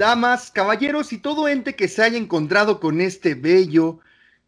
[0.00, 4.00] damas, caballeros y todo ente que se haya encontrado con este bello,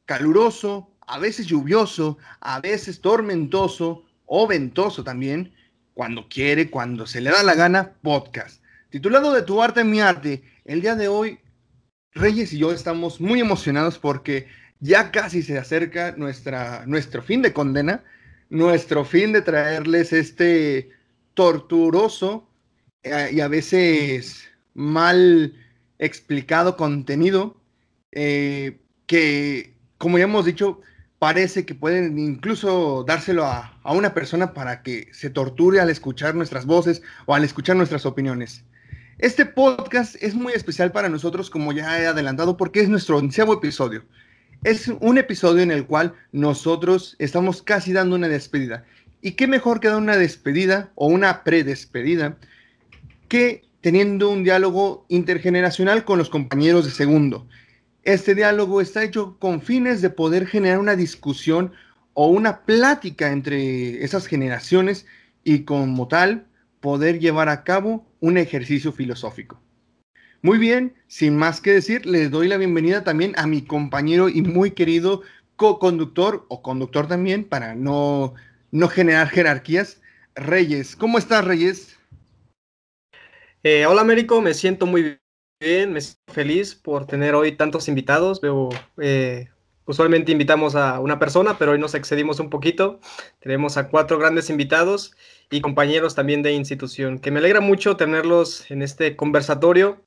[0.07, 5.53] caluroso, a veces lluvioso, a veces tormentoso o ventoso también,
[5.93, 8.65] cuando quiere, cuando se le da la gana, podcast.
[8.89, 11.39] Titulado de Tu arte, mi arte, el día de hoy,
[12.15, 14.49] Reyes y yo estamos muy emocionados porque
[14.81, 18.03] ya casi se acerca nuestra, nuestro fin de condena,
[18.49, 20.89] nuestro fin de traerles este
[21.35, 22.49] torturoso
[23.03, 25.55] eh, y a veces mal
[25.99, 27.57] explicado contenido
[28.13, 30.81] eh, que, como ya hemos dicho,
[31.19, 36.35] parece que pueden incluso dárselo a, a, una persona para que se torture al escuchar
[36.35, 38.65] nuestras voces o al escuchar nuestras opiniones.
[39.19, 43.55] Este podcast es muy especial para nosotros, como ya he adelantado, porque es nuestro onceavo
[43.55, 44.05] episodio.
[44.65, 48.85] Es un episodio en el cual nosotros estamos casi dando una despedida.
[49.21, 52.37] ¿Y qué mejor que dar una despedida o una predespedida
[53.29, 57.47] que teniendo un diálogo intergeneracional con los compañeros de segundo?
[58.05, 61.73] Este diálogo está hecho con fines de poder generar una discusión
[62.15, 65.07] o una plática entre esas generaciones
[65.45, 66.47] y como tal
[66.81, 69.61] poder llevar a cabo un ejercicio filosófico.
[70.43, 74.43] Muy bien, sin más que decir, les doy la bienvenida también a mi compañero y
[74.43, 75.23] muy querido
[75.57, 78.35] co-conductor o conductor también para no,
[78.73, 80.01] no generar jerarquías,
[80.35, 80.97] Reyes.
[80.97, 81.97] ¿Cómo estás, Reyes?
[83.65, 85.21] Eh, hola, Américo, me siento muy
[85.61, 88.41] bien, me siento feliz por tener hoy tantos invitados.
[88.41, 89.51] Veo, eh,
[89.87, 92.99] usualmente invitamos a una persona, pero hoy nos excedimos un poquito.
[93.39, 95.15] Tenemos a cuatro grandes invitados
[95.49, 100.03] y compañeros también de institución, que me alegra mucho tenerlos en este conversatorio,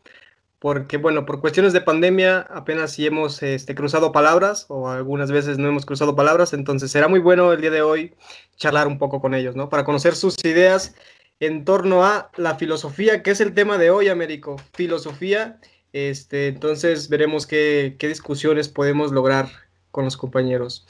[0.60, 5.58] porque bueno, por cuestiones de pandemia apenas si hemos este, cruzado palabras o algunas veces
[5.60, 8.16] no hemos cruzado palabras, entonces será muy bueno el día de hoy
[8.58, 9.70] charlar un poco con ellos, ¿no?
[9.70, 10.94] Para conocer sus ideas
[11.40, 15.60] en torno a la filosofía, que es el tema de hoy, Américo, filosofía.
[15.94, 19.50] Este, entonces veremos qué, qué discusiones podemos lograr
[19.92, 20.86] con los compañeros.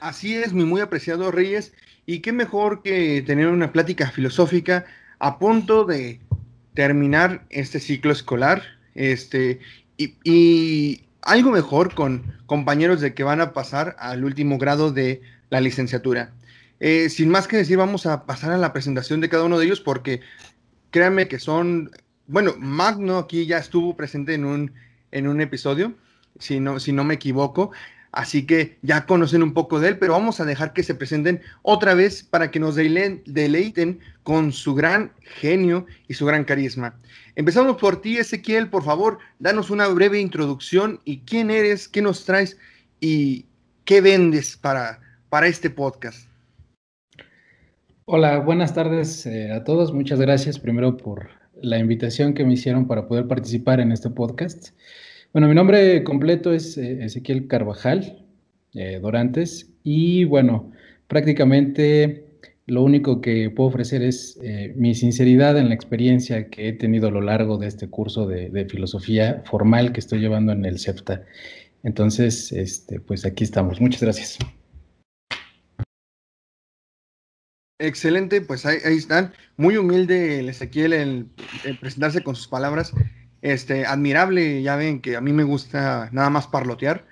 [0.00, 1.72] Así es, mi muy apreciado Reyes.
[2.06, 4.86] Y qué mejor que tener una plática filosófica
[5.18, 6.20] a punto de
[6.74, 8.62] terminar este ciclo escolar.
[8.94, 9.60] Este,
[9.96, 15.20] y, y, algo mejor con compañeros de que van a pasar al último grado de
[15.50, 16.32] la licenciatura.
[16.80, 19.66] Eh, sin más que decir, vamos a pasar a la presentación de cada uno de
[19.66, 20.20] ellos porque
[20.90, 21.90] créanme que son,
[22.26, 24.72] bueno, Magno aquí ya estuvo presente en un,
[25.12, 25.94] en un episodio,
[26.38, 27.70] si no, si no me equivoco.
[28.12, 31.42] Así que ya conocen un poco de él, pero vamos a dejar que se presenten
[31.62, 36.98] otra vez para que nos deleiten con su gran genio y su gran carisma.
[37.36, 42.24] Empezamos por ti, Ezequiel, por favor, danos una breve introducción y quién eres, qué nos
[42.24, 42.56] traes
[42.98, 43.46] y
[43.84, 46.29] qué vendes para, para este podcast.
[48.12, 49.92] Hola, buenas tardes eh, a todos.
[49.94, 51.28] Muchas gracias primero por
[51.62, 54.70] la invitación que me hicieron para poder participar en este podcast.
[55.32, 58.26] Bueno, mi nombre completo es eh, Ezequiel Carvajal
[58.74, 60.72] eh, Dorantes y bueno,
[61.06, 62.24] prácticamente
[62.66, 67.06] lo único que puedo ofrecer es eh, mi sinceridad en la experiencia que he tenido
[67.06, 70.80] a lo largo de este curso de, de filosofía formal que estoy llevando en el
[70.80, 71.22] CEPTA.
[71.84, 73.80] Entonces, este, pues aquí estamos.
[73.80, 74.38] Muchas gracias.
[77.80, 79.32] Excelente, pues ahí, están.
[79.56, 81.30] Muy humilde el Ezequiel en
[81.80, 82.92] presentarse con sus palabras.
[83.40, 87.06] Este, admirable, ya ven que a mí me gusta nada más parlotear.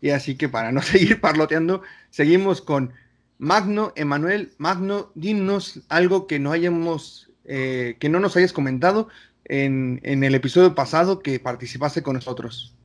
[0.00, 2.92] Y así que para no seguir parloteando, seguimos con
[3.38, 4.52] Magno, Emanuel.
[4.58, 9.08] Magno, dinos algo que no hayamos, eh, que no nos hayas comentado
[9.46, 12.76] en, en, el episodio pasado que participaste con nosotros.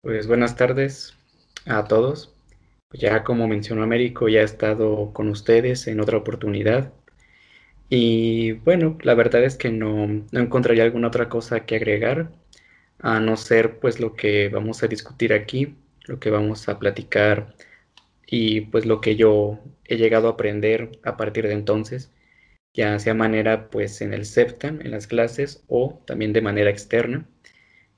[0.00, 1.14] Pues buenas tardes
[1.66, 2.31] a todos.
[2.94, 6.92] Ya como mencionó Américo, ya he estado con ustedes en otra oportunidad
[7.94, 12.32] y bueno, la verdad es que no, no, encontraría alguna otra cosa que agregar,
[13.00, 15.76] a no ser pues lo que vamos a discutir aquí,
[16.06, 17.54] lo que vamos a platicar
[18.26, 22.10] y pues lo que yo he llegado a aprender a partir de entonces,
[22.74, 27.26] ya sea manera pues en el SEPTAN, en las clases o también de manera externa.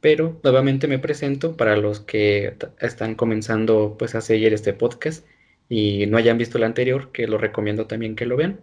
[0.04, 5.26] Pero nuevamente me presento para los que están comenzando pues a seguir este podcast
[5.70, 8.60] y no hayan visto el anterior, que lo recomiendo también que lo vean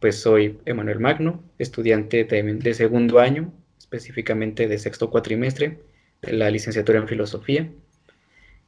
[0.00, 5.80] pues soy Emanuel Magno, estudiante de, de, segundo año, específicamente de sexto cuatrimestre
[6.20, 7.72] de la licenciatura en filosofía.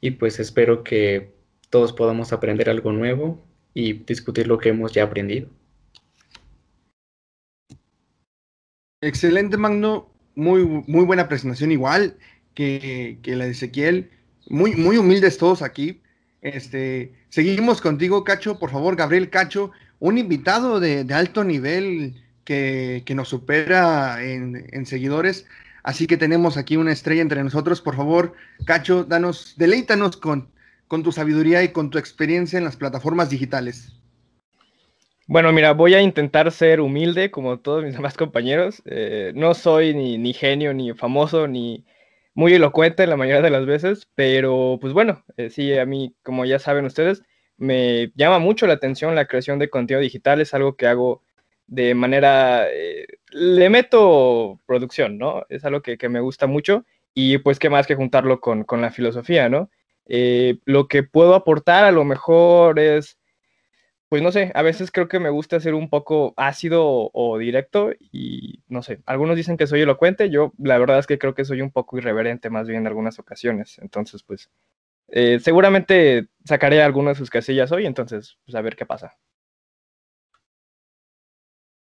[0.00, 1.32] Y pues espero que
[1.68, 3.44] todos podamos aprender algo nuevo
[3.74, 5.50] y discutir lo que hemos ya aprendido.
[9.02, 10.17] Excelente, Magno.
[10.38, 12.16] Muy, muy buena presentación, igual
[12.54, 14.08] que, que la de Ezequiel.
[14.48, 16.00] Muy, muy humildes todos aquí.
[16.42, 18.56] Este, seguimos contigo, Cacho.
[18.60, 22.14] Por favor, Gabriel Cacho, un invitado de, de alto nivel
[22.44, 25.44] que, nos supera en, seguidores.
[25.82, 27.80] Así que tenemos aquí una estrella entre nosotros.
[27.80, 30.50] Por favor, Cacho, danos, deleítanos con,
[30.86, 33.97] con tu sabiduría y con tu experiencia en las plataformas digitales.
[35.30, 38.82] Bueno, mira, voy a intentar ser humilde como todos mis demás compañeros.
[38.86, 41.84] Eh, no soy ni, genio, ni famoso, ni
[42.34, 46.46] muy elocuente la mayoría de las veces, pero pues bueno, eh, sí, a mí, como
[46.46, 47.22] ya saben ustedes,
[47.58, 51.22] me llama mucho la atención la creación de contenido digital, es algo que hago
[51.66, 55.44] de manera, eh, le meto producción, ¿no?
[55.50, 58.90] Es algo que, me gusta mucho y pues qué más que juntarlo con, con la
[58.90, 59.70] filosofía, ¿no?
[60.64, 63.17] lo que puedo aportar a lo mejor es
[64.08, 67.92] pues no sé, a veces creo que me gusta ser un poco ácido o, directo
[68.00, 71.44] y no sé, algunos dicen que soy elocuente, yo la verdad es que creo que
[71.44, 74.48] soy un poco irreverente más bien en algunas ocasiones, entonces pues
[75.08, 79.16] eh, seguramente sacaré algunas de sus casillas hoy, entonces pues a ver qué pasa.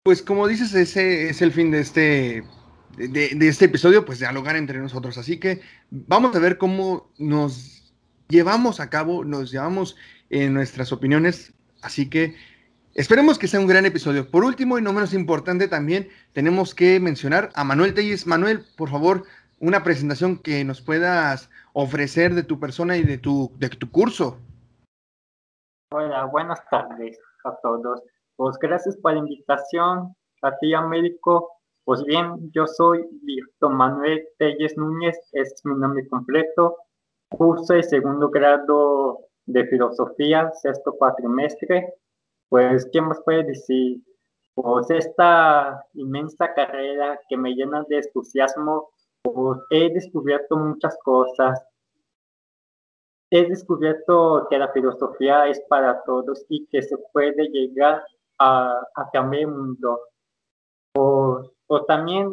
[0.05, 2.45] Pues como dices, ese es el fin de este,
[2.97, 7.95] de, de este episodio, pues dialogar entre nosotros, así que vamos a ver cómo nos
[8.29, 9.97] llevamos a cabo, nos llevamos
[10.29, 12.35] en nuestras opiniones Así que
[12.95, 14.31] esperemos que sea un gran episodio.
[14.31, 18.27] Por último y no menos importante también tenemos que mencionar a Manuel Telles.
[18.27, 19.25] Manuel, por favor,
[19.59, 24.39] una presentación que nos puedas ofrecer de tu persona y de tu, de tu curso.
[25.93, 28.03] Hola, buenas tardes a todos.
[28.37, 31.51] Pues gracias por la invitación a ti, Américo.
[31.85, 36.77] Pues bien, yo soy Víctor Manuel Telles Núñez, es mi nombre completo.
[37.29, 41.95] Curso de segundo grado de filosofía, sexto cuatrimestre,
[42.49, 44.03] pues, ¿quién más puede decir?
[44.55, 48.91] Pues esta inmensa carrera que me llena de entusiasmo,
[49.23, 51.65] pues he descubierto muchas cosas.
[53.31, 58.05] He descubierto que la filosofía es para todos y que se puede llegar
[58.39, 60.01] a, a cambiar el mundo.
[60.95, 62.29] O, o también,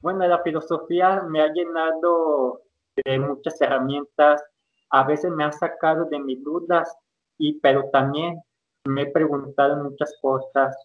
[0.00, 2.62] bueno, la filosofía me ha llenado
[3.04, 4.44] de muchas herramientas
[4.90, 6.96] a veces me ha sacado de mis dudas,
[7.38, 8.40] y, pero también
[8.84, 10.76] me he preguntado muchas cosas.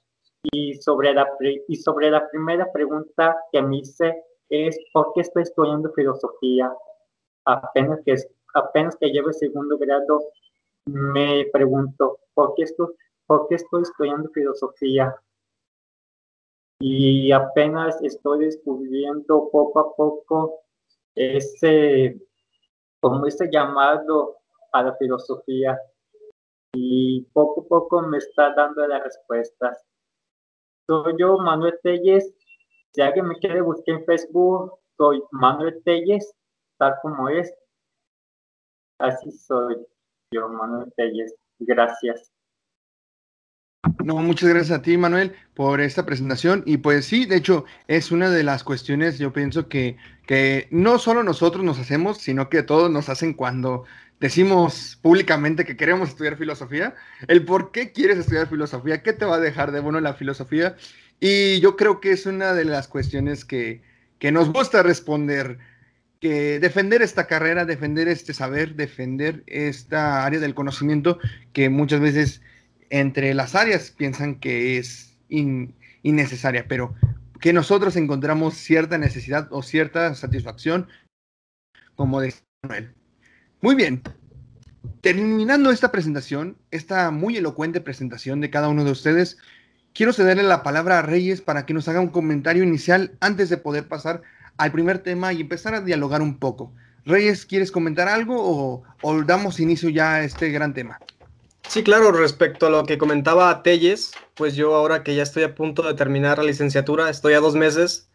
[0.52, 1.28] Y sobre, la,
[1.68, 6.72] y sobre la primera pregunta que me hice es, ¿por qué estoy estudiando filosofía?
[7.46, 8.16] Apenas que,
[8.54, 10.22] apenas que llevo el segundo grado,
[10.86, 12.88] me pregunto, ¿por qué, estoy,
[13.26, 15.16] ¿por qué estoy estudiando filosofía?
[16.80, 20.60] Y apenas estoy descubriendo poco a poco
[21.16, 22.20] ese
[23.04, 24.38] como ese llamado
[24.72, 25.78] a la filosofía
[26.74, 29.84] y poco a poco me está dando las respuestas.
[30.88, 32.34] Soy yo, Manuel Telles.
[32.94, 36.34] Si alguien me quiere buscar en Facebook, soy Manuel Telles,
[36.80, 37.54] tal como es.
[39.00, 39.86] Así soy
[40.32, 41.36] yo, Manuel Telles.
[41.60, 42.33] Gracias.
[44.04, 46.64] No, muchas gracias a ti, Manuel, por esta presentación.
[46.66, 51.00] Y pues sí, de hecho, es una de las cuestiones, yo pienso que, que no
[51.00, 53.84] solo nosotros nos hacemos, sino que todos nos hacen cuando
[54.22, 56.96] decimos públicamente que queremos estudiar filosofía.
[57.28, 60.78] El por qué quieres estudiar filosofía, qué te va a dejar de bueno la filosofía.
[61.20, 63.82] Y yo creo que es una de las cuestiones que,
[64.18, 65.60] que nos gusta responder
[66.22, 71.20] que defender esta carrera, defender este saber, defender esta área del conocimiento
[71.52, 72.42] que muchas veces
[72.94, 75.18] entre las áreas piensan que es
[76.04, 76.94] innecesaria, pero
[77.42, 80.88] que nosotros encontramos cierta necesidad o cierta satisfacción,
[81.96, 82.94] como de Manuel.
[83.62, 84.04] Muy bien.
[85.02, 89.40] Terminando esta presentación, esta muy elocuente presentación de cada uno de ustedes,
[89.96, 93.58] quiero cederle la palabra a Reyes para que nos haga un comentario inicial antes de
[93.58, 94.22] poder pasar
[94.58, 96.72] al primer tema y empezar a dialogar un poco.
[97.06, 101.00] Reyes, ¿quieres comentar algo o damos inicio ya a este gran tema?
[101.68, 105.56] Sí, claro, respecto a lo que comentaba Telles, pues yo ahora que ya estoy a
[105.56, 108.12] punto de terminar la licenciatura, estoy a dos meses,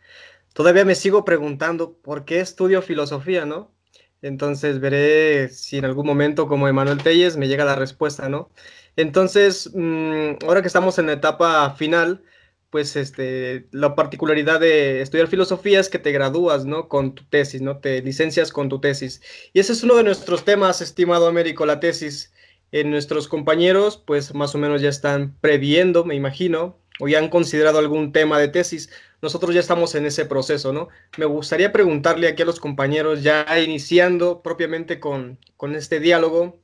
[0.55, 3.75] todavía me sigo preguntando por qué estudio filosofía, ¿no?
[4.23, 8.51] Entonces veré si en algún momento, como Emanuel Telles, me llega la respuesta, ¿no?
[8.97, 12.25] Entonces, mm, ahora que estamos en la etapa final,
[12.71, 16.89] pues este, la particularidad de estudiar filosofía es que te gradúas, ¿no?
[16.89, 17.79] Con tu tesis, ¿no?
[17.81, 19.23] Te licencias con tu tesis.
[19.53, 22.33] Y ese es uno de nuestros temas, estimado Américo, la tesis
[22.73, 27.29] en nuestros compañeros, pues más o menos ya están previendo, me imagino, o ya han
[27.29, 28.91] considerado algún tema de tesis.
[29.23, 30.89] Nosotros ya estamos en ese proceso, ¿no?
[31.17, 36.61] Me gustaría preguntarle aquí a los compañeros, ya iniciando propiamente con, con este diálogo,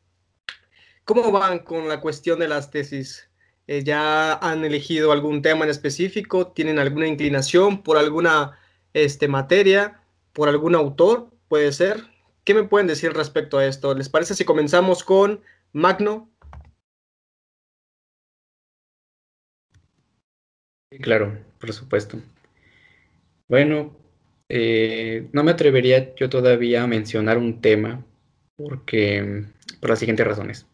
[1.05, 3.31] ¿cómo van con la cuestión de las tesis?
[3.67, 6.49] Eh, ¿Ya han elegido algún tema en específico?
[6.49, 8.59] ¿Tienen alguna inclinación por alguna
[8.93, 10.03] este, materia?
[10.33, 11.31] ¿Por algún autor?
[11.49, 12.05] ¿Puede ser?
[12.45, 13.95] ¿Qué me pueden decir respecto a esto?
[13.95, 15.41] ¿Les parece si comenzamos con
[15.83, 16.31] Magno.
[21.03, 22.19] Claro, por supuesto.
[23.49, 23.97] Bueno,
[24.49, 28.05] eh, no me atrevería yo todavía a mencionar un tema
[28.57, 29.45] porque
[29.81, 30.67] por las siguientes razones.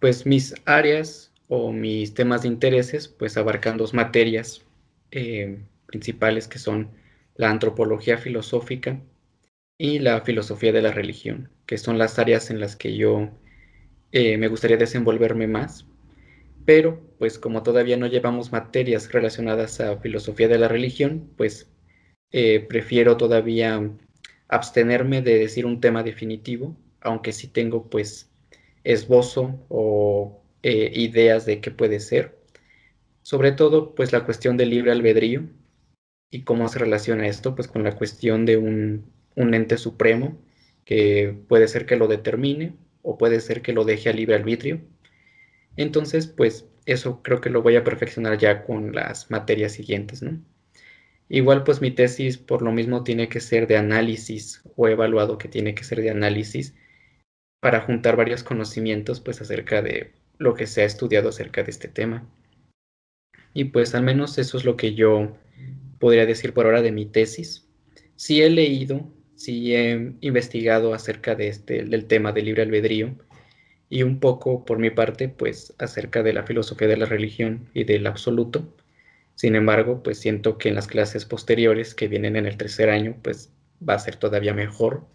[0.00, 4.64] Pues mis áreas o mis temas de intereses pues abarcan dos materias
[5.12, 6.90] eh, principales que son
[7.36, 9.00] la antropología filosófica
[9.78, 13.30] y la filosofía de la religión, que son las áreas en las que yo
[14.12, 15.86] eh, me gustaría desenvolverme más.
[16.64, 21.68] Pero, pues como todavía no llevamos materias relacionadas a filosofía de la religión, pues
[22.30, 23.90] eh, prefiero todavía
[24.48, 28.30] abstenerme de decir un tema definitivo, aunque sí tengo pues
[28.84, 32.38] esbozo o eh, ideas de qué puede ser.
[33.22, 35.44] Sobre todo, pues la cuestión del libre albedrío
[36.30, 39.04] y cómo se relaciona esto, pues con la cuestión de un,
[39.36, 40.38] un ente supremo
[40.84, 44.80] que puede ser que lo determine o puede ser que lo deje a libre arbitrio.
[45.76, 50.40] Entonces, pues eso creo que lo voy a perfeccionar ya con las materias siguientes, ¿no?
[51.28, 55.48] Igual, pues mi tesis por lo mismo tiene que ser de análisis o evaluado que
[55.48, 56.74] tiene que ser de análisis
[57.60, 61.88] para juntar varios conocimientos pues acerca de lo que se ha estudiado acerca de este
[61.88, 62.28] tema.
[63.54, 65.36] Y pues al menos eso es lo que yo
[65.98, 67.66] podría decir por ahora de mi tesis.
[68.16, 69.08] Sí he leído
[69.44, 73.16] sí he investigado acerca de este, del tema del libre albedrío
[73.88, 77.84] y un poco por mi parte, pues acerca de la filosofía de la religión y
[77.84, 78.74] del absoluto.
[79.34, 83.16] Sin embargo, pues siento que en las clases posteriores que vienen en el tercer año,
[83.22, 83.52] pues
[83.86, 85.06] va a ser todavía mejor,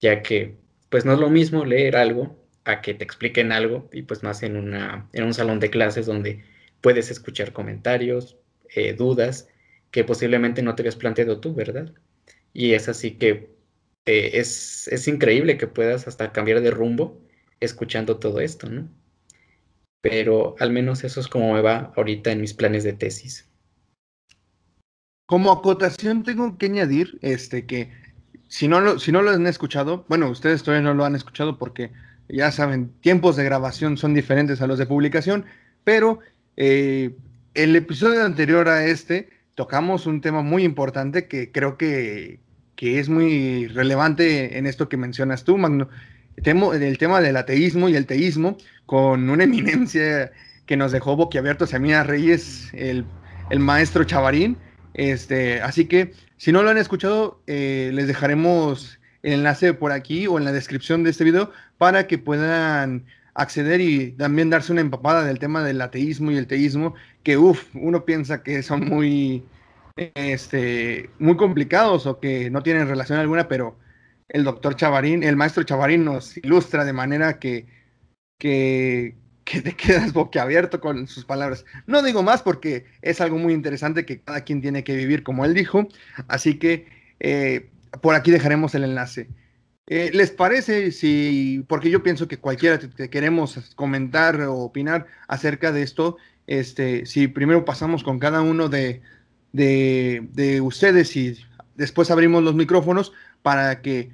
[0.00, 0.56] ya que
[0.88, 4.42] pues no es lo mismo leer algo a que te expliquen algo y pues más
[4.42, 6.44] en, una, en un salón de clases donde
[6.80, 8.38] puedes escuchar comentarios,
[8.74, 9.48] eh, dudas
[9.90, 11.92] que posiblemente no te habías planteado tú, ¿verdad?
[12.52, 13.50] Y es así que
[14.06, 17.20] eh, es, es, increíble que puedas hasta cambiar de rumbo
[17.60, 18.88] escuchando todo esto, ¿no?
[20.00, 23.48] Pero al menos eso es como me va ahorita en mis planes de tesis.
[25.26, 27.92] Como acotación tengo que añadir este, que
[28.48, 31.56] si no, lo, si no lo han escuchado, bueno, ustedes todavía no lo han escuchado
[31.56, 31.92] porque
[32.28, 35.46] ya saben, tiempos de grabación son diferentes a los de publicación,
[35.84, 36.18] pero
[36.56, 37.16] eh,
[37.54, 42.40] el episodio anterior a este tocamos un tema muy importante que creo que,
[42.76, 45.88] que es muy relevante en esto que mencionas tú, Magno.
[46.36, 50.32] El tema del ateísmo y el teísmo, con una eminencia
[50.66, 53.04] que nos dejó boquiabiertos a Reyes, el,
[53.50, 54.56] el, maestro Chavarín.
[54.94, 60.26] Este, así que, si no lo han escuchado, eh, les dejaremos el enlace por aquí
[60.26, 64.80] o en la descripción de este video para que puedan acceder y también darse una
[64.80, 69.44] empapada del tema del ateísmo y el teísmo, que uff, uno piensa que son muy,
[69.96, 73.78] este, muy complicados o que no tienen relación alguna, pero
[74.28, 77.66] el doctor Chavarín, el maestro Chavarín nos ilustra de manera que,
[78.38, 81.64] que, te quedas boquiabierto con sus palabras.
[81.86, 85.44] No digo más porque es algo muy interesante que cada quien tiene que vivir como
[85.44, 85.86] él dijo,
[86.28, 86.86] así que
[87.20, 87.70] eh,
[88.00, 89.28] por aquí dejaremos el enlace.
[89.88, 95.72] Eh, ¿Les parece si, porque yo pienso que cualquiera que queremos comentar o opinar acerca
[95.72, 99.02] de esto, este, si primero pasamos con cada uno de,
[99.52, 101.38] de, ustedes y
[101.76, 104.10] después abrimos los micrófonos para que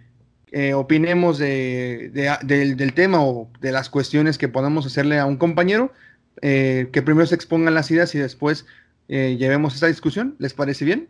[0.50, 2.10] eh, opinemos de,
[2.44, 5.92] del, tema o de las cuestiones que podamos hacerle a un compañero,
[6.40, 8.66] eh, que primero se expongan las ideas y después
[9.08, 10.36] eh, llevemos esta discusión.
[10.38, 11.08] ¿Les parece bien?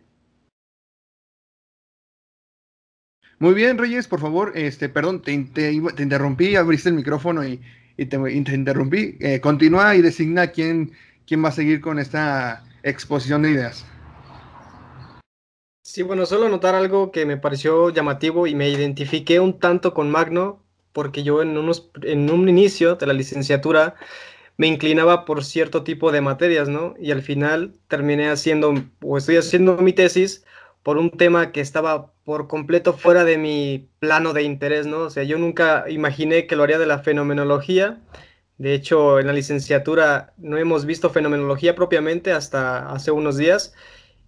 [3.39, 7.61] Muy bien, Reyes, por favor, este, perdón, te, interrumpí, abriste el micrófono y,
[7.95, 9.17] te, interrumpí.
[9.39, 10.91] continúa y designa quién,
[11.25, 13.85] quién va a seguir con esta exposición de ideas.
[15.91, 20.11] Sí, bueno, solo notar algo que me pareció llamativo y me identifiqué un tanto con
[20.11, 23.95] Magno, porque yo en, unos, en un inicio de la licenciatura
[24.55, 26.93] me inclinaba por cierto tipo de materias, ¿no?
[26.99, 30.45] Y al final terminé haciendo, o estoy haciendo mi tesis
[30.83, 34.99] por un tema que estaba por completo fuera de mi plano de interés, ¿no?
[34.99, 37.99] O sea, yo nunca imaginé que lo haría de la fenomenología.
[38.59, 43.73] De hecho, en la licenciatura no hemos visto fenomenología propiamente hasta hace unos días.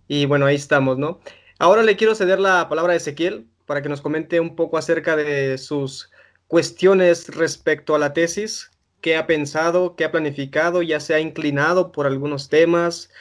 [0.08, 1.20] Y bueno, ahí estamos, ¿no?
[1.62, 5.16] Ahora le quiero ceder la palabra a Ezequiel para que nos comente un poco acerca
[5.16, 6.10] de sus
[6.48, 11.92] cuestiones respecto a la tesis, qué ha pensado, qué ha planificado, ya se ha inclinado
[11.92, 13.12] por algunos temas,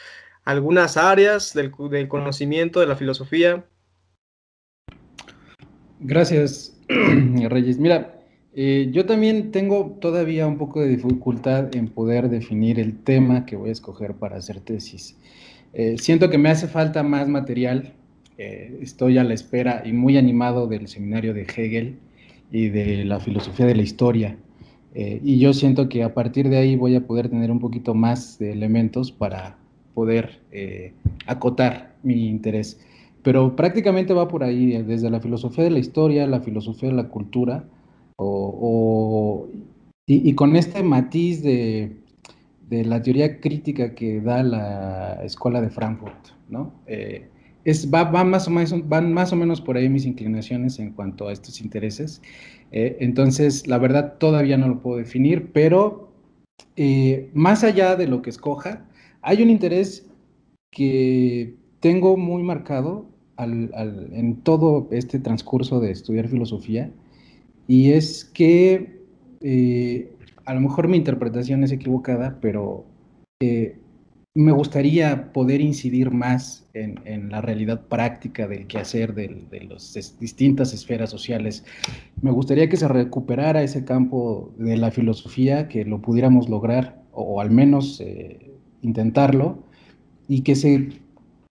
[0.42, 1.70] algunas áreas del,
[2.08, 3.66] conocimiento de la filosofía.
[5.98, 7.76] Gracias, Reyes.
[7.76, 8.22] Mira,
[8.54, 13.56] eh, yo también tengo todavía un poco de dificultad en poder definir el tema que
[13.56, 15.18] voy a escoger para hacer tesis.
[15.74, 17.99] Eh, siento que me hace falta más material
[18.42, 21.98] eh, estoy a la espera y muy animado del seminario de Hegel
[22.50, 24.38] y de la filosofía de la historia.
[24.94, 27.92] Eh, y yo siento que a partir de ahí voy a poder tener un poquito
[27.92, 29.58] más de elementos para
[29.92, 30.94] poder eh,
[31.26, 32.80] acotar mi interés.
[33.22, 37.08] Pero prácticamente va por ahí, desde la filosofía de la historia, la filosofía de la
[37.08, 37.64] cultura,
[40.06, 41.92] y, con este matiz de,
[42.70, 46.72] la teoría crítica que da la Escuela de Frankfurt, ¿no?
[46.86, 47.28] Eh,
[47.64, 51.28] es, va, más o menos, van más o menos por ahí mis inclinaciones en cuanto
[51.28, 52.22] a estos intereses.
[52.72, 56.12] Eh, entonces, la verdad todavía no lo puedo definir, pero
[56.76, 58.86] eh, más allá de lo que escoja,
[59.22, 60.06] hay un interés
[60.70, 66.90] que tengo muy marcado en todo este transcurso de estudiar filosofía,
[67.66, 69.00] y es que
[69.40, 70.12] eh,
[70.44, 72.84] a lo mejor mi interpretación es equivocada, pero
[74.34, 80.72] me gustaría poder incidir más en, la realidad práctica del quehacer de, de las distintas
[80.72, 81.64] esferas sociales.
[82.22, 87.40] Me gustaría que se recuperara ese campo de la filosofía, que lo pudiéramos lograr, o,
[87.40, 89.64] al menos eh, intentarlo,
[90.28, 90.90] y que se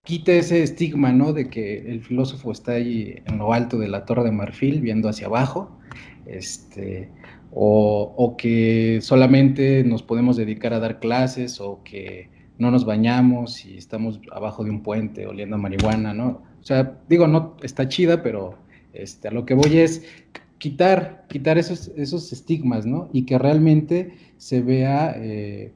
[0.03, 1.33] quite ese estigma, ¿no?
[1.33, 5.09] De que el filósofo está ahí en lo alto de la torre de marfil, viendo
[5.09, 5.77] hacia abajo,
[6.25, 7.09] este,
[7.51, 13.65] o, o que solamente nos podemos dedicar a dar clases, o que no nos bañamos
[13.65, 16.43] y estamos abajo de un puente oliendo a marihuana, ¿no?
[16.61, 18.55] O sea, digo, no está chida, pero
[18.93, 20.03] este, a lo que voy es
[20.57, 23.09] quitar, quitar esos, esos estigmas, ¿no?
[23.13, 25.71] Y que realmente se vea eh,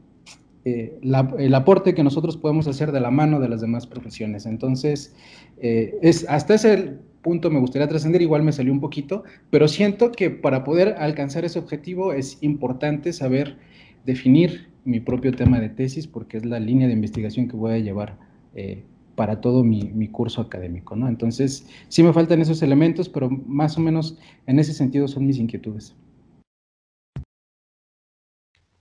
[0.66, 4.46] eh, el aporte que nosotros podemos hacer de la mano de las demás profesiones.
[4.46, 5.16] Entonces,
[5.62, 10.12] eh, es, hasta ese punto me gustaría trascender, igual me salió un poquito, pero siento
[10.12, 13.58] que para poder alcanzar ese objetivo es importante saber
[14.06, 17.80] definir mi propio tema de tesis porque es la línea de investigación que voy a
[17.80, 18.18] llevar
[18.56, 18.84] eh,
[19.16, 21.08] para todo mi, curso académico, ¿no?
[21.08, 25.38] Entonces, sí me faltan esos elementos, pero más o menos en ese sentido son mis
[25.38, 25.96] inquietudes.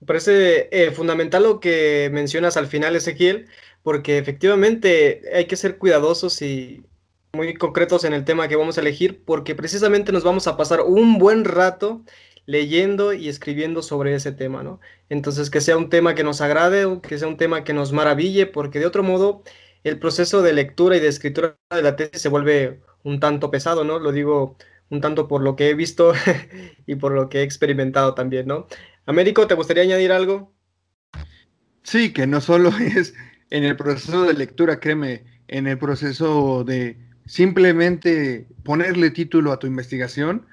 [0.00, 3.47] Me parece eh, fundamental lo que mencionas al final, Ezequiel,
[3.82, 6.82] porque efectivamente hay que ser cuidadosos y
[7.34, 10.80] muy concretos en el tema que vamos a elegir, porque precisamente nos vamos a pasar
[10.80, 12.02] un buen rato
[12.47, 14.81] leyendo y escribiendo sobre ese tema, ¿no?
[15.09, 18.47] Entonces, que sea un tema que nos agrade, que sea un tema que nos maraville,
[18.47, 19.43] porque de otro modo
[19.85, 23.85] el proceso de lectura y de escritura de la tesis se vuelve un tanto pesado,
[23.85, 23.99] ¿no?
[23.99, 24.57] Lo digo
[24.91, 26.13] un tanto por lo que he visto
[26.87, 28.67] y por lo que he experimentado también, ¿no?
[29.07, 30.52] Américo, ¿te gustaría añadir algo?
[31.83, 33.15] Sí, que no solo es
[33.50, 39.67] en el proceso de lectura, créeme, en el proceso de simplemente ponerle título a tu
[39.67, 40.47] investigación,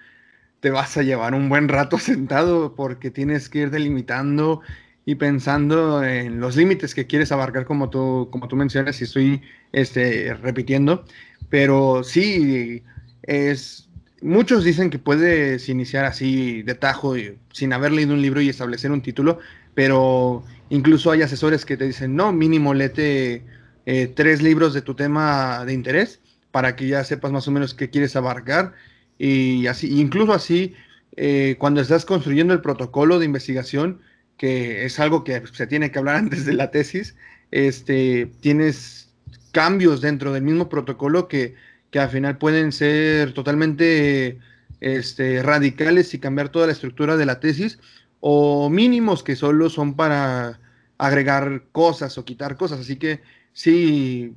[0.60, 4.62] te vas a llevar un buen rato sentado porque tienes que ir delimitando
[5.06, 9.42] y pensando en los límites que quieres abarcar como tú, como tú mencionas y estoy
[9.72, 11.04] este, repitiendo.
[11.50, 12.84] Pero sí,
[13.24, 13.90] es,
[14.22, 17.16] muchos dicen que puedes iniciar así de tajo
[17.52, 19.40] sin haber leído un libro y establecer un título,
[19.74, 23.44] pero incluso hay asesores que te dicen, no, mínimo lete
[23.88, 26.20] eh, tres libros de tu tema de interés
[26.52, 28.74] para que ya sepas más o menos qué quieres abarcar
[29.20, 30.74] y así, incluso así,
[31.18, 34.02] eh, cuando estás construyendo el protocolo de investigación,
[34.38, 37.16] que es algo que se tiene que hablar antes de la tesis,
[37.52, 39.10] este, tienes
[39.52, 41.56] cambios dentro del mismo protocolo que,
[41.92, 44.40] que al final pueden ser totalmente
[44.80, 47.80] este, radicales y cambiar toda la estructura de la tesis,
[48.22, 50.60] o mínimos que solo son para
[50.98, 52.80] agregar cosas o quitar cosas.
[52.80, 54.34] Así que sí,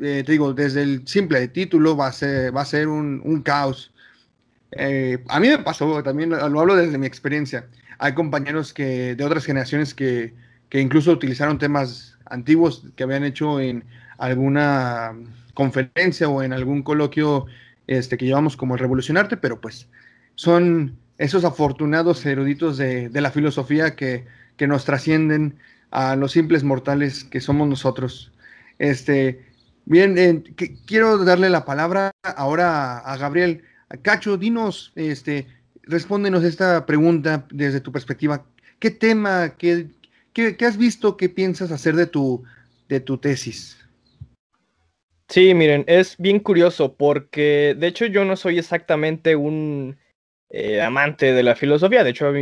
[0.00, 3.42] eh, te digo, desde el simple título va a ser, va a ser un, un
[3.42, 3.92] caos
[4.72, 7.66] eh, a mí me pasó, también lo hablo desde mi experiencia.
[7.98, 10.34] Hay compañeros que, de otras generaciones que,
[10.68, 13.84] que incluso utilizaron temas antiguos que habían hecho en
[14.18, 15.12] alguna
[15.54, 17.46] conferencia o en algún coloquio
[17.86, 19.88] este, que llevamos como el Revolucionarte, pero pues
[20.36, 25.58] son esos afortunados eruditos de, de la filosofía que, que, nos trascienden
[25.90, 28.32] a los simples mortales que somos nosotros.
[28.78, 29.44] Este,
[29.84, 30.42] bien, eh,
[30.86, 33.64] quiero darle la palabra ahora a Gabriel.
[34.02, 35.46] Cacho, dinos, este,
[35.82, 38.46] respóndenos esta pregunta desde tu perspectiva.
[38.78, 39.88] ¿Qué tema, qué,
[40.32, 42.44] qué, has visto, qué piensas hacer de tu,
[42.88, 43.76] de tu tesis?
[45.28, 49.96] Sí, miren, es bien curioso porque de hecho yo no soy exactamente un
[50.48, 52.32] eh, amante de la filosofía, de hecho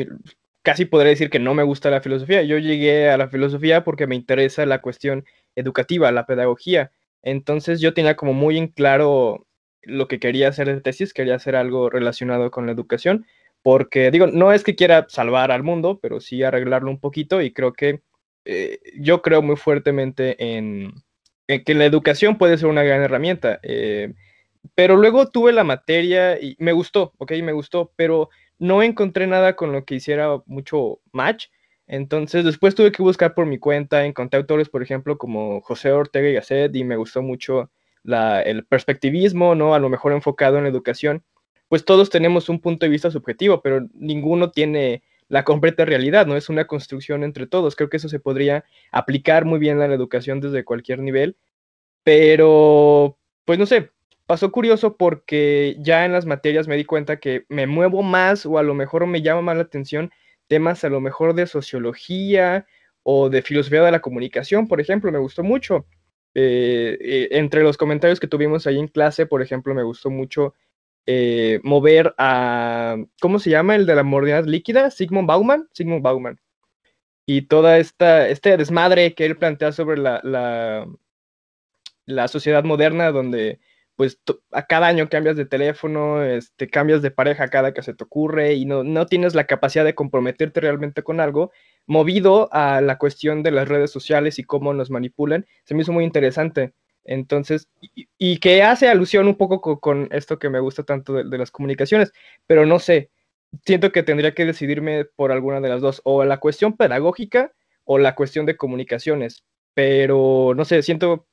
[0.63, 2.43] casi podría decir que no me gusta la filosofía.
[2.43, 5.25] Yo llegué a la filosofía porque me interesa la cuestión
[5.57, 6.91] educativa, la pedagogía.
[7.23, 9.47] Entonces yo tenía como muy en claro
[9.83, 13.27] lo que quería hacer de tesis, quería hacer algo relacionado con la educación,
[13.63, 17.53] porque digo, no es que quiera salvar al mundo, pero sí arreglarlo un poquito y
[17.53, 18.03] creo que
[18.45, 20.95] eh, yo creo muy fuertemente en,
[21.47, 23.61] que la educación puede ser una gran herramienta.
[23.63, 24.15] Eh,
[24.75, 29.57] pero luego tuve la materia y me gustó, ok, me gustó, pero no encontré nada
[29.57, 31.47] con lo que hiciera mucho match.
[31.87, 36.29] Entonces, después tuve que buscar por mi cuenta, encontré autores, por ejemplo, como José Ortega
[36.29, 37.71] y Gasset, y me gustó mucho
[38.45, 39.75] el perspectivismo, ¿no?
[39.75, 41.23] A lo mejor enfocado en la educación.
[41.69, 46.37] Pues todos tenemos un punto de vista subjetivo, pero ninguno tiene la completa realidad, ¿no?
[46.37, 47.77] Es una construcción entre todos.
[47.77, 51.37] Creo que eso se podría aplicar muy bien a la educación desde cualquier nivel,
[52.03, 53.91] pero, pues no sé,
[54.27, 58.59] pasó curioso porque ya en las materias me di cuenta que me muevo más o
[58.59, 60.11] a lo mejor me llama más la atención
[60.49, 62.67] temas a lo mejor de sociología
[63.03, 65.87] o de filosofía de la comunicación, por ejemplo, me gustó mucho.
[66.41, 70.55] Eh, eh, entre los comentarios que tuvimos ahí en clase, por ejemplo, me gustó mucho
[71.05, 73.75] eh, mover a, ¿cómo se llama?
[73.75, 76.39] El de la modernidad líquida, Sigmund Bauman, Sigmund Bauman.
[77.27, 80.87] Y toda esta, este desmadre que él plantea sobre la, la,
[82.07, 83.59] la sociedad moderna, donde
[83.97, 84.21] pues
[84.53, 88.55] a cada año cambias de teléfono, este, cambias de pareja cada que se te ocurre
[88.55, 91.51] y no, no tienes la capacidad de comprometerte realmente con algo,
[91.89, 95.93] movido a la cuestión de las redes sociales y cómo nos manipulan, se me hizo
[95.93, 96.75] muy interesante.
[97.05, 97.69] Entonces,
[98.19, 102.13] y, que hace alusión un poco con, esto que me gusta tanto de, las comunicaciones,
[102.47, 103.11] pero no sé,
[103.65, 107.53] siento que tendría que decidirme por alguna de las dos, o la cuestión pedagógica
[107.85, 111.27] o la cuestión de comunicaciones, pero no sé, siento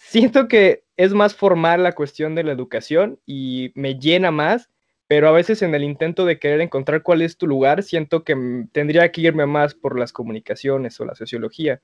[0.00, 4.69] siento que es más formal la cuestión de la educación y me llena más,
[5.10, 8.68] pero a veces en el intento de querer encontrar cuál es tu lugar, siento que
[8.70, 11.82] tendría que irme más por las comunicaciones o la sociología.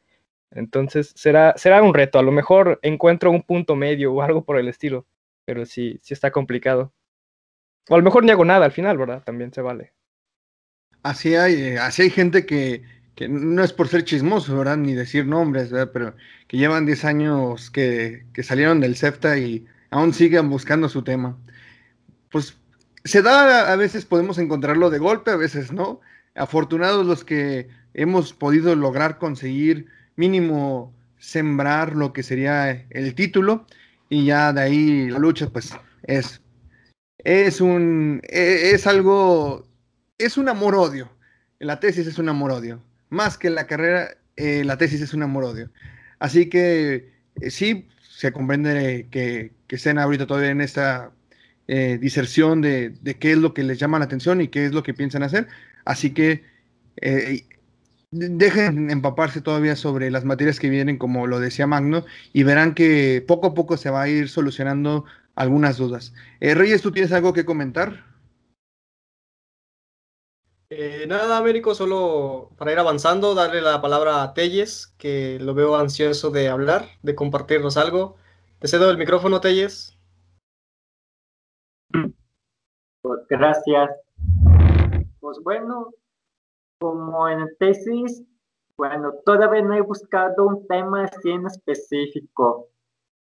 [0.53, 4.61] Entonces será, será un reto, a lo mejor encuentro un punto medio o algo por
[4.61, 5.09] el estilo,
[5.45, 6.93] pero sí, sí está complicado.
[7.89, 9.25] O a lo mejor ni hago nada al final, ¿verdad?
[9.25, 9.93] También se vale.
[11.03, 12.85] Así hay, eh, así hay gente que,
[13.17, 14.77] que no es por ser chismoso, ¿verdad?
[14.77, 15.91] Ni decir nombres, ¿verdad?
[15.93, 16.15] Pero
[16.47, 21.37] que llevan 10 años que, salieron del CEFTA y aún siguen buscando su tema.
[22.31, 22.57] Pues
[23.07, 26.01] se da, a veces podemos encontrarlo de golpe, a veces no.
[26.35, 33.67] Afortunados los que hemos podido lograr conseguir mínimo sembrar lo que sería el título
[34.09, 36.43] y ya de ahí la lucha pues es
[37.19, 39.67] es un e, es algo
[40.19, 41.11] es un amor odio
[41.59, 45.23] la tesis es un amor odio más que la carrera, eh, la tesis es un
[45.23, 45.71] amor-odio.
[46.19, 51.13] Así que eh, sí, se comprende que, que, estén ahorita todavía en esta
[51.69, 54.83] eh, diserción de, qué es lo que les llama la atención y qué es lo
[54.83, 55.49] que piensan hacer.
[55.85, 56.45] Así que
[58.11, 63.25] dejen empaparse todavía sobre las materias que vienen, como lo decía Magno, y verán que
[63.27, 66.15] poco a poco se va a ir solucionando algunas dudas.
[66.41, 68.05] Reyes, ¿tú tienes algo que comentar?
[70.69, 75.77] Eh, nada, Américo, solo para ir avanzando, darle la palabra a Telles, que lo veo
[75.77, 78.17] ansioso de hablar, de compartirnos algo.
[78.59, 79.96] Te cedo el micrófono, Telles.
[83.07, 83.91] Pues gracias.
[85.21, 85.91] Pues bueno,
[86.81, 88.25] como en tesis,
[88.77, 92.67] bueno, todavía no he buscado un tema así en específico,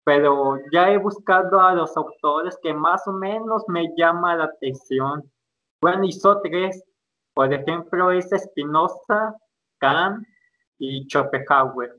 [0.04, 5.28] pero ya he buscado a los autores que más o menos me llama la atención.
[5.82, 6.84] Bueno, hizo tres
[7.34, 9.36] por ejemplo, es Spinoza,
[9.80, 10.28] Kant
[10.78, 11.96] y Schopenhauer,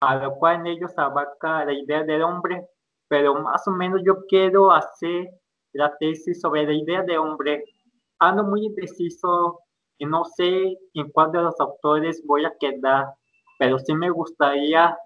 [0.00, 2.68] a lo cual ellos abarca la idea del hombre,
[3.08, 5.28] pero más o menos yo quiero hacer
[5.76, 7.64] la tesis sobre la idea de hombre.
[8.18, 9.60] Ando muy indeciso
[9.98, 13.14] y no sé en cuál de los autores voy a quedar,
[13.58, 14.96] pero sí me gustaría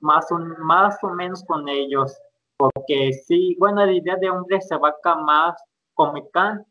[0.00, 2.16] más o, más o menos con ellos,
[2.56, 5.60] porque sí, bueno, la idea de hombre se abarca más
[5.94, 6.64] con Kant,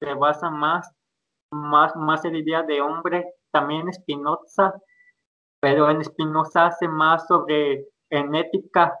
[0.00, 0.90] se basa más
[1.54, 4.74] más, más el idea de hombre, también Spinoza,
[5.60, 8.98] pero en Spinoza hace más sobre en ética,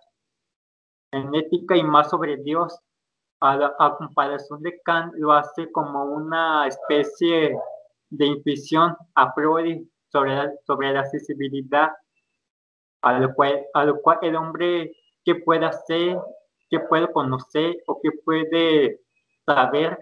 [1.12, 2.78] en ética y más sobre Dios.
[3.46, 7.54] A, comparación de Kant lo hace como una especie
[8.08, 11.90] de intuición a priori sobre la, sobre la accesibilidad,
[13.02, 16.18] a lo, cual, a lo cual el hombre que puede hacer,
[16.70, 19.00] que puede conocer o que puede
[19.44, 19.98] saber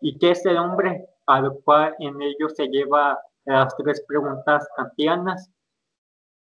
[0.00, 4.66] y qué es el hombre a lo cual en ello se lleva las tres preguntas
[4.76, 5.50] kantianas.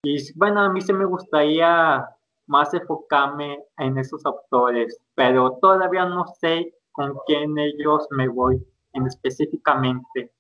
[0.03, 2.07] Y bueno, a mí se me gustaría
[2.49, 9.05] más enfocarme en esos autores, pero todavía no sé con quién ellos me voy en
[9.05, 10.31] específicamente.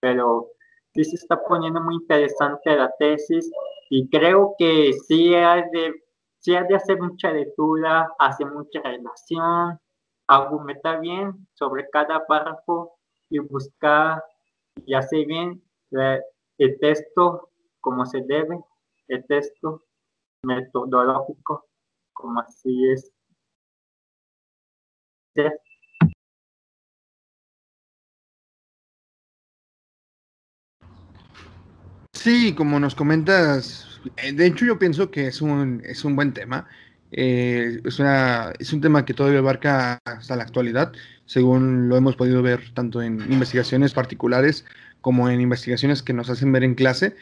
[0.00, 0.48] Pero
[0.94, 3.52] sí se está poniendo muy interesante la tesis
[3.90, 6.02] y creo que sí hay de,
[6.38, 9.78] sí hay de hacer mucha lectura, hacer mucha relación,
[10.26, 12.96] argumentar bien sobre cada párrafo
[13.28, 14.24] y buscar
[14.86, 15.62] y hacer bien
[16.56, 18.58] el texto como se debe,
[19.08, 19.82] el texto
[20.42, 21.68] metodológico
[22.12, 23.12] como así es.
[32.12, 36.34] Sí, como nos comentas, eh, de hecho yo pienso que es un, es un buen
[36.34, 36.68] tema.
[37.12, 40.92] Eh, es, una, es un tema que todavía abarca hasta la actualidad,
[41.24, 44.64] según lo hemos podido ver tanto en investigaciones particulares
[45.00, 47.16] como en investigaciones que nos hacen ver en clase.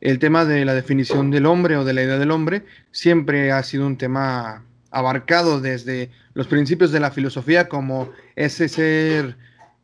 [0.00, 3.62] El tema de la definición del hombre o de la idea del hombre siempre ha
[3.62, 9.36] sido un tema abarcado desde los principios de la filosofía como ese ser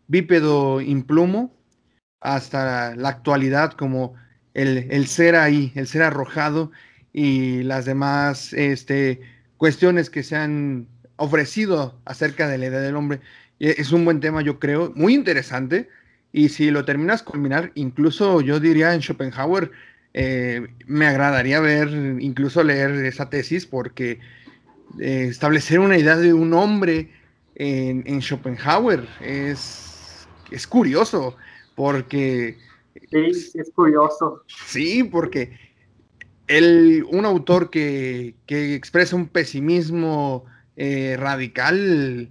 [0.07, 1.53] bípedo implumo
[2.21, 4.15] hasta la actualidad como
[4.55, 6.71] el, ser ahí, el ser arrojado
[7.13, 9.21] y las demás este,
[9.57, 13.21] cuestiones que se han ofrecido acerca de la idea del hombre.
[13.59, 15.89] Es un buen tema, yo creo, muy interesante.
[16.33, 19.71] Y si lo terminas combinar, incluso yo diría en Schopenhauer,
[20.15, 21.89] eh, me agradaría ver,
[22.21, 24.21] incluso leer esa tesis, porque
[24.99, 27.11] eh, establecer una idea de un hombre
[27.57, 31.37] en, Schopenhauer es, es curioso,
[31.77, 32.57] porque
[33.11, 34.45] Sí, es curioso.
[34.67, 35.57] Sí, porque
[36.47, 40.45] él, un autor que, expresa un pesimismo
[40.77, 42.31] eh, radical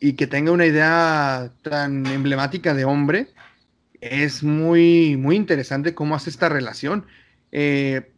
[0.00, 3.28] y que tenga una idea tan emblemática de hombre,
[4.00, 7.06] es muy, muy interesante cómo hace esta relación.
[7.54, 8.10] Eh,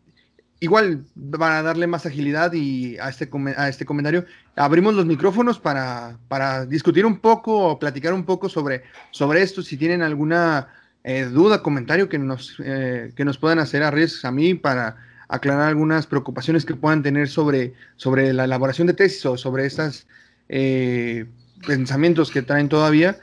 [0.60, 4.24] igual, para darle más agilidad y a este, a este comentario,
[4.56, 9.62] abrimos los micrófonos para, para discutir un poco o platicar un poco sobre, sobre esto.
[9.62, 10.68] Si tienen alguna
[11.04, 14.96] eh, duda, comentario que nos, eh, que nos puedan hacer a Riz, a mí, para
[15.28, 20.06] aclarar algunas preocupaciones que puedan tener sobre, sobre la elaboración de tesis o sobre estos
[20.48, 21.26] eh,
[21.66, 23.18] pensamientos que traen todavía,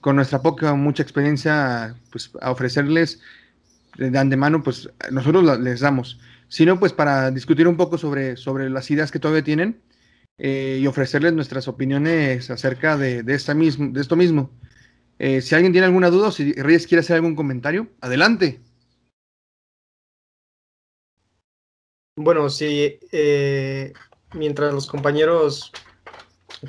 [0.00, 3.20] con nuestra poca mucha experiencia, pues a ofrecerles
[3.98, 6.18] de antemano, pues nosotros les damos.
[6.48, 9.82] Sino pues para discutir un poco sobre, sobre las ideas que todavía tienen
[10.38, 14.50] y ofrecerles nuestras opiniones acerca de, de, esta mismo, de esto mismo.
[15.18, 18.60] Eh, si alguien tiene alguna duda o si Reyes quiere hacer algún comentario, adelante.
[22.16, 23.92] Bueno, si eh,
[24.34, 25.72] mientras los compañeros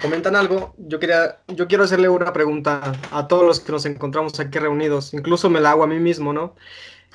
[0.02, 4.40] comentan algo, yo, quería, yo quiero hacerle una pregunta a todos los que nos encontramos
[4.40, 6.56] aquí reunidos, incluso me la hago a mí mismo, ¿no?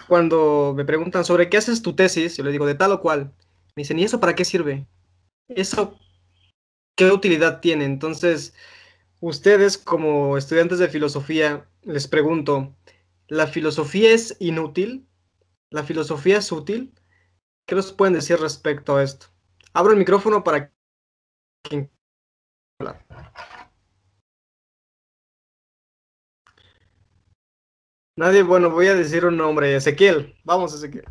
[0.09, 3.33] Cuando me preguntan sobre qué haces tu tesis, yo le digo de tal o cual,
[3.75, 4.87] me dicen, ¿y eso para qué sirve?
[5.49, 5.99] ¿Eso
[6.97, 7.85] qué utilidad tiene?
[7.85, 8.55] Entonces,
[9.25, 12.77] Ustedes como estudiantes de filosofía, les pregunto,
[13.27, 15.09] ¿la filosofía es inútil?
[15.71, 16.93] ¿La filosofía es útil?
[17.67, 19.29] ¿Qué nos pueden decir respecto a esto?
[19.73, 20.71] Abro el micrófono para
[21.63, 21.91] quien
[28.17, 30.35] Nadie, bueno, voy a decir un nombre, Ezequiel.
[30.45, 31.05] Vamos, Ezequiel.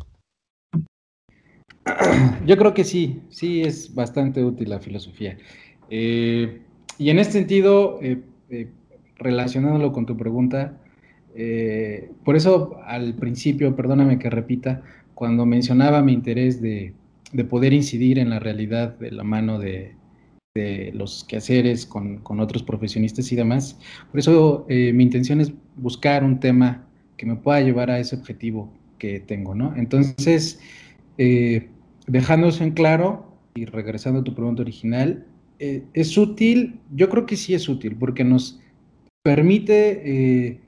[2.46, 5.36] Yo creo que sí, sí es bastante útil la filosofía.
[5.90, 6.62] Eh,
[6.96, 8.70] y en este sentido, eh, eh,
[9.16, 10.80] relacionándolo con tu pregunta,
[12.24, 14.82] por eso al principio, perdóname que repita,
[15.14, 16.94] cuando mencionaba mi interés de,
[17.50, 19.96] poder incidir en la realidad de la mano de,
[20.92, 23.76] los quehaceres con, otros profesionistas y demás,
[24.12, 26.86] por eso mi intención es buscar un tema
[27.24, 29.74] me pueda llevar a ese objetivo que tengo, ¿no?
[29.76, 30.60] Entonces,
[32.06, 35.26] dejando eso en claro y regresando a tu pregunta original,
[35.58, 38.60] eh, es útil, yo creo que sí es útil, porque nos
[39.22, 40.60] permite, eh,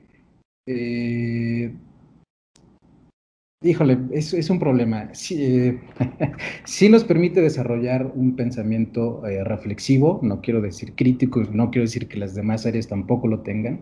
[0.65, 1.73] eh,
[3.61, 5.79] híjole, es, un problema, sí,
[6.89, 12.35] nos permite desarrollar un pensamiento reflexivo, no quiero decir crítico, no quiero decir que las
[12.35, 13.81] demás áreas tampoco lo tengan,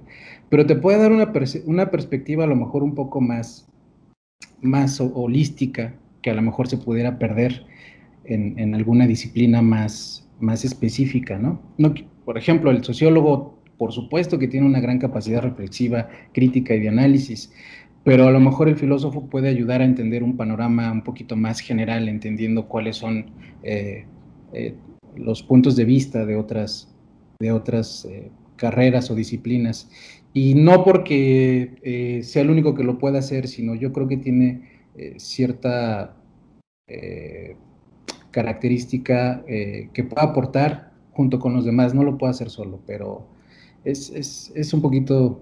[0.49, 1.31] pero te puede dar una,
[1.65, 3.67] una perspectiva a lo mejor un poco más,
[4.61, 7.65] más holística que a lo mejor se pudiera perder
[8.23, 11.61] en, en alguna disciplina más, más específica, ¿no?
[11.77, 11.93] ¿no?
[12.23, 16.89] Por ejemplo, el sociólogo, por supuesto que tiene una gran capacidad reflexiva, crítica y de
[16.89, 17.53] análisis,
[18.05, 21.59] pero a lo mejor el filósofo puede ayudar a entender un panorama un poquito más
[21.59, 23.31] general, entendiendo cuáles son
[23.63, 24.05] eh,
[24.53, 24.75] eh,
[25.15, 26.95] los puntos de vista de otras,
[27.39, 29.89] de otras eh, carreras o disciplinas.
[30.33, 34.83] Y no porque sea el único que lo pueda hacer, sino yo creo que tiene
[35.15, 36.15] cierta
[38.31, 41.95] característica que pueda aportar junto con los demás.
[41.95, 43.25] No lo puedo hacer solo, pero
[43.85, 44.09] es,
[44.53, 45.41] es, un poquito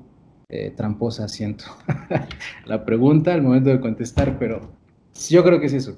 [0.56, 1.66] eh, tramposa, siento,
[2.66, 4.72] la pregunta al momento de contestar, pero
[5.28, 5.98] yo creo que es eso.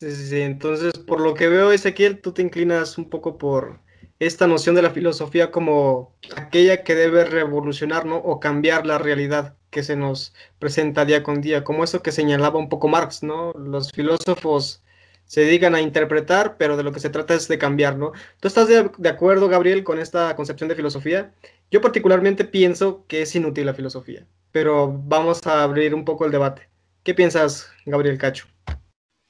[0.00, 0.40] Sí, sí, sí.
[0.40, 3.78] Entonces, por lo que veo, Ezequiel, tú te inclinas un poco por
[4.18, 8.16] esta noción de la filosofía como aquella que debe revolucionar ¿no?
[8.16, 12.58] o cambiar la realidad que se nos presenta día con día, como eso que señalaba
[12.58, 13.52] un poco Marx, ¿no?
[13.52, 14.82] Los filósofos
[15.28, 18.12] se dedican a interpretar, pero de lo que se trata es de cambiar, ¿no?
[18.40, 21.32] ¿Tú estás de, acuerdo, Gabriel, con esta concepción de filosofía?
[21.70, 26.32] Yo particularmente pienso que es inútil la filosofía, pero vamos a abrir un poco el
[26.32, 26.62] debate.
[27.02, 28.46] ¿Qué piensas, Gabriel Cacho?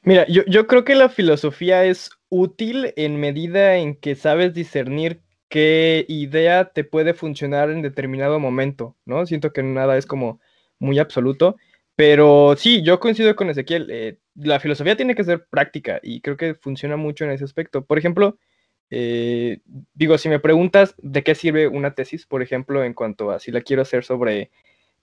[0.03, 5.21] Mira, yo, yo creo que la filosofía es útil en medida en que sabes discernir
[5.49, 9.27] qué idea te puede funcionar en determinado momento, ¿no?
[9.27, 10.41] Siento que nada es como
[10.79, 11.57] muy absoluto,
[11.99, 16.37] pero sí, yo coincido con Ezequiel, eh, la filosofía tiene que ser práctica y creo
[16.37, 17.85] que funciona mucho en ese aspecto.
[17.85, 18.39] Por ejemplo,
[18.89, 19.63] eh,
[19.95, 23.51] digo, si me preguntas de qué sirve una tesis, por ejemplo, en cuanto a si
[23.51, 24.53] la quiero hacer sobre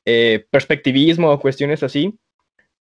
[0.05, 2.17] eh, perspectivismo o cuestiones así,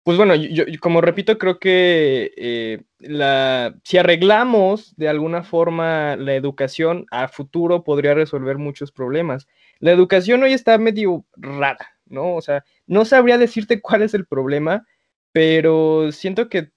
[0.02, 7.06] pues bueno, yo, como repito, creo que la, si arreglamos de alguna forma la educación
[7.10, 9.48] a futuro podría resolver muchos problemas.
[9.78, 12.34] La educación hoy está medio rara, ¿no?
[12.36, 14.86] O sea, no sabría decirte cuál es el problema,
[15.32, 16.70] pero siento que,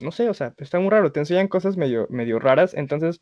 [0.00, 3.20] no sé, o sea, está muy raro, te enseñan cosas medio, medio raras, entonces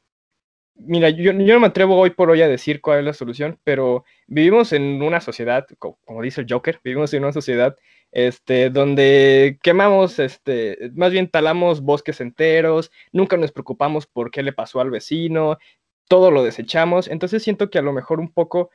[0.81, 4.05] Mira, yo, no me atrevo hoy por hoy a decir cuál es la solución, pero
[4.29, 7.77] vivimos en una sociedad, como, dice el Joker, vivimos en una sociedad
[8.13, 14.53] este, donde quemamos, este, más bien talamos bosques enteros, nunca nos preocupamos por qué le
[14.53, 15.59] pasó al vecino,
[16.07, 18.71] todo lo desechamos, entonces siento que a lo mejor un poco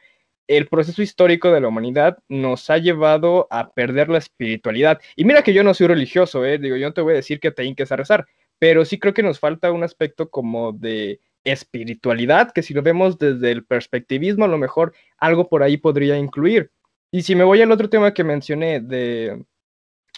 [0.47, 4.99] el proceso histórico de la humanidad nos ha llevado a perder la espiritualidad.
[5.15, 6.57] Y mira que yo no soy religioso, ¿eh?
[6.57, 8.25] digo, yo no te voy a decir que te hinques a rezar,
[8.59, 13.17] pero sí creo que nos falta un aspecto como de espiritualidad, que si lo vemos
[13.17, 16.71] desde el perspectivismo, a lo mejor algo por ahí podría incluir.
[17.11, 19.43] Y si me voy al otro tema que mencioné de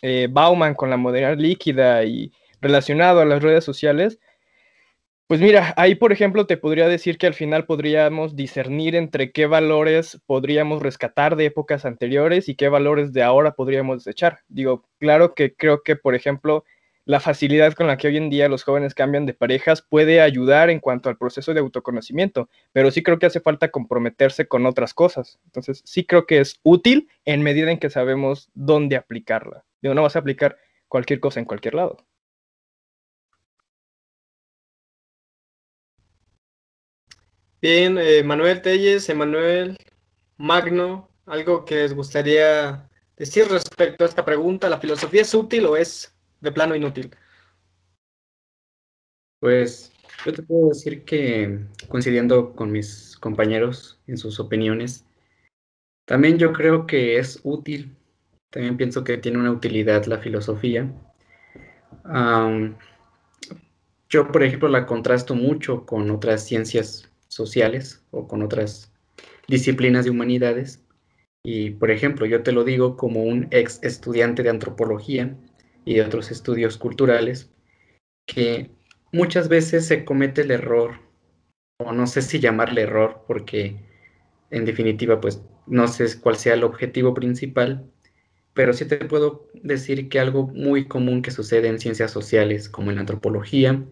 [0.01, 4.19] eh, Bauman con la modernidad líquida y relacionado a las redes sociales,
[5.27, 9.47] pues mira, ahí por ejemplo te podría decir que al final podríamos discernir entre qué
[9.47, 14.39] valores podríamos rescatar de épocas anteriores y qué valores de ahora podríamos desechar.
[14.49, 16.63] Digo, claro que creo que por ejemplo
[17.05, 20.69] la facilidad con la que hoy en día los jóvenes cambian de parejas puede ayudar
[20.69, 24.93] en cuanto al proceso de autoconocimiento, pero sí creo que hace falta comprometerse con otras
[24.93, 25.39] cosas.
[25.45, 29.65] Entonces, sí creo que es útil en medida en que sabemos dónde aplicarla.
[29.81, 30.57] Digo, no vas a aplicar
[30.87, 31.97] cualquier cosa en cualquier lado.
[37.67, 39.75] Bien, eh, Manuel Telles, Emanuel,
[40.37, 45.75] Magno, algo que les gustaría decir respecto a esta pregunta, ¿la filosofía es útil o
[45.75, 47.09] es de plano inútil.
[49.39, 49.91] Pues
[50.23, 55.03] yo te puedo decir que coincidiendo con mis compañeros en sus opiniones,
[56.05, 57.97] también yo creo que es útil,
[58.51, 60.87] también pienso que tiene una utilidad la filosofía.
[64.07, 68.91] yo, por ejemplo, la contrasto mucho con otras ciencias sociales o con otras
[69.47, 70.81] disciplinas de humanidades.
[71.43, 75.37] Y, por ejemplo, yo te lo digo como un ex estudiante de antropología,
[75.85, 77.51] y de otros estudios culturales,
[78.25, 78.71] que
[79.11, 80.99] muchas veces se comete el error,
[81.77, 83.77] o no sé si llamarle error, porque
[84.49, 87.85] en definitiva, pues no sé cuál sea el objetivo principal,
[88.53, 92.91] pero sí te puedo decir que algo muy común que sucede en ciencias sociales, como
[92.91, 93.83] en antropología,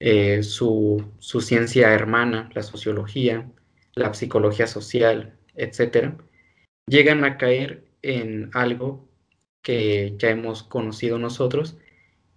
[0.00, 3.50] eh, su, su, ciencia hermana, la sociología,
[3.94, 6.16] la psicología social, etcétera,
[6.86, 9.08] llegan a caer en algo
[9.62, 11.76] que ya hemos conocido nosotros,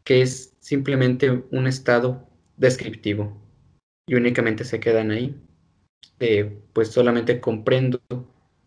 [0.03, 3.41] que es simplemente un estado descriptivo
[4.05, 5.39] y únicamente se quedan ahí.
[6.73, 8.01] pues solamente comprendo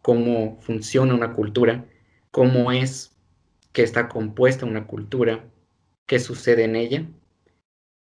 [0.02, 1.86] cómo funciona una cultura,
[2.30, 3.16] cómo es
[3.72, 5.44] que está compuesta una cultura,
[6.06, 7.06] qué sucede en ella,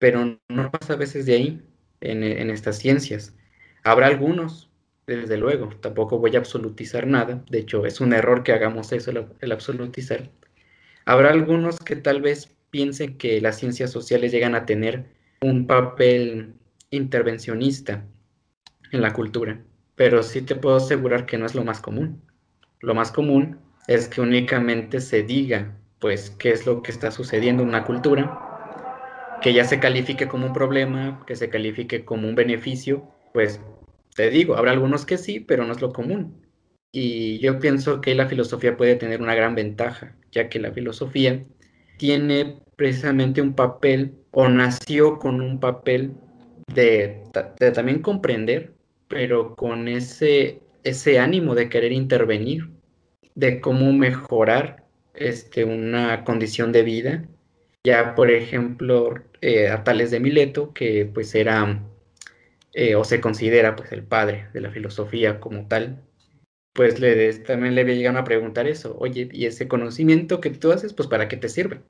[0.03, 1.63] pero no pasa a veces de ahí
[2.01, 3.37] en, estas ciencias.
[3.85, 4.69] Habrá algunos,
[5.07, 9.13] desde luego, tampoco voy a absolutizar nada, de hecho es un error que hagamos eso,
[9.13, 10.29] el, absolutizar.
[11.05, 15.05] Habrá algunos que tal vez piensen que las ciencias sociales llegan a tener
[15.41, 16.55] un papel
[16.91, 18.05] intervencionista
[18.91, 19.63] en la cultura,
[19.95, 22.21] pero sí te puedo asegurar que no es lo más común.
[22.81, 27.63] Lo más común es que únicamente se diga, pues, qué es lo que está sucediendo
[27.63, 28.52] en una cultura,
[29.43, 33.61] que ya se califique como un problema, que se califique como un beneficio, pues
[34.15, 36.43] te digo, habrá algunos que sí, pero no es lo común.
[36.93, 41.43] Y yo pienso que la filosofía puede tener una gran ventaja, ya que la filosofía
[41.97, 46.13] tiene precisamente un papel o nació con un papel
[46.75, 47.23] de,
[47.75, 48.75] también comprender,
[49.09, 52.69] pero con ese, ese ánimo de querer intervenir,
[53.35, 54.85] de cómo mejorar
[55.15, 57.25] este, una condición de vida.
[57.85, 61.83] Ya, por ejemplo, eh, a Tales de Mileto, que pues era
[62.75, 66.01] eh, o se considera pues el padre de la filosofía como tal,
[66.73, 70.95] pues le, también le llegan a preguntar eso, oye, ¿y ese conocimiento que tú haces,
[70.95, 71.81] pues para qué te sirve?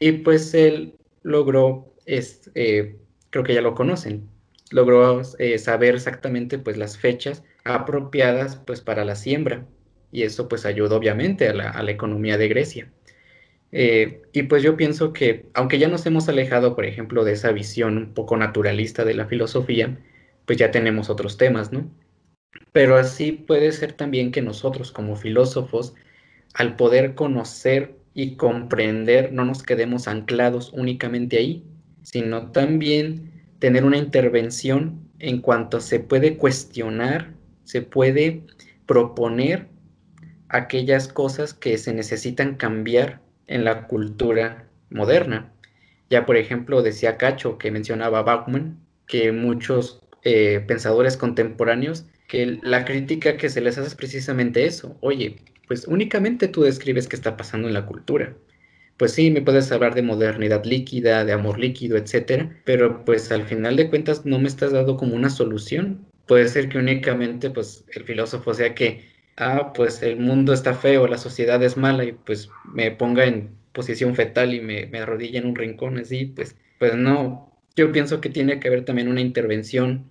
[0.00, 2.96] Y pues él logró, es, eh,
[3.30, 4.28] creo que ya lo conocen,
[4.70, 9.66] logró saber exactamente pues las fechas apropiadas pues para la siembra
[10.12, 12.92] y eso pues ayudó obviamente a la economía de Grecia.
[13.72, 17.52] Eh, y pues yo pienso que, aunque ya nos hemos alejado, por ejemplo, de esa
[17.52, 19.98] visión un poco naturalista de la filosofía,
[20.46, 21.90] pues ya tenemos otros temas, ¿no?
[22.72, 25.94] Pero así puede ser también que nosotros como filósofos,
[26.54, 31.64] al poder conocer y comprender, no nos quedemos anclados únicamente ahí,
[32.02, 38.44] sino también tener una intervención en cuanto se puede cuestionar, se puede
[38.86, 39.68] proponer
[40.48, 45.52] aquellas cosas que se necesitan cambiar en la cultura moderna.
[46.10, 52.84] Ya por ejemplo decía Cacho que mencionaba Bachman, que muchos eh, pensadores contemporáneos, que la
[52.84, 54.96] crítica que se les hace es precisamente eso.
[55.00, 55.36] Oye,
[55.66, 58.36] pues únicamente tú describes qué está pasando en la cultura
[58.98, 63.44] pues sí, me puedes hablar de modernidad líquida, de amor líquido, etcétera, pero pues al
[63.44, 66.04] final de cuentas no me estás dando como una solución.
[66.26, 69.08] Puede ser que únicamente pues el filósofo sea que,
[69.38, 73.56] ah, pues el mundo está feo, la sociedad es mala y pues me ponga en
[73.72, 77.56] posición fetal y me, me arrodilla en un rincón así, pues, pues no.
[77.76, 80.10] Yo pienso que tiene que haber también una intervención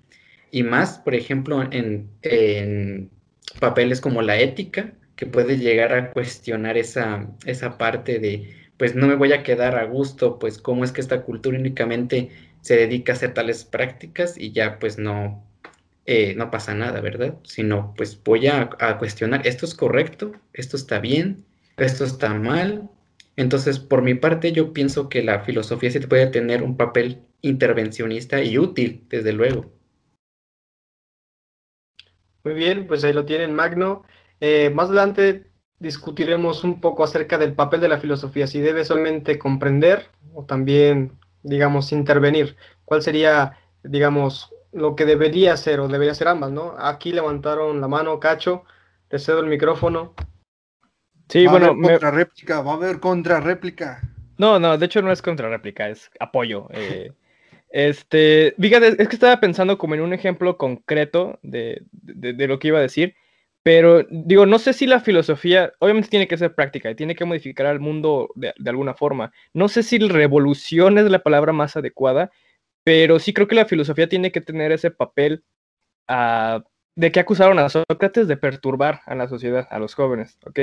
[0.51, 3.11] y más, por ejemplo, en, en
[3.59, 9.07] papeles como la ética, que puede llegar a cuestionar esa, esa parte de pues no
[9.07, 12.29] me voy a quedar a gusto, pues cómo es que esta cultura únicamente
[12.61, 15.43] se dedica a hacer tales prácticas y ya pues no,
[16.09, 17.37] eh, no pasa nada, ¿verdad?
[17.43, 20.31] Sino pues voy a, cuestionar, ¿esto es correcto?
[20.53, 21.45] ¿Esto está bien?
[21.75, 22.89] ¿Esto está mal?
[23.35, 28.41] Entonces, por mi parte, yo pienso que la filosofía sí puede tener un papel intervencionista
[28.41, 29.65] y útil, desde luego.
[32.45, 34.03] Muy bien, pues ahí lo tienen, Magno.
[34.39, 39.37] Eh, más adelante discutiremos un poco acerca del papel de la filosofía, si debe solamente
[39.37, 41.11] comprender o también,
[41.43, 42.55] digamos, intervenir.
[42.85, 46.75] ¿Cuál sería, digamos, lo que debería ser o debería ser ambas, ¿no?
[46.77, 48.63] Aquí levantaron la mano, Cacho,
[49.07, 50.13] te cedo el micrófono.
[51.29, 54.01] Sí, va bueno, a haber contrarréplica, va a haber contrarréplica.
[54.37, 56.67] No, no, de hecho no es contrarréplica, es apoyo.
[56.71, 57.11] Eh,
[57.69, 62.69] este, fíjate, es que estaba pensando como en un ejemplo concreto de, de lo que
[62.69, 63.15] iba a decir.
[63.67, 67.25] Pero digo, no sé si la filosofía, obviamente tiene que ser práctica y tiene que
[67.25, 69.33] modificar al mundo de, alguna forma.
[69.53, 72.31] No sé si revolución es la palabra más adecuada,
[72.87, 75.43] pero sí creo que la filosofía tiene que tener ese papel
[76.07, 76.63] ah,
[76.95, 80.59] de que acusaron a Sócrates de perturbar a la sociedad, a los jóvenes, ¿ok?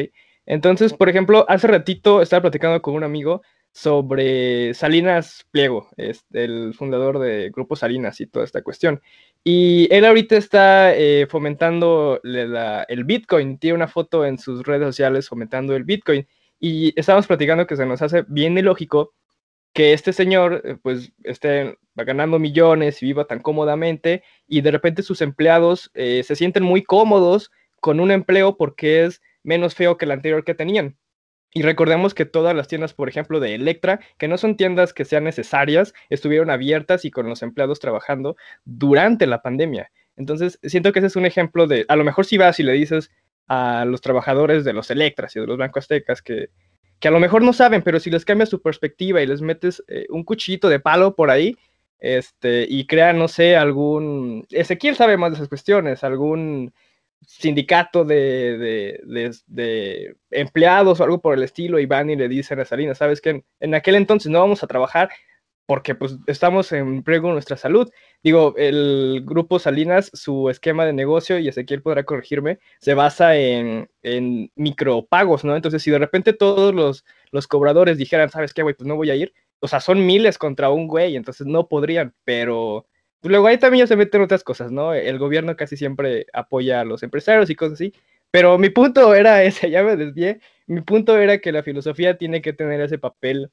[0.46, 6.72] Entonces, por ejemplo, hace ratito estaba platicando con un amigo sobre Salinas Pliego, es el
[6.72, 9.02] fundador de Grupo Salinas y toda esta cuestión.
[9.44, 15.28] Y él ahorita está eh, fomentando el Bitcoin, tiene una foto en sus redes sociales
[15.28, 16.26] fomentando el Bitcoin.
[16.58, 19.12] Y estábamos platicando que se nos hace bien ilógico
[19.74, 25.02] que este señor eh, pues esté ganando millones y viva tan cómodamente y de repente
[25.02, 27.50] sus empleados eh, se sienten muy cómodos
[27.80, 30.96] con un empleo porque es menos feo que el anterior que tenían.
[31.52, 35.04] Y recordemos que todas las tiendas, por ejemplo, de Electra, que no son tiendas que
[35.04, 39.92] sean necesarias, estuvieron abiertas y con los empleados trabajando durante la pandemia.
[40.16, 42.72] Entonces, siento que ese es un ejemplo de, a lo mejor si vas y le
[42.72, 43.10] dices
[43.46, 46.48] a los trabajadores de los Electras y de los Bancos Aztecas que,
[47.04, 49.84] que a lo mejor no saben, pero si les cambias su perspectiva y les metes
[49.88, 51.54] eh, un cuchillito de palo por ahí,
[51.98, 56.72] este, y crean, no sé, algún, Ezequiel sabe más de esas cuestiones, algún
[57.20, 62.64] sindicato de, de, empleados o algo por el estilo y van y le dicen a
[62.64, 65.10] Salinas, sabes que en, aquel entonces no vamos a trabajar
[65.66, 67.90] porque pues estamos en prego nuestra salud.
[68.22, 73.88] Digo, el grupo Salinas, su esquema de negocio, y Ezequiel podrá corregirme, se basa en,
[74.02, 75.56] en micropagos, ¿no?
[75.56, 78.74] Entonces, si de repente todos los, los cobradores dijeran, ¿sabes qué, güey?
[78.74, 79.32] Pues no voy a ir.
[79.60, 82.86] O sea, son miles contra un güey, entonces no podrían, pero
[83.24, 84.92] Luego ahí también ya se meten otras cosas, ¿no?
[84.92, 87.94] El gobierno casi siempre apoya a los empresarios y cosas así.
[88.30, 90.40] Pero mi punto era ese, ya me desvié.
[90.66, 93.50] Mi punto era que la filosofía tiene que tener ese papel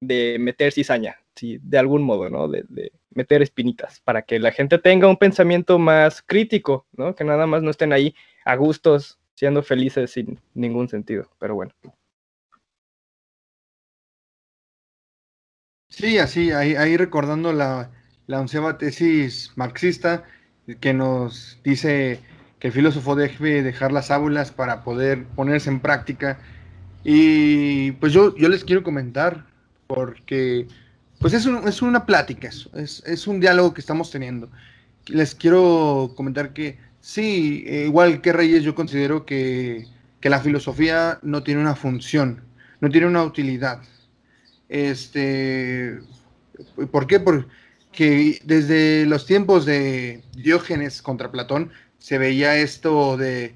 [0.00, 1.58] de meter cizaña, ¿sí?
[1.62, 2.48] de algún modo, ¿no?
[2.48, 2.64] De,
[3.10, 7.14] meter espinitas, para que la gente tenga un pensamiento más crítico, ¿no?
[7.14, 8.14] Que nada más no estén ahí
[8.44, 11.72] a gustos, siendo felices sin ningún sentido, pero bueno.
[15.88, 17.90] Sí, así, ahí, recordando la,
[18.26, 20.24] la onceava tesis marxista
[20.80, 22.20] que nos dice
[22.60, 26.38] que el filósofo debe dejar las aulas para poder ponerse en práctica.
[27.04, 29.46] Y pues yo, yo les quiero comentar,
[29.86, 30.68] porque
[31.18, 34.50] pues es, es una plática, es, un diálogo que estamos teniendo.
[35.06, 39.86] Les quiero comentar que sí, igual que Reyes, yo considero que,
[40.20, 42.42] que la filosofía no tiene una función,
[42.80, 43.80] no tiene una utilidad.
[44.68, 45.98] Este,
[46.90, 47.20] ¿Por qué?
[47.20, 47.48] Porque
[47.92, 53.54] que desde los tiempos de Diógenes contra Platón se veía esto de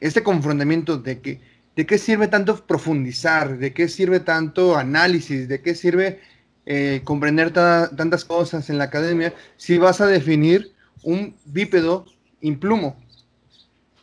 [0.00, 1.40] este confrontamiento de que
[1.76, 3.58] ¿de qué sirve tanto profundizar?
[3.58, 5.48] ¿De qué sirve tanto análisis?
[5.48, 6.20] ¿De qué sirve
[6.66, 12.06] eh, comprender tantas cosas en la academia si vas a definir un bípedo
[12.40, 12.96] implumo?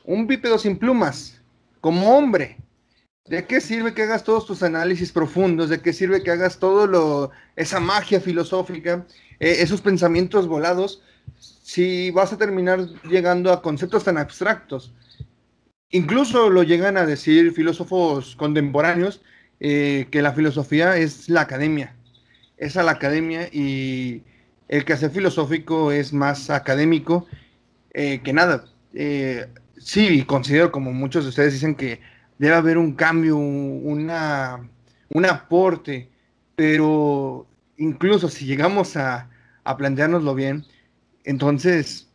[0.04, 1.42] Un bípedo sin plumas,
[1.80, 2.58] como hombre.
[3.26, 5.70] ¿De qué sirve que hagas todos tus análisis profundos?
[5.70, 9.06] ¿De qué sirve que hagas todo lo, esa magia filosófica,
[9.40, 11.02] eh, esos pensamientos volados,
[11.38, 14.94] si vas a terminar llegando a conceptos tan abstractos?
[15.92, 19.22] Incluso lo llegan a decir filósofos contemporáneos
[19.60, 21.96] eh, que la filosofía es la academia.
[22.62, 24.22] Es a la academia y
[24.68, 27.26] el quehacer filosófico es más académico
[27.92, 28.66] eh, que nada.
[29.78, 32.00] sí, considero, como muchos de ustedes dicen, que
[32.38, 34.70] debe haber un cambio, una,
[35.10, 36.12] un aporte,
[36.56, 37.48] pero
[37.78, 39.28] incluso si llegamos a,
[39.64, 40.64] a planteárnoslo bien,
[41.24, 42.12] entonces,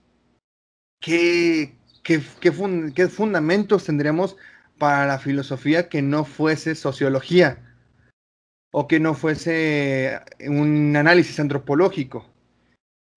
[1.00, 2.52] ¿qué, qué, qué,
[2.94, 4.36] qué fundamentos tendríamos
[4.78, 7.65] para la filosofía que no fuese sociología
[8.78, 12.26] o que no fuese un análisis antropológico?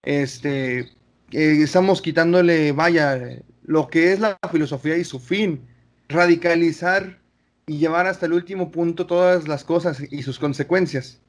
[0.02, 0.88] Este, eh,
[1.32, 5.68] estamos quitándole, vaya, lo que es la filosofía y su fin,
[6.08, 7.20] radicalizar
[7.66, 11.20] y llevar hasta el último punto todas las cosas y sus consecuencias.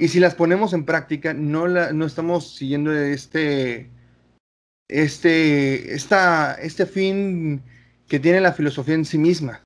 [0.00, 3.90] Y si las ponemos en práctica, no, la, no estamos siguiendo este,
[4.88, 7.62] este, esta, este fin
[8.08, 9.62] que tiene la filosofía en sí misma.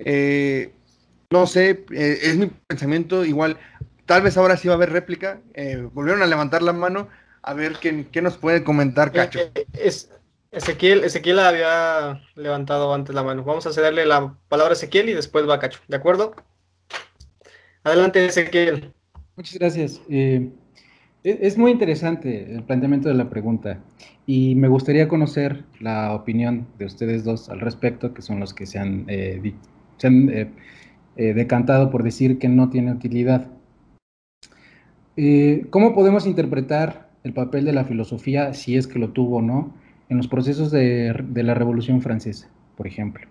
[0.00, 0.72] Eh,
[1.30, 3.56] no sé, eh, es mi pensamiento igual.
[4.06, 5.40] Tal vez ahora sí va a haber réplica.
[5.54, 7.08] Eh, volvieron a levantar la mano
[7.42, 9.40] a ver qué, qué nos puede comentar Cacho.
[9.72, 10.10] es,
[10.50, 13.44] Ezequiel, Ezequiel había levantado antes la mano.
[13.44, 15.80] Vamos a cederle la palabra a Ezequiel y después va Cacho.
[15.86, 16.34] ¿De acuerdo?
[17.84, 18.92] Adelante, Ezequiel.
[19.36, 20.02] Muchas gracias.
[20.10, 20.50] Eh,
[21.22, 23.78] e-, es muy interesante el planteamiento de la pregunta
[24.26, 28.66] y me gustaría conocer la opinión de ustedes dos al respecto, que son los que
[28.66, 29.54] se han, eh,
[30.02, 30.50] eh,
[31.16, 33.48] decantado por decir que no tiene utilidad.
[35.70, 39.74] ¿Cómo podemos interpretar el papel de la filosofía, si es que lo tuvo o no,
[40.08, 43.26] en los procesos de, la Revolución Francesa, por ejemplo,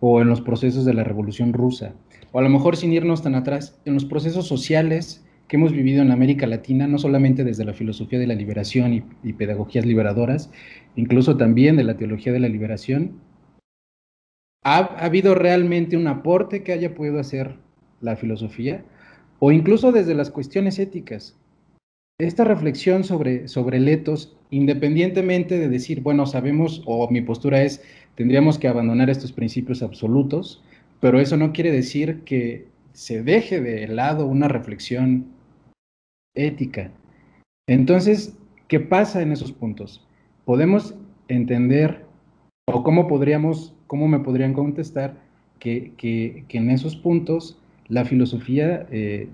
[0.00, 1.92] o en los procesos de la Revolución Rusa,
[2.32, 6.02] o a lo mejor sin irnos tan atrás, en los procesos sociales que hemos vivido
[6.02, 10.50] en América Latina, no solamente desde la filosofía de la liberación y, pedagogías liberadoras,
[10.96, 13.12] incluso también de la teología de la liberación,
[14.64, 17.56] ¿ha, habido realmente un aporte que haya podido hacer
[18.00, 18.84] la filosofía?
[19.38, 21.36] O incluso desde las cuestiones éticas,
[22.18, 23.78] esta reflexión sobre, sobre
[24.50, 27.82] independientemente de decir, bueno, sabemos, o mi postura es,
[28.14, 30.62] tendríamos que abandonar estos principios absolutos,
[31.00, 35.26] pero eso no quiere decir que se deje de lado una reflexión
[36.34, 36.92] ética.
[37.66, 38.36] Entonces,
[38.68, 40.06] ¿qué pasa en esos puntos?
[40.44, 40.94] Podemos
[41.28, 42.04] entender,
[42.66, 45.16] o cómo podríamos, cómo me podrían contestar,
[45.58, 49.28] que, que, que en esos puntos la filosofía eh,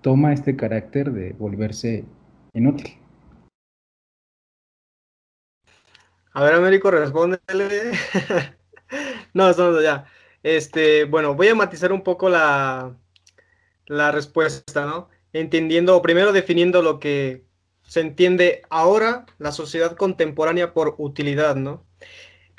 [0.00, 2.04] toma este carácter de volverse
[2.52, 2.96] inútil.
[6.34, 7.90] A ver, Américo, respóndele.
[9.34, 10.04] no, estamos ya.
[10.44, 12.96] Este, bueno, voy a matizar un poco la,
[13.86, 15.08] la respuesta, ¿no?
[15.32, 17.42] Entendiendo, primero definiendo lo que
[17.82, 21.84] se entiende ahora la sociedad contemporánea por utilidad, ¿no?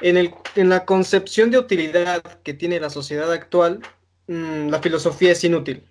[0.01, 3.79] En, el, en la concepción de utilidad que tiene la sociedad actual,
[4.27, 5.83] mm, la filosofía es inútil.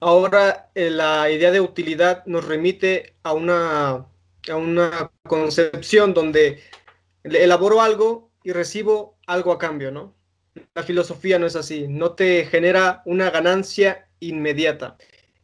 [0.00, 4.06] Ahora eh, la idea de utilidad nos remite a una,
[4.48, 6.62] a una concepción donde
[7.24, 10.14] elaboro algo y recibo algo a cambio, ¿no?
[10.74, 14.96] La filosofía no es así, no te genera una ganancia inmediata.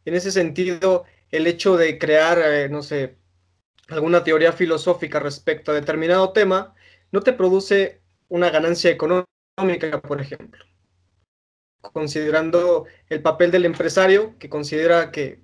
[0.05, 3.17] En ese sentido, el hecho de crear, eh, no sé,
[3.89, 6.74] alguna teoría filosófica respecto a determinado tema,
[7.15, 10.65] no te produce una ganancia económica, por ejemplo
[11.91, 15.39] considerando el papel del empresario, que considera que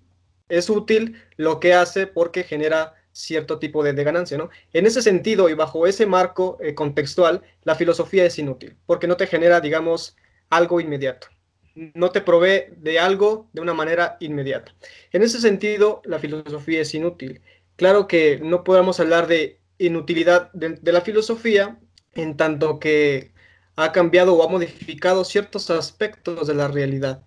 [0.50, 4.50] es útil lo que hace porque genera cierto tipo de, ganancia, ¿no?
[4.74, 9.18] En ese sentido y bajo ese marco eh, contextual, la filosofía es inútil, porque no
[9.18, 10.16] te genera, digamos,
[10.50, 11.28] algo inmediato.
[11.76, 14.74] No te provee de algo de una manera inmediata.
[15.12, 17.42] En ese sentido, la filosofía es inútil.
[17.78, 21.80] Claro que no podemos hablar de inutilidad de la filosofía
[22.14, 23.34] en tanto que
[23.76, 27.24] ha cambiado o ha modificado ciertos aspectos de la realidad.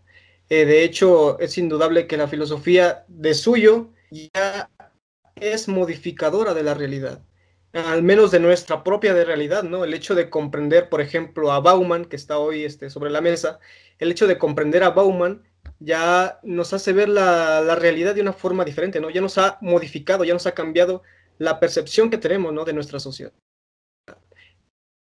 [0.51, 4.71] Eh, de hecho, es indudable que la filosofía de suyo ya
[5.37, 7.25] es modificadora de la realidad,
[7.73, 9.85] al menos de nuestra propia realidad, ¿no?
[9.85, 13.59] El hecho de comprender, por ejemplo, a Bauman, que está hoy este, sobre la mesa,
[13.99, 15.43] el hecho de comprender a Bauman
[15.81, 19.11] ya nos hace ver la, la, realidad de una forma diferente, ¿no?
[19.11, 21.03] Ya nos ha modificado, ya nos ha cambiado
[21.39, 22.65] la percepción que tenemos, ¿no?
[22.65, 23.33] De nuestra sociedad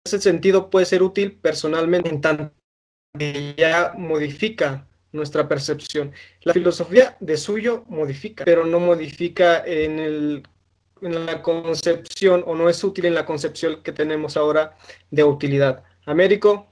[0.07, 2.53] ese sentido puede ser útil personalmente en tanto
[3.17, 6.11] que ya modifica nuestra percepción.
[6.41, 10.43] La filosofía de suyo modifica, pero no modifica en, el,
[11.01, 14.78] en la concepción o no es útil en la concepción que tenemos ahora
[15.11, 15.84] de utilidad.
[16.05, 16.67] Américo.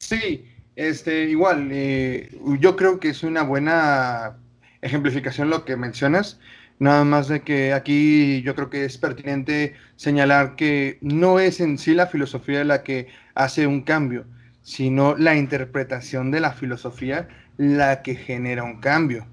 [0.00, 2.30] Sí, este, igual, eh,
[2.60, 4.38] yo creo que es una buena
[4.82, 6.40] ejemplificación lo que mencionas.
[6.78, 11.76] Nada más de que aquí yo creo que es pertinente señalar que no es en
[11.78, 14.26] sí la filosofía la que hace un cambio,
[14.62, 19.26] sino la interpretación de la filosofía la que genera un cambio.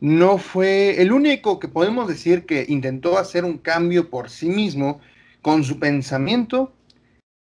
[0.00, 5.00] No fue el único que podemos decir que intentó hacer un cambio por sí mismo
[5.42, 6.74] con su pensamiento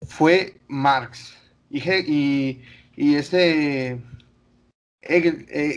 [0.07, 1.37] fue Marx.
[1.69, 2.61] Y,
[2.95, 3.99] y, este
[5.01, 5.75] Hegel, eh,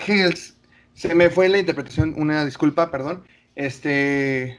[0.97, 3.23] se me fue la interpretación, una disculpa, perdón.
[3.55, 4.59] Este,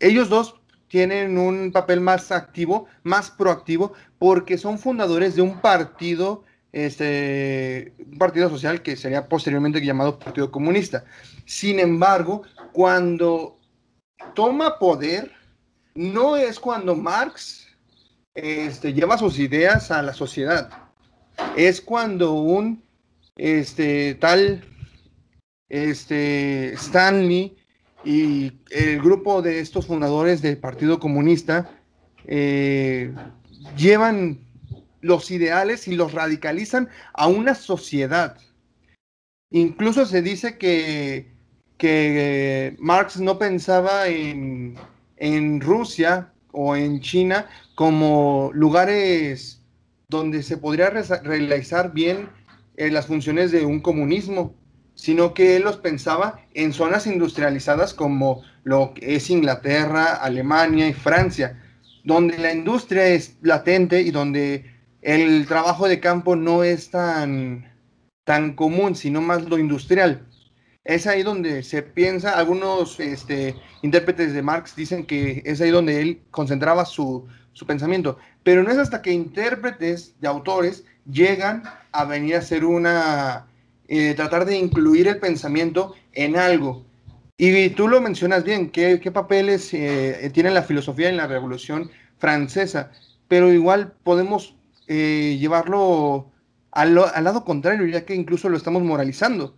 [0.00, 0.58] ellos dos
[0.88, 8.16] tienen un papel más activo, más proactivo, porque son fundadores de un partido, este, un
[8.16, 11.04] partido social que sería posteriormente llamado Partido Comunista.
[11.44, 13.58] Sin embargo, cuando
[14.34, 15.30] toma poder,
[15.94, 17.66] no es cuando Marx
[18.34, 20.70] este, lleva sus ideas a la sociedad,
[21.56, 22.82] es cuando un
[23.36, 24.64] este, tal
[25.68, 27.56] este, Stanley
[28.04, 31.70] y el grupo de estos fundadores del Partido Comunista
[32.26, 33.12] eh,
[33.76, 34.40] llevan
[35.00, 38.36] los ideales y los radicalizan a una sociedad.
[39.50, 41.32] Incluso se dice que,
[41.78, 44.76] que Marx no pensaba en,
[45.16, 49.62] en Rusia o en China como lugares
[50.08, 52.28] donde se podría realizar bien
[52.76, 54.54] eh, las funciones de un comunismo,
[54.96, 60.94] sino que él los pensaba en zonas industrializadas como lo que es Inglaterra, Alemania y
[60.94, 61.62] Francia,
[62.02, 64.64] donde la industria es latente y donde
[65.02, 67.72] el trabajo de campo no es tan,
[68.24, 70.26] tan común, sino más lo industrial.
[70.82, 76.00] Es ahí donde se piensa, algunos este, intérpretes de Marx dicen que es ahí donde
[76.00, 78.18] él concentraba su, su pensamiento.
[78.42, 83.46] Pero no es hasta que intérpretes de autores llegan a venir a hacer una,
[83.88, 86.84] eh, tratar de incluir el pensamiento en algo.
[87.38, 91.90] Y tú lo mencionas bien, qué, qué papeles eh, tiene la filosofía en la Revolución
[92.18, 92.92] Francesa,
[93.28, 94.56] pero igual podemos
[94.88, 96.30] eh, llevarlo
[96.70, 99.56] al, al, lado contrario, ya que incluso lo estamos moralizando.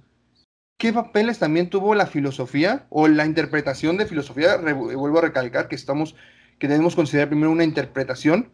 [0.76, 4.56] ¿Qué papeles también tuvo la filosofía o la interpretación de filosofía?
[4.56, 6.14] vuelvo a recalcar que estamos
[6.58, 8.50] que debemos considerar primero una interpretación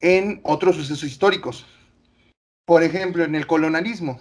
[0.00, 1.66] en otros sucesos históricos.
[2.66, 4.20] Por ejemplo, en el colonialismo.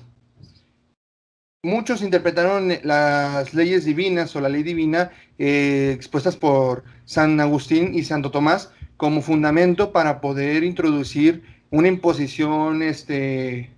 [1.64, 8.03] Muchos interpretaron las leyes divinas o la ley divina eh, expuestas por San Agustín y
[8.03, 13.72] Santo Tomás como fundamento para poder introducir una imposición este,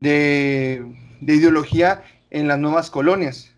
[0.00, 0.84] de,
[1.20, 3.52] de ideología en las nuevas colonias.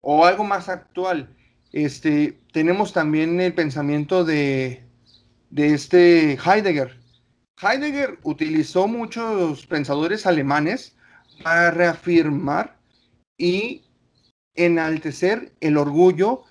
[0.00, 1.28] O algo más actual,
[1.72, 4.84] este, tenemos también el pensamiento de,
[5.56, 6.96] este Heidegger.
[7.60, 10.96] Heidegger utilizó muchos pensadores alemanes
[11.42, 12.76] para reafirmar
[13.36, 13.82] y
[14.54, 16.42] enaltecer el orgullo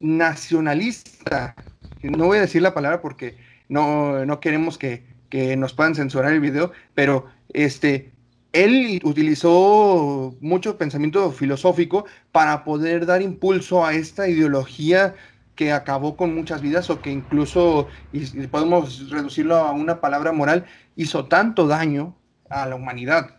[0.00, 1.54] nacionalista.
[2.02, 3.36] No voy a decir la palabra porque
[3.68, 8.12] no, queremos que, que, nos puedan censurar el video, pero este,
[8.52, 15.14] él utilizó mucho pensamiento filosófico para poder dar impulso a esta ideología
[15.54, 20.66] que acabó con muchas vidas o que incluso, y podemos reducirlo a una palabra moral,
[20.96, 22.16] hizo tanto daño
[22.50, 23.36] a la humanidad.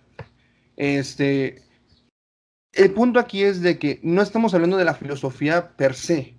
[0.77, 1.63] Este,
[2.73, 6.35] el punto aquí es de que no estamos hablando de la filosofía per se.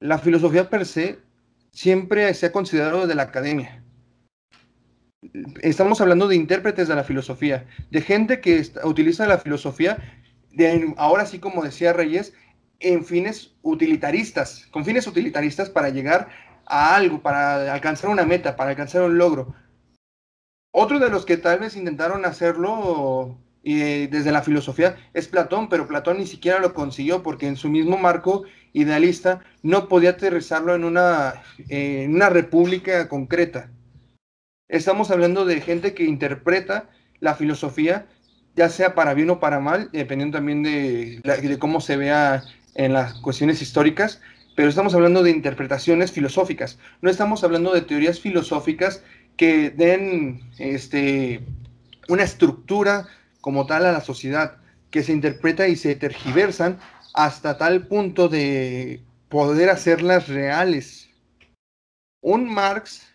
[0.00, 1.18] La filosofía per se
[1.72, 3.86] siempre se ha considerado de la academia
[5.62, 9.98] estamos hablando de intérpretes de la filosofía, de gente que utiliza la filosofía,
[10.52, 12.34] de, ahora sí como decía Reyes,
[12.80, 16.28] en fines utilitaristas, con fines utilitaristas para llegar
[16.66, 19.54] a algo, para alcanzar una meta, para alcanzar un logro.
[20.78, 26.18] Otro de los que tal vez intentaron hacerlo desde la filosofía es Platón, pero Platón
[26.18, 31.42] ni siquiera lo consiguió porque en su mismo marco idealista no podía aterrizarlo en una,
[32.06, 33.70] una república concreta.
[34.68, 38.04] Estamos hablando de gente que interpreta la filosofía,
[38.54, 42.42] ya sea para bien o para mal, dependiendo también de, de cómo se vea
[42.74, 44.20] en las cuestiones históricas,
[44.56, 46.78] pero estamos hablando de interpretaciones filosóficas.
[47.00, 49.02] No estamos hablando de teorías filosóficas
[49.36, 51.42] que den este,
[52.08, 53.08] una estructura
[53.40, 54.56] como tal a la sociedad,
[54.90, 56.78] que se interpreta y se tergiversan
[57.14, 61.10] hasta tal punto de poder hacerlas reales.
[62.20, 63.06] Un Marx,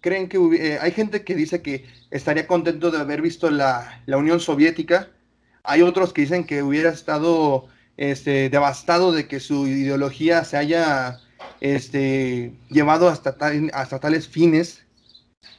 [0.00, 4.16] creen que eh, hay gente que dice que estaría contento de haber visto la, la,
[4.16, 5.08] Unión Soviética,
[5.64, 11.20] hay otros que dicen que hubiera estado este, devastado de que su ideología se haya
[11.60, 13.36] este, llevado hasta,
[13.72, 14.84] hasta tales fines.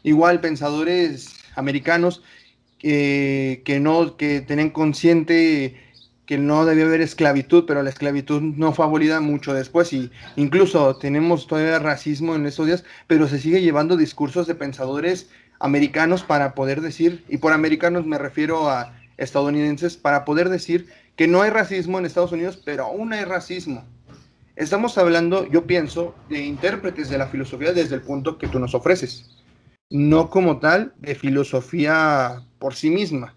[0.04, 2.24] Igual pensadores americanos
[2.82, 5.76] eh, que no, que tienen consciente
[6.30, 10.96] que no debía haber esclavitud, pero la esclavitud no fue abolida mucho después y incluso
[10.98, 15.28] tenemos todavía racismo en estos días, pero se sigue llevando discursos de pensadores
[15.60, 21.28] americanos para poder decir, y por americanos me refiero a estadounidenses, para poder decir que
[21.28, 23.84] no hay racismo en Estados Unidos, pero aún hay racismo.
[24.56, 28.76] Estamos hablando, yo pienso, de intérpretes de la filosofía desde el punto que tú nos
[28.76, 29.39] ofreces,
[29.90, 33.36] no como tal de filosofía por sí misma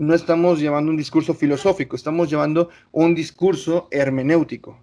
[0.00, 4.80] no estamos llevando un discurso filosófico, estamos llevando un discurso hermenéutico.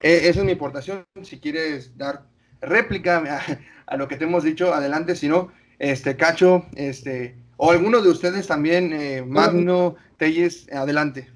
[0.00, 1.04] E, esa es mi aportación.
[1.22, 2.24] Si quieres dar
[2.62, 5.14] réplica a, lo que te hemos dicho, adelante.
[5.14, 11.28] Si no, este, Cacho, este, o alguno de ustedes también, eh, Magno, Telles, adelante.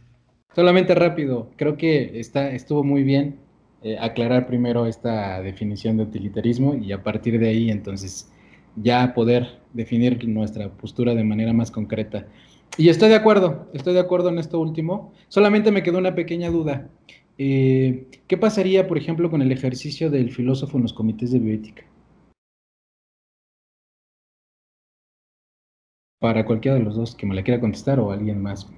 [0.54, 3.38] Solamente rápido, creo que está, estuvo muy bien
[3.82, 8.32] eh, aclarar primero esta definición de utilitarismo y a partir de ahí entonces
[8.76, 12.26] ya poder definir nuestra postura de manera más concreta.
[12.76, 15.12] Y estoy de acuerdo, estoy de acuerdo en esto último.
[15.28, 16.88] Solamente me quedó una pequeña duda.
[17.38, 21.84] Eh, ¿Qué pasaría, por ejemplo, con el ejercicio del filósofo en los comités de bioética?
[26.20, 28.70] Para cualquiera de los dos que me la quiera contestar o alguien más.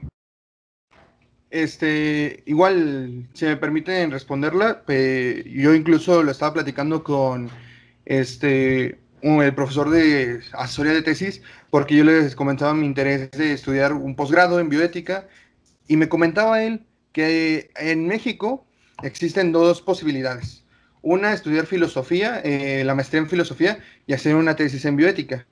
[1.51, 7.51] Este, igual, si me permiten responderla, yo incluso lo estaba platicando con
[8.07, 13.93] este el profesor de asesoría de tesis, porque yo les comentaba mi interés de estudiar
[13.93, 15.29] un posgrado en bioética,
[15.87, 18.67] y me comentaba él que en México
[19.03, 20.65] existen dos posibilidades.
[21.03, 25.47] Una, estudiar filosofía, eh, la maestría en filosofía, y hacer una tesis en bioética.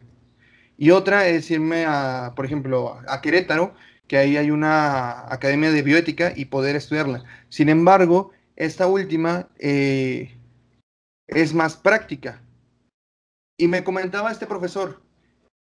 [0.76, 3.74] Y otra es irme a, por ejemplo, a Querétaro,
[4.06, 7.22] que ahí hay una academia de bioética y poder estudiarla.
[7.48, 10.36] Sin embargo, esta última eh,
[11.28, 12.42] es más práctica
[13.60, 15.02] y me comentaba este profesor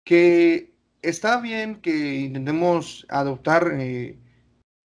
[0.06, 4.18] que está bien que intentemos adoptar eh,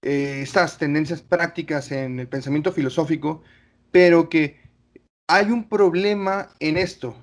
[0.02, 3.42] eh, estas tendencias prácticas en el pensamiento filosófico,
[3.92, 4.60] pero que
[5.28, 7.14] hay un problema en esto.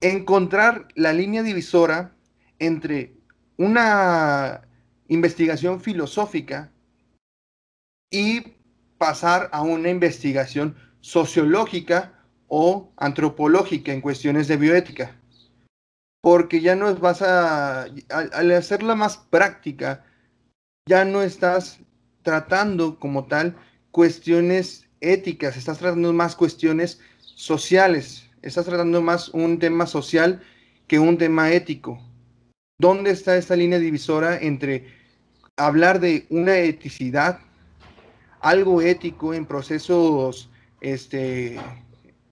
[0.00, 2.14] Encontrar la línea divisora
[2.60, 3.12] entre
[3.56, 4.68] una
[5.08, 6.70] investigación filosófica
[8.08, 8.54] y
[8.98, 15.16] pasar a una investigación sociológica o antropológica en cuestiones de bioética.
[16.20, 20.04] Porque ya no vas a, al hacerla más práctica,
[20.88, 21.80] ya no estás
[22.22, 23.56] tratando como tal
[23.90, 30.42] cuestiones éticas, estás tratando más cuestiones sociales, estás tratando más un tema social
[30.86, 32.00] que un tema ético.
[32.78, 34.86] ¿Dónde está esta línea divisora entre
[35.56, 37.38] hablar de una eticidad,
[38.40, 41.58] algo ético en procesos este,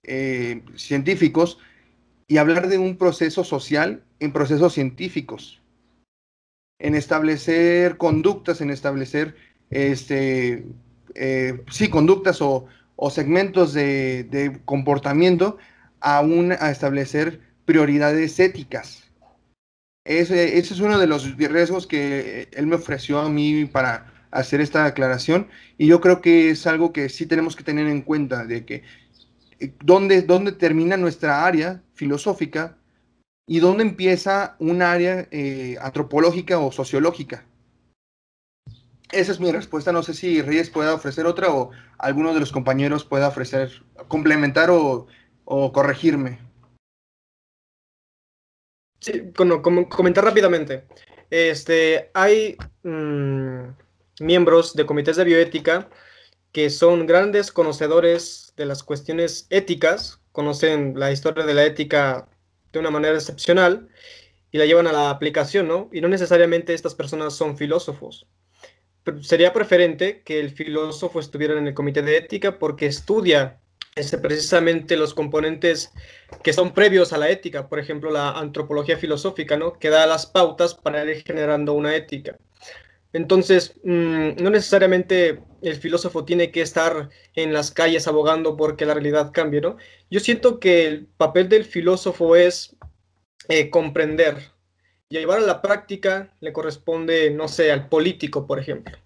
[0.03, 1.59] eh, científicos
[2.27, 5.61] y hablar de un proceso social en procesos científicos,
[6.79, 9.35] en establecer conductas, en establecer,
[9.69, 10.65] este,
[11.15, 12.67] eh, sí, conductas o,
[13.09, 15.57] segmentos de, comportamiento,
[15.99, 19.11] aún a establecer prioridades éticas.
[20.05, 24.61] Ese, ese, es uno de los riesgos que él me ofreció a mí para hacer
[24.61, 25.47] esta aclaración
[25.77, 28.83] y yo creo que es algo que sí tenemos que tener en cuenta, de que
[29.83, 32.77] dónde, dónde termina nuestra área filosófica
[33.47, 37.45] y dónde empieza un área eh, antropológica o sociológica.
[39.11, 39.91] Esa es mi respuesta.
[39.91, 44.69] No sé si Reyes pueda ofrecer otra o alguno de los compañeros pueda ofrecer, complementar
[44.71, 45.07] o,
[45.45, 46.39] corregirme.
[48.99, 50.87] Sí, como, comentar rápidamente.
[51.29, 53.69] Este, hay mm,
[54.21, 55.89] miembros de comités de bioética
[56.53, 62.29] que son grandes conocedores de las cuestiones éticas, conocen la historia de la ética
[62.71, 63.89] de una manera excepcional
[64.51, 65.89] y la llevan a la aplicación, ¿no?
[65.91, 68.27] Y no necesariamente estas personas son filósofos.
[69.21, 73.59] Sería preferente que el filósofo estuviera en el comité de ética porque estudia
[73.95, 75.91] ese, precisamente los componentes
[76.43, 79.73] que son previos a la ética, por ejemplo, la antropología filosófica, ¿no?
[79.73, 82.37] Que da las pautas para ir generando una ética.
[83.13, 88.95] Entonces, mm, no necesariamente el filósofo tiene que estar en las calles abogando porque la
[88.95, 89.77] realidad cambie, ¿no?
[90.09, 92.75] Yo siento que el papel del filósofo es
[93.49, 94.37] eh, comprender.
[95.09, 98.97] Y llevar a la práctica le corresponde, no sé, al político, por ejemplo.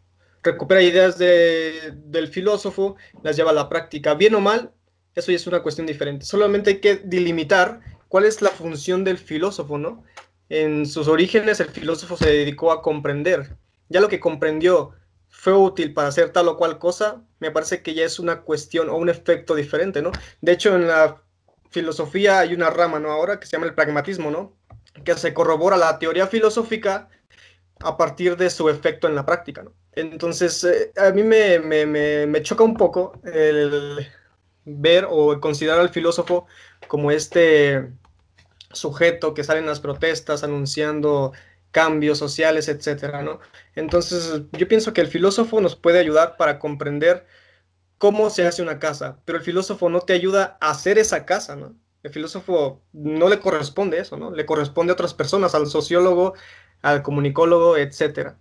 [0.44, 4.14] recupera ideas del filósofo, las lleva a la práctica.
[4.14, 4.72] Bien o mal,
[5.16, 6.26] eso ya es una cuestión diferente.
[6.26, 10.06] Solamente hay que delimitar cuál es la función del filósofo, ¿no?
[10.50, 13.58] En sus orígenes el filósofo se dedicó a comprender.
[13.90, 14.92] Ya lo que comprendió
[15.30, 18.90] fue útil para hacer tal o cual cosa, me parece que ya es una cuestión
[18.90, 20.12] o un efecto diferente, ¿no?
[20.42, 21.22] De hecho, en la
[21.70, 23.12] filosofía hay una rama, ¿no?
[23.12, 24.58] Ahora que se llama el pragmatismo, ¿no?
[25.04, 27.10] Que se corrobora la teoría filosófica
[27.80, 29.74] a partir de su efecto en la práctica, ¿no?
[29.94, 34.08] Entonces, eh, a mí me, me, me, choca un poco el
[34.66, 36.46] ver o considerar al filósofo
[36.88, 37.90] como este
[38.72, 41.34] sujeto que sale en las protestas anunciando
[41.72, 43.40] cambios sociales, etcétera, ¿no?
[43.76, 47.26] Entonces, yo pienso que el filósofo nos puede ayudar para comprender
[47.98, 51.56] cómo se hace una casa, pero el filósofo no te ayuda a hacer esa casa,
[51.56, 51.76] ¿no?
[52.04, 54.32] El filósofo no le corresponde eso, ¿no?
[54.32, 56.34] Le corresponde a otras personas, al sociólogo,
[56.82, 58.40] al comunicólogo, etcétera.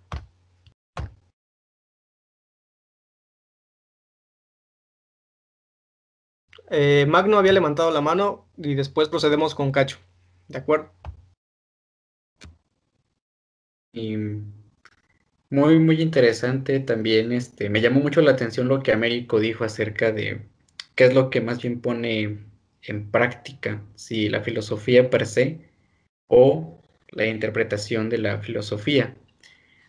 [6.69, 9.97] Eh, Magno había levantado la mano y después procedemos con Cacho.
[10.47, 10.91] ¿De acuerdo?
[13.97, 14.17] Y
[15.49, 20.11] muy, muy interesante también, este, me llamó mucho la atención lo que Américo dijo acerca
[20.11, 20.41] de
[20.95, 22.39] qué es lo que más bien pone
[22.83, 25.59] en práctica, si la filosofía per se
[26.27, 29.15] o la interpretación de la filosofía.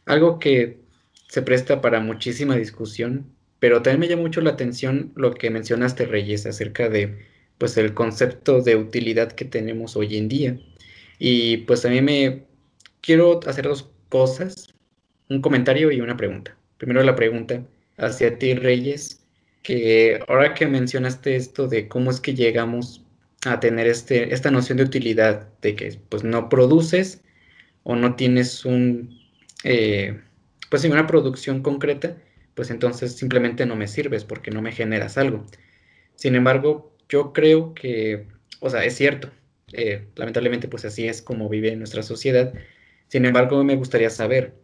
[0.07, 0.81] Algo que
[1.29, 6.07] se presta para muchísima discusión, pero también me llama mucho la atención lo que mencionaste,
[6.07, 7.27] Reyes, acerca de
[7.59, 10.59] pues el concepto de utilidad que tenemos hoy en día.
[11.19, 12.45] Y pues a mí me
[13.01, 14.75] quiero hacer dos cosas,
[15.29, 16.57] un comentario y una pregunta.
[16.79, 17.63] Primero la pregunta
[17.97, 19.25] hacia ti, Reyes,
[19.63, 23.05] que ahora que mencionaste esto de cómo es que llegamos
[23.45, 27.23] a tener este, esta noción de utilidad, de que pues no produces
[27.83, 29.19] o no tienes un,
[29.65, 30.21] eh,
[30.71, 32.17] pues una producción concreta,
[32.55, 35.47] pues entonces simplemente no me sirves porque no me generas algo.
[36.15, 38.27] Sin embargo, yo creo que,
[38.61, 39.31] o sea, es cierto,
[39.73, 42.53] eh, lamentablemente pues así es como vive nuestra sociedad.
[43.09, 44.55] Sin embargo, me gustaría saber,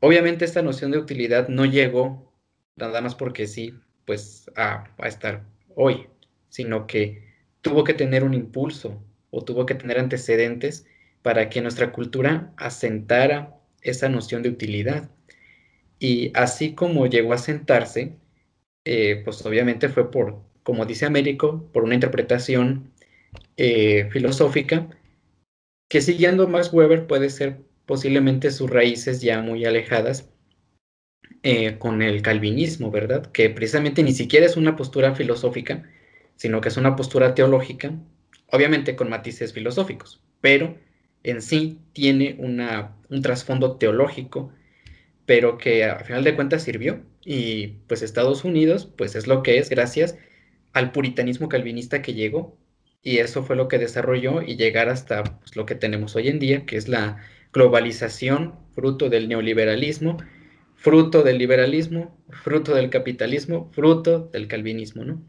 [0.00, 2.32] obviamente esta noción de utilidad no llegó
[2.76, 5.44] nada más porque sí, pues a, estar
[5.76, 6.08] hoy,
[6.48, 7.24] sino que
[7.60, 9.00] tuvo que tener un impulso
[9.30, 10.86] o tuvo que tener antecedentes
[11.22, 15.08] para que nuestra cultura asentara esa noción de utilidad.
[16.00, 18.16] Y así como llegó a sentarse,
[18.84, 22.90] eh, pues obviamente fue por, como dice Américo, por una interpretación
[23.56, 24.88] eh, filosófica
[25.92, 30.30] que siguiendo Max Weber puede ser posiblemente sus raíces ya muy alejadas
[31.42, 33.30] eh, con el calvinismo, ¿verdad?
[33.30, 35.82] Que precisamente ni siquiera es una postura filosófica,
[36.36, 37.92] sino que es una postura teológica,
[38.46, 40.78] obviamente con matices filosóficos, pero
[41.24, 44.50] en sí tiene una, un trasfondo teológico
[45.26, 47.02] pero que a final de cuentas sirvió.
[47.22, 50.16] Y pues Estados Unidos, pues es lo que es gracias
[50.72, 52.56] al puritanismo calvinista que llegó.
[53.02, 56.38] Y eso fue lo que desarrolló y llegar hasta pues, lo que tenemos hoy en
[56.38, 57.18] día, que es la
[57.52, 60.18] globalización, fruto del neoliberalismo,
[60.76, 65.22] fruto del liberalismo, fruto del capitalismo, fruto del calvinismo, ¿no?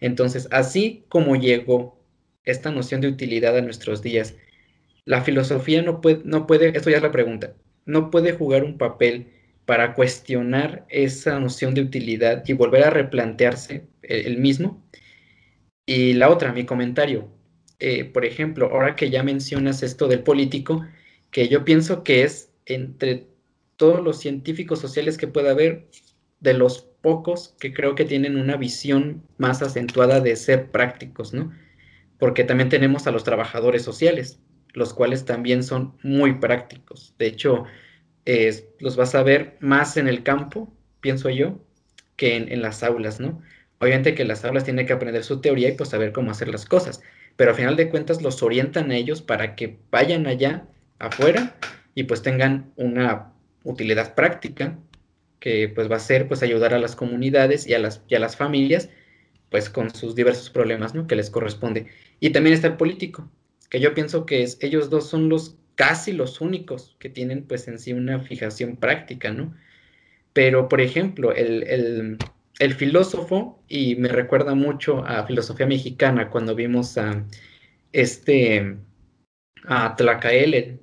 [0.00, 2.00] Entonces, así como llegó
[2.44, 4.36] esta noción de utilidad a nuestros días,
[5.04, 7.54] la filosofía no puede, no puede, esto ya es la pregunta,
[7.86, 9.28] no puede jugar un papel
[9.66, 14.82] para cuestionar esa noción de utilidad y volver a replantearse el, mismo.
[15.90, 17.28] Y la otra, mi comentario,
[17.80, 20.86] eh, por ejemplo, ahora que ya mencionas esto del político,
[21.32, 23.26] que yo pienso que es entre
[23.76, 25.88] todos los científicos sociales que pueda haber,
[26.38, 31.50] de los pocos que creo que tienen una visión más acentuada de ser prácticos, ¿no?
[32.20, 34.38] Porque también tenemos a los trabajadores sociales,
[34.72, 37.16] los cuales también son muy prácticos.
[37.18, 37.64] De hecho,
[38.78, 41.58] los vas a ver más en el campo, pienso yo,
[42.14, 43.42] que en, las aulas, ¿no?
[43.80, 46.66] Obviamente que las aulas tienen que aprender su teoría y pues saber cómo hacer las
[46.66, 47.02] cosas,
[47.36, 50.68] pero al final de cuentas los orientan a ellos para que vayan allá
[50.98, 51.56] afuera
[51.94, 53.32] y pues tengan una
[53.64, 54.78] utilidad práctica
[55.38, 58.20] que pues va a ser pues ayudar a las comunidades y a las, y a
[58.20, 58.90] las familias
[59.48, 61.06] pues con sus diversos problemas, ¿no?
[61.06, 61.86] Que les corresponde.
[62.20, 63.28] Y también está el político,
[63.68, 67.66] que yo pienso que es, ellos dos son los casi los únicos que tienen pues
[67.66, 69.54] en sí una fijación práctica, ¿no?
[70.32, 72.18] Pero, por ejemplo, el,
[72.74, 77.24] filósofo, y me recuerda mucho a filosofía mexicana cuando vimos a
[77.92, 78.76] este,
[79.64, 79.96] a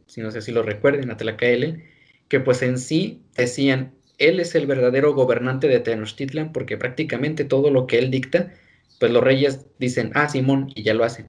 [0.07, 1.83] si no sé si lo recuerden, a Tlacaelen,
[2.27, 7.69] que pues en sí decían, él es el verdadero gobernante de Tenochtitlan porque prácticamente todo
[7.69, 8.51] lo que él dicta,
[8.99, 11.27] pues los reyes dicen, ah, Simón, y ya lo hacen.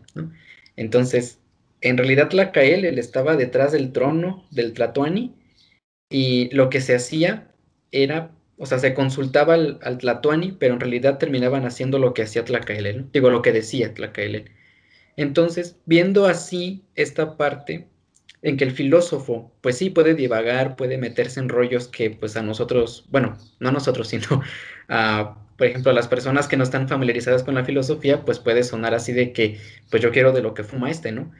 [0.76, 1.40] Entonces,
[1.80, 5.34] en realidad Tlacael, él estaba detrás del trono del Tlatoani
[6.10, 7.52] y lo que se hacía
[7.92, 9.98] era o sea, se consultaba al, al
[10.58, 14.50] pero en realidad terminaban haciendo lo que hacía Tlacaelel, digo, lo que decía Tlacaelel.
[15.16, 17.88] Entonces, viendo así esta parte
[18.42, 22.42] en que el filósofo, pues sí, puede divagar, puede meterse en rollos que pues a
[22.42, 24.42] nosotros, bueno, no a nosotros, sino
[24.88, 28.62] a, por ejemplo, a las personas que no están familiarizadas con la filosofía, pues puede
[28.64, 29.58] sonar así de que,
[29.90, 31.32] pues yo quiero de lo que fuma este, ¿no?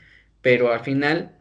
[0.43, 1.37] Pero al final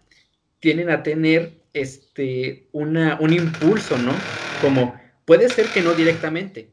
[0.60, 4.14] tienen a tener este, una, un impulso, ¿no?
[4.62, 4.96] Como
[5.28, 6.72] puede ser que no directamente,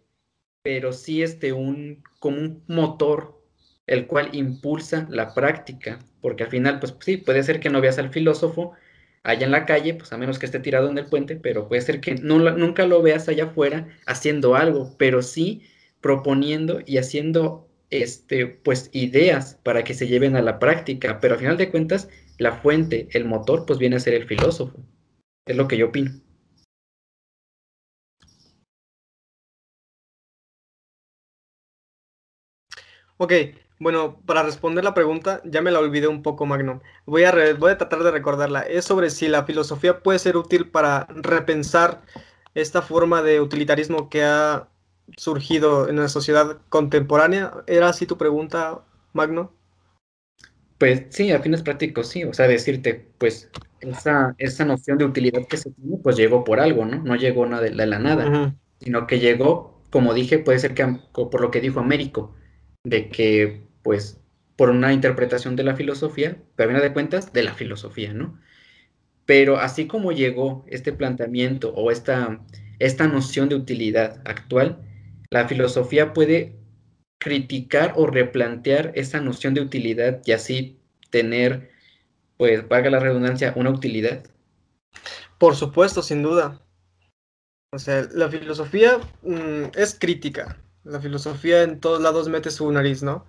[0.62, 3.42] pero sí este, un, como un motor
[3.86, 7.98] el cual impulsa la práctica, porque al final, pues sí, puede ser que no veas
[7.98, 8.72] al filósofo
[9.24, 11.82] allá en la calle, pues a menos que esté tirado en el puente, pero puede
[11.82, 15.64] ser que no, nunca lo veas allá afuera haciendo algo, pero sí
[16.00, 21.40] proponiendo y haciendo este, pues ideas para que se lleven a la práctica, pero al
[21.40, 24.78] final de cuentas, la fuente, el motor, pues viene a ser el filósofo.
[25.44, 26.23] Es lo que yo opino.
[33.16, 33.32] Ok,
[33.78, 36.80] bueno, para responder la pregunta, ya me la olvidé un poco, Magno.
[37.06, 38.62] Voy a, voy a tratar de recordarla.
[38.62, 42.02] Es sobre si la filosofía puede ser útil para repensar
[42.54, 44.68] esta forma de utilitarismo que ha
[45.16, 47.52] surgido en la sociedad contemporánea.
[47.66, 49.52] ¿Era así tu pregunta, Magno?
[50.78, 52.24] Pues sí, a fines prácticos sí.
[52.24, 53.50] O sea, decirte, pues
[53.80, 57.02] esa, esa noción de utilidad que se tiene, pues llegó por algo, ¿no?
[57.02, 61.40] No llegó de, de la nada, sino que llegó, como dije, puede ser que por
[61.40, 62.34] lo que dijo Américo
[62.84, 64.20] de que, pues,
[64.56, 68.38] por una interpretación de la filosofía, pero a de cuentas, de la filosofía, ¿no?
[69.26, 72.40] Pero así como llegó este planteamiento o esta,
[72.78, 74.78] esta noción de utilidad actual,
[75.30, 76.56] la filosofía puede
[77.18, 80.78] criticar o replantear esa noción de utilidad y así
[81.10, 81.70] tener,
[82.36, 84.24] pues, valga la redundancia, una utilidad.
[85.38, 86.60] Por supuesto, sin duda.
[87.72, 93.02] O sea, la filosofía mm, es crítica, la filosofía en todos lados mete su nariz,
[93.02, 93.26] ¿no?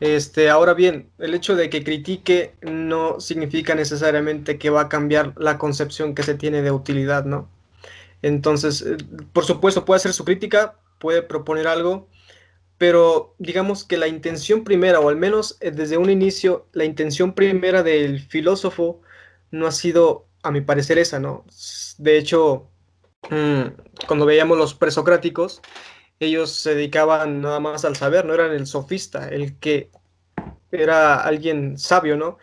[0.00, 5.34] Este, ahora bien, el hecho de que critique no significa necesariamente que va a cambiar
[5.36, 7.48] la concepción que se tiene de utilidad, ¿no?
[8.22, 8.96] Entonces, eh,
[9.32, 12.08] por supuesto, puede hacer su crítica, puede proponer algo,
[12.78, 17.34] pero digamos que la intención primera, o al menos eh, desde un inicio, la intención
[17.34, 19.00] primera del filósofo
[19.50, 21.44] no ha sido, a mi parecer, esa, ¿no?
[21.98, 22.68] De hecho,
[23.30, 25.62] mm, cuando veíamos los presocráticos,
[26.20, 29.90] ellos se dedicaban nada más al saber, no eran el sofista, el que
[30.72, 32.38] era alguien sabio, ¿no?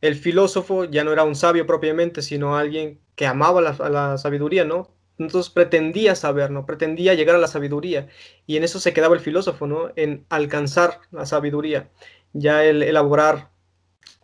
[0.00, 4.90] El filósofo ya no era un sabio propiamente, sino alguien que amaba la, sabiduría, ¿no?
[5.18, 6.66] Entonces pretendía saber, ¿no?
[6.66, 8.08] Pretendía llegar a la sabiduría.
[8.46, 9.90] Y en eso se quedaba el filósofo, ¿no?
[9.96, 11.90] En alcanzar la sabiduría.
[12.34, 13.50] Ya el elaborar,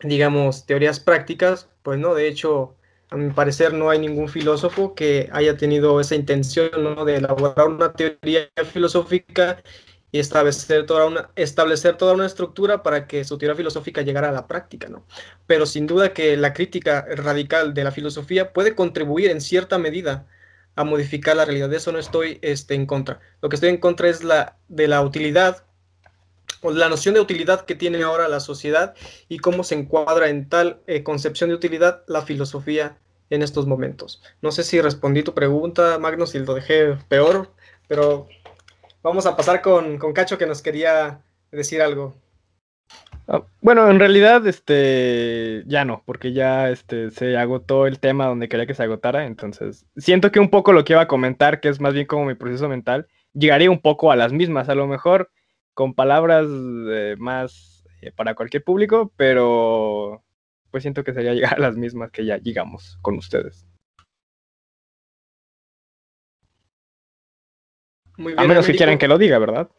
[0.03, 2.77] digamos, teorías prácticas, pues no, de hecho,
[3.13, 6.71] a mi parecer no hay ningún filósofo que haya tenido esa intención
[7.05, 9.63] de elaborar una teoría filosófica
[10.11, 14.33] y establecer toda, una, establecer toda una estructura para que su teoría filosófica llegara a
[14.33, 15.07] la práctica, ¿no?
[15.47, 20.27] Pero sin duda que la crítica radical de la filosofía puede contribuir en cierta medida
[20.75, 21.69] a modificar la realidad.
[21.69, 23.21] De eso no estoy este, en contra.
[23.43, 25.67] Lo que estoy en contra es la de la utilidad
[26.63, 28.95] la noción de utilidad que tiene ahora la sociedad
[29.29, 32.99] y cómo se encuadra en tal eh, concepción de utilidad la filosofía
[33.31, 34.23] en estos momentos.
[34.43, 37.51] No sé si respondí tu pregunta, Magnus, si lo dejé peor,
[37.89, 38.29] pero
[39.03, 42.15] vamos a pasar con, con Cacho que nos quería decir algo.
[43.29, 48.49] Ah, bueno, en realidad, este, ya no, porque ya este, se agotó el tema donde
[48.49, 51.69] quería que se agotara, entonces siento que un poco lo que iba a comentar, que
[51.69, 54.87] es más bien como mi proceso mental, llegaría un poco a las mismas, a lo
[54.87, 55.31] mejor
[55.75, 60.23] con palabras eh, más eh, para cualquier público, pero
[60.71, 63.67] pues siento que sería llegar a las mismas que ya llegamos con ustedes.
[68.17, 69.71] Muy bien, a menos que quieran que lo diga, ¿verdad?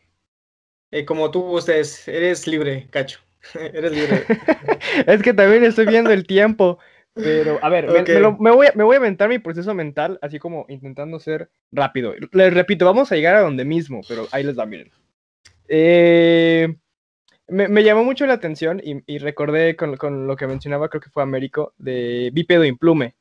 [0.92, 3.20] Eh, como tú ustedes, eres libre, Cacho.
[3.54, 4.26] eres libre.
[5.08, 6.80] es que también estoy viendo el tiempo.
[7.16, 7.88] Pero, a ver,
[8.40, 12.16] me, voy a, me voy a inventar mi proceso mental, así como intentando ser rápido.
[12.32, 14.90] Les repito, vamos a llegar a donde mismo, pero ahí les va, miren.
[15.68, 16.76] Eh,
[17.48, 21.74] me, llamó mucho la atención y, recordé con, lo que mencionaba, creo que fue Américo,
[21.78, 23.16] de bípedo implume.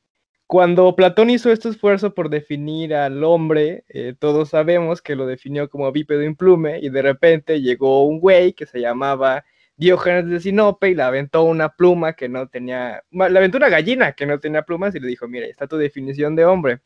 [0.47, 5.71] Cuando Platón hizo este esfuerzo por definir al hombre, eh, todos sabemos que lo definió
[5.71, 9.45] como bípedo implume y de repente llegó un güey que se llamaba
[9.77, 14.13] Diógenes de Sinope y le aventó una pluma que no tenía, le aventó una gallina
[14.13, 16.81] que no tenía plumas y le dijo, mira, está tu definición de hombre.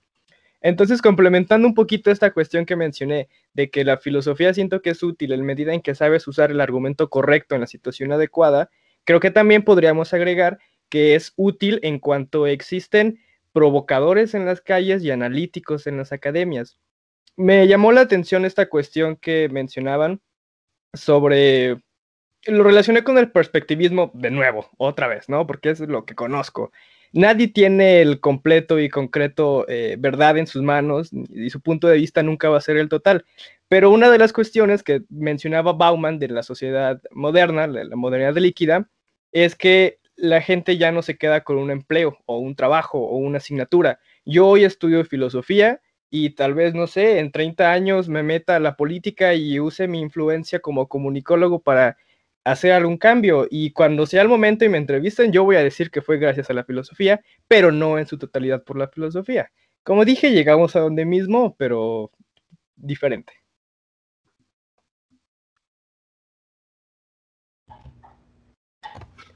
[0.67, 5.03] Entonces, complementando un poquito esta cuestión que mencioné, de que la filosofía siento que es
[5.05, 8.69] útil en medida en que sabes usar el argumento correcto en la situación adecuada,
[9.05, 10.59] creo que también podríamos agregar
[10.89, 13.21] que es útil en cuanto existen
[13.53, 16.81] provocadores en las calles y analíticos en las academias.
[17.37, 20.21] me llamó la atención esta cuestión que mencionaban
[20.95, 21.77] sobre
[22.47, 25.47] lo relacioné con el perspectivismo de nuevo, otra vez, ¿no?
[25.47, 26.73] Porque es lo que conozco.
[27.17, 31.97] Nadie tiene el completo y concreto eh, verdad en sus manos y su punto de
[31.97, 33.25] vista nunca va a ser el total.
[33.69, 38.91] Pero una de las cuestiones que mencionaba Bauman de la sociedad moderna, la modernidad líquida,
[39.33, 43.17] es que la gente ya no se queda con un empleo o un trabajo o
[43.17, 43.99] una asignatura.
[44.27, 48.61] Yo hoy estudio filosofía y tal vez, no sé, en 30 años me meta a
[48.61, 51.97] la política y use mi influencia como comunicólogo para
[52.47, 55.91] hacer algún cambio y cuando sea el momento y me entrevisten, yo voy a decir
[55.91, 59.51] que fue gracias a la filosofía, pero no en su totalidad por la filosofía.
[59.83, 62.13] Como dije, llegamos a donde mismo, pero
[62.77, 63.33] diferente.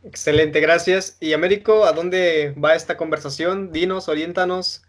[0.04, 1.18] Excelente, gracias.
[1.20, 3.72] Y Américo, ¿a dónde va esta conversación?
[3.72, 4.84] Dinos, oriéntanos.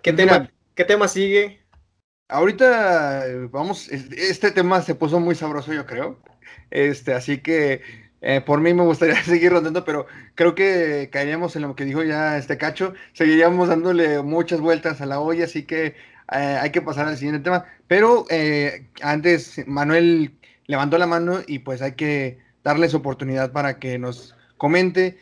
[0.00, 1.60] ¿Qué, tema, ¿qué tema sigue?
[2.28, 6.18] Ahorita vamos, este tema se puso muy sabroso, yo creo.
[6.70, 7.82] Este, así que
[8.20, 12.02] eh, por mí me gustaría seguir rondando, pero creo que caeríamos en lo que dijo
[12.02, 12.94] ya este cacho.
[13.12, 15.94] Seguiríamos dándole muchas vueltas a la olla, así que
[16.32, 17.64] eh, hay que pasar al siguiente tema.
[17.86, 20.34] Pero eh, antes, Manuel
[20.66, 25.18] levantó la mano y pues hay que darles oportunidad para que nos comente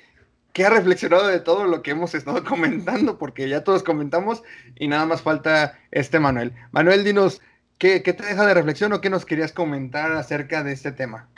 [0.52, 4.42] qué ha reflexionado de todo lo que hemos estado comentando, porque ya todos comentamos
[4.76, 6.52] y nada más falta este Manuel.
[6.72, 7.42] Manuel, dinos,
[7.78, 11.28] ¿qué, qué te deja de reflexión o qué nos querías comentar acerca de este tema?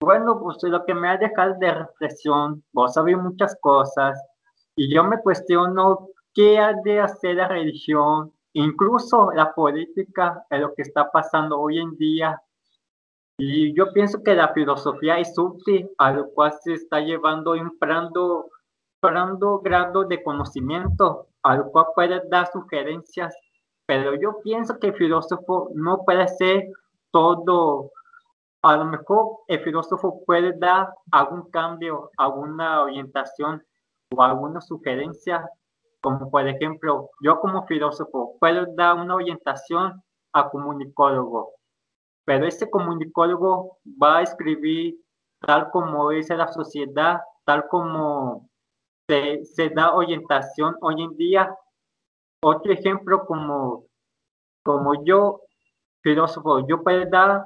[0.00, 4.20] Bueno, pues lo que me ha dejado de reflexión, vos sabés muchas cosas
[4.76, 10.74] y yo me cuestiono qué ha de hacer la religión, incluso la política, en lo
[10.74, 12.40] que está pasando hoy en día.
[13.38, 18.50] Y yo pienso que la filosofía es útil, a lo cual se está llevando, imprando,
[18.96, 23.34] imprando grado de conocimiento, a lo cual puede dar sugerencias,
[23.86, 26.68] pero yo pienso que el filósofo no puede ser
[27.10, 27.90] todo
[28.64, 33.62] a lo mejor el filósofo puede dar algún cambio, alguna orientación
[34.16, 35.46] o alguna sugerencia,
[36.00, 40.02] como por ejemplo, yo como filósofo puedo dar una orientación
[40.32, 41.52] a comunicólogo,
[42.24, 44.96] pero ese comunicólogo va a escribir
[45.40, 48.48] tal como es la sociedad, tal como
[49.06, 51.54] se, se da orientación hoy en día.
[52.42, 53.84] Otro ejemplo como,
[54.64, 55.42] como yo,
[56.02, 57.44] filósofo, yo puedo dar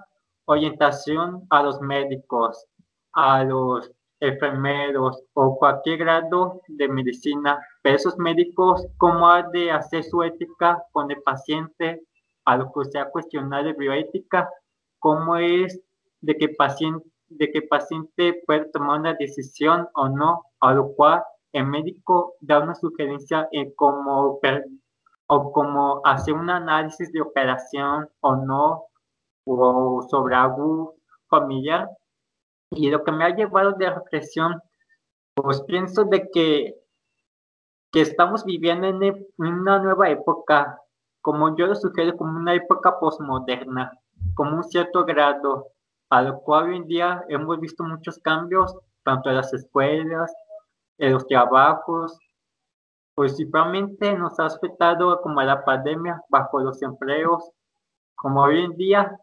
[0.49, 2.67] orientación a los médicos,
[3.13, 3.91] a los
[4.21, 10.83] enfermeros o cualquier grado de medicina, pero esos médicos, ¿cómo ha de hacer su ética
[10.93, 12.03] con el paciente?
[12.45, 14.49] A lo que sea cuestionar de bioética,
[14.99, 15.81] ¿cómo es
[16.21, 21.23] de que paciente de que paciente puede tomar una decisión o no, a lo cual
[21.53, 24.41] el médico da una sugerencia en cómo,
[25.27, 28.87] o cómo hacer un análisis de operación o no,
[29.49, 30.97] o sobre algo
[31.29, 31.89] familiar.
[32.71, 34.61] Y lo que me ha llevado de reflexión,
[35.35, 36.75] pues pienso de que,
[37.91, 40.79] que estamos viviendo en una nueva época,
[41.21, 43.93] como yo lo sugiero, como una época posmoderna,
[44.35, 45.69] como un cierto grado,
[46.11, 50.33] a lo cual hoy en día hemos visto muchos cambios, tanto en las escuelas,
[50.99, 52.19] en los trabajos,
[53.15, 57.51] principalmente nos ha afectado como la pandemia bajo los empleos,
[58.15, 59.19] como hoy en día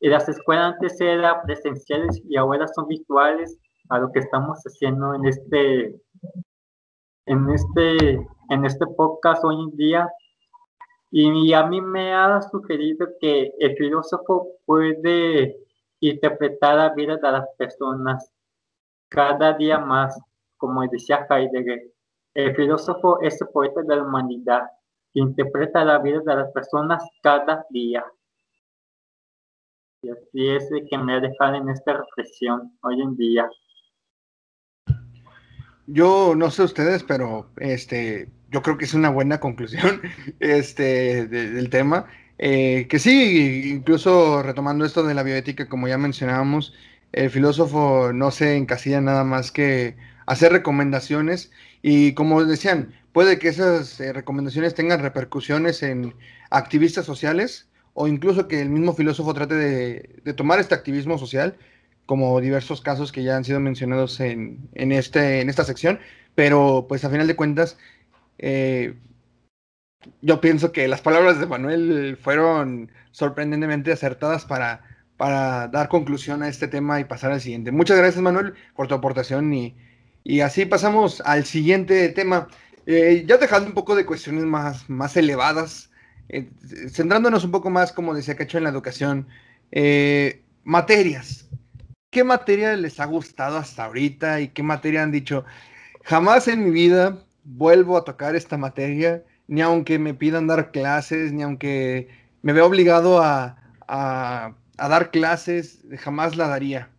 [0.00, 3.58] y las escuelas antes eran presenciales y ahora son virtuales
[3.90, 6.00] a lo que estamos haciendo en este
[7.26, 8.14] en este
[8.48, 10.08] en este podcast hoy en día.
[11.12, 15.56] Y a mí me ha sugerido que el filósofo puede
[16.00, 18.32] interpretar la vida de las personas
[19.08, 20.18] cada día más
[20.56, 21.92] como decía Heidegger.
[22.34, 24.62] El filósofo es el poeta de la humanidad
[25.12, 28.04] que interpreta la vida de las personas cada día
[30.02, 33.48] y así es que me ha dejado en esta reflexión hoy en día.
[35.86, 40.00] Yo no sé ustedes, pero este, yo creo que es una buena conclusión
[40.40, 42.06] este, del tema.
[42.38, 46.72] Eh, que sí, incluso retomando esto de la bioética, como ya mencionábamos,
[47.12, 49.96] el filósofo no se encasilla nada más que
[50.26, 51.50] hacer recomendaciones
[51.82, 56.14] y como decían, puede que esas eh, recomendaciones tengan repercusiones en
[56.50, 61.56] activistas sociales o incluso que el mismo filósofo trate de, tomar este activismo social,
[62.06, 66.00] como diversos casos que ya han sido mencionados en, este, en esta sección,
[66.34, 67.78] pero pues a final de cuentas,
[68.38, 68.94] eh,
[70.22, 74.82] yo pienso que las palabras de Manuel fueron sorprendentemente acertadas para,
[75.16, 77.72] para dar conclusión a este tema y pasar al siguiente.
[77.72, 79.74] Muchas gracias Manuel por tu aportación y,
[80.40, 82.48] así pasamos al siguiente tema.
[82.86, 85.89] Eh, ya dejando un poco de cuestiones más, más elevadas,
[86.32, 86.48] eh,
[86.90, 89.26] centrándonos un poco más, como decía Cacho, en la educación,
[89.72, 91.48] eh, materias.
[92.10, 95.44] ¿Qué materia les ha gustado hasta ahorita y qué materia han dicho?
[96.04, 101.32] Jamás en mi vida vuelvo a tocar esta materia, ni aunque me pidan dar clases,
[101.32, 102.08] ni aunque
[102.42, 103.56] me vea obligado a,
[104.76, 106.90] dar clases, jamás la daría.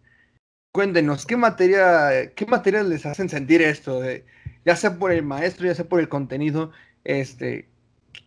[0.73, 4.01] Cuéntenos, ¿qué materia, qué materias les hacen sentir esto?
[4.65, 6.71] ya sea por el maestro, ya sea por el contenido,
[7.03, 7.70] este,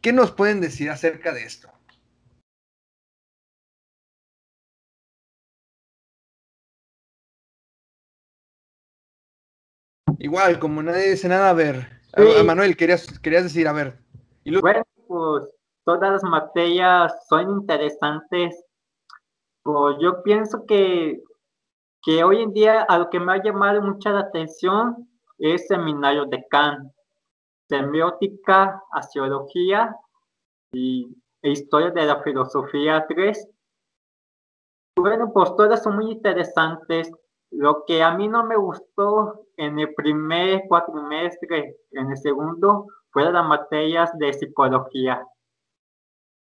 [0.02, 1.68] ¿qué nos pueden decir acerca de esto?
[10.18, 11.86] Igual, como nadie dice nada, a ver,
[12.44, 13.98] Manuel, querías, querías decir, a ver.
[14.60, 15.48] Bueno, pues
[15.84, 18.64] todas las materias son interesantes.
[19.62, 21.22] Pues yo pienso que,
[22.02, 25.08] que hoy en día a lo que me ha llamado mucha la atención
[25.38, 26.92] es seminario de Kant,
[27.74, 29.96] semiótica, axiología
[30.72, 33.48] y e historia de la filosofía 3.
[34.96, 37.10] Bueno, pues todas son muy interesantes.
[37.50, 43.30] Lo que a mí no me gustó en el primer cuatrimestre, en el segundo, fue
[43.30, 45.26] las materias de psicología.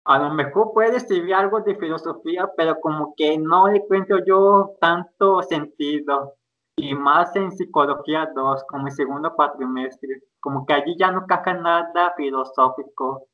[0.05, 4.75] A lo mejor puede escribir algo de filosofía, pero como que no le encuentro yo
[4.81, 6.38] tanto sentido.
[6.81, 10.23] Y más en psicología 2, como el segundo cuatrimestre.
[10.39, 13.27] Como que allí ya no caja nada filosófico.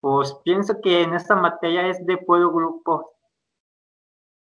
[0.00, 3.12] Pues pienso que en esta materia es de puro grupo.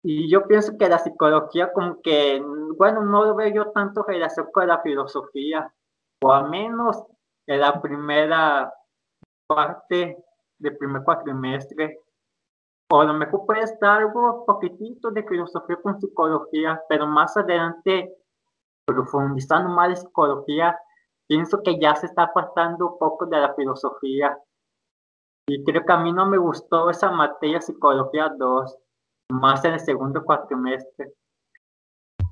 [0.04, 2.40] Y yo pienso que la psicología como que,
[2.78, 5.74] bueno, no veo yo tanto relación con la filosofía,
[6.22, 7.04] o al menos
[7.48, 8.72] en la primera
[9.48, 10.24] parte
[10.60, 12.00] del primer cuatrimestre.
[12.92, 18.16] O a lo mejor puede estar algo poquitito de filosofía con psicología, pero más adelante,
[18.86, 20.78] profundizando más en psicología,
[21.28, 24.38] pienso que ya se está apartando un poco de la filosofía.
[25.48, 28.78] Y creo que a mí no me gustó esa materia psicología 2
[29.30, 31.14] más en el segundo cuatrimestre.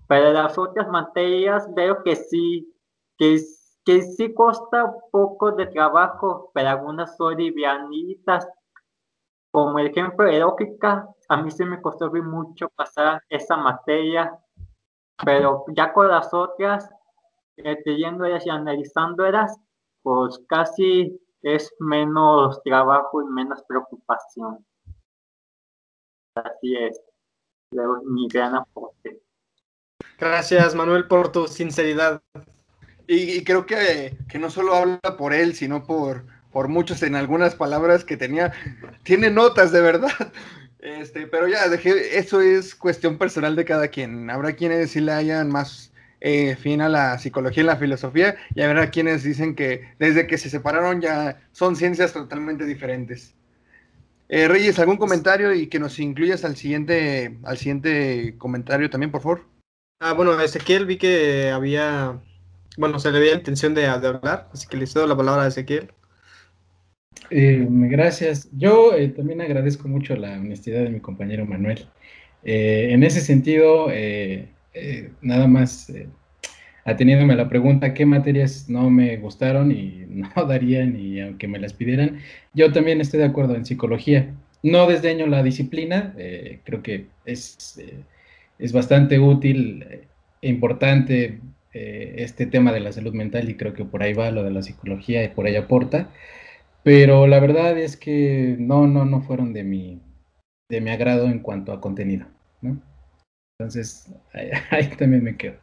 [0.07, 2.71] Pero las otras materias veo que sí,
[3.17, 8.47] que, sí cuesta un poco de trabajo, pero algunas son livianitas.
[9.51, 14.37] Como el ejemplo de lógica, a mí sí me costó mucho pasar esa materia,
[15.23, 16.89] pero ya con las otras,
[17.57, 19.57] leyéndolas y analizándolas,
[20.01, 24.65] pues casi es menos trabajo y menos preocupación.
[26.35, 26.99] Así es.
[28.05, 29.21] Mi gran aporte.
[30.19, 32.21] Gracias, Manuel, por tu sinceridad.
[33.07, 38.05] Y, creo que, no solo habla por él, sino por, por muchos en algunas palabras
[38.05, 38.53] que tenía.
[39.03, 40.11] Tiene notas, de verdad.
[40.83, 44.29] Este, pero ya, dejé, eso es cuestión personal de cada quien.
[44.29, 48.61] Habrá quienes sí le hayan más eh, fin a la psicología y la filosofía, y
[48.61, 53.33] habrá quienes dicen que desde que se separaron ya son ciencias totalmente diferentes.
[54.27, 59.21] Eh, Reyes, ¿algún comentario y que nos incluyas al siguiente, al siguiente comentario también, por
[59.21, 59.45] favor?
[60.01, 62.19] Ah, bueno, Ezequiel vi que había,
[62.75, 65.93] bueno, se le había intención de, hablar, así que le cedo la palabra a Ezequiel.
[67.29, 68.49] Eh, gracias.
[68.51, 71.85] Yo eh, también agradezco mucho la honestidad de mi compañero Manuel.
[72.43, 73.87] en ese sentido,
[75.21, 75.91] nada más
[76.85, 81.59] ateniéndome a la pregunta qué materias no me gustaron y no darían y aunque me
[81.59, 82.19] las pidieran,
[82.53, 84.33] yo también estoy de acuerdo en psicología.
[84.61, 87.99] No desdeño la disciplina, eh, creo que es, eh,
[88.59, 89.85] es bastante útil
[90.41, 91.39] e importante
[91.75, 94.61] este tema de la salud mental y creo que por ahí va lo de la
[94.61, 96.11] psicología y por ahí aporta,
[96.83, 100.01] pero la verdad es que no, no, no fueron de mi,
[100.69, 102.27] de mi agrado en cuanto a contenido.
[103.57, 104.11] Entonces,
[104.71, 105.57] ahí también me quedo.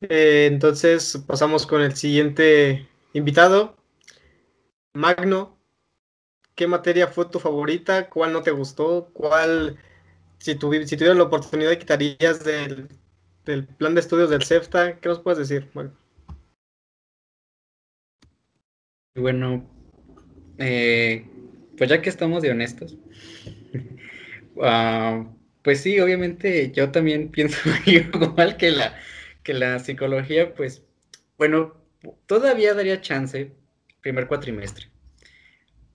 [0.00, 3.76] Eh, entonces pasamos con el siguiente invitado.
[4.92, 5.56] Magno,
[6.54, 8.08] ¿qué materia fue tu favorita?
[8.10, 9.10] ¿Cuál no te gustó?
[9.12, 9.78] ¿Cuál,
[10.38, 12.88] si, si tuvieras la oportunidad, quitarías del,
[13.78, 14.98] plan de estudios del CEFTA?
[15.00, 15.68] ¿Qué nos puedes decir?
[19.14, 19.68] Bueno,
[20.58, 21.26] eh,
[21.76, 22.96] pues ya que estamos de honestos,
[24.62, 25.26] ah,
[25.62, 28.96] pues sí, obviamente yo también pienso igual que la,
[29.42, 30.82] que la psicología, pues,
[31.36, 31.76] bueno,
[32.26, 33.52] todavía daría chance
[34.00, 34.88] primer cuatrimestre.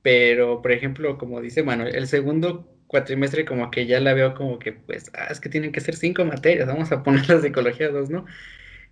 [0.01, 4.59] Pero, por ejemplo, como dice Manuel, el segundo cuatrimestre como que ya la veo como
[4.59, 7.89] que, pues, ah, es que tienen que ser cinco materias, vamos a poner la psicología
[7.89, 8.25] dos, ¿no?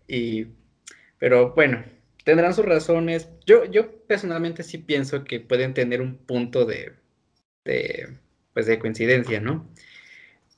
[0.07, 0.47] Y,
[1.19, 1.83] pero bueno,
[2.23, 3.29] tendrán sus razones.
[3.45, 6.93] Yo, yo personalmente sí pienso que pueden tener un punto de,
[7.63, 8.17] de
[8.53, 9.69] pues, de coincidencia, ¿no?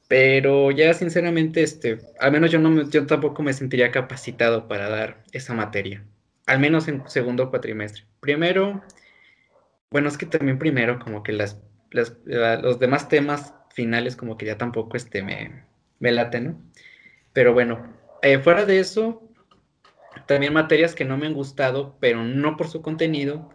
[0.07, 5.21] Pero ya sinceramente, este, al menos yo, no, yo tampoco me sentiría capacitado para dar
[5.33, 6.05] esa materia,
[6.45, 8.05] al menos en segundo cuatrimestre.
[8.21, 8.81] Primero,
[9.91, 11.59] bueno, es que también primero como que las,
[11.93, 15.63] los demás temas finales como que ya tampoco este, me,
[15.99, 16.61] me laten, ¿no?
[17.33, 19.23] Pero bueno, eh, fuera de eso,
[20.27, 23.49] también materias que no me han gustado, pero no por su contenido,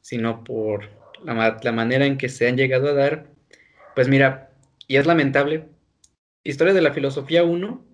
[0.00, 0.88] sino por
[1.24, 3.26] la, la manera en que se han llegado a dar.
[3.94, 4.50] Pues mira,
[4.88, 5.68] y es lamentable,
[6.42, 7.84] Historia de la Filosofía 1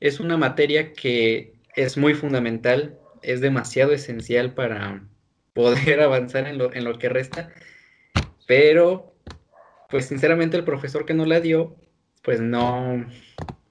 [0.00, 5.02] es una materia que es muy fundamental, es demasiado esencial para
[5.54, 7.50] poder avanzar en lo, en lo que resta,
[8.46, 9.09] pero
[9.90, 11.76] pues sinceramente el profesor que nos la dio,
[12.22, 13.06] pues no,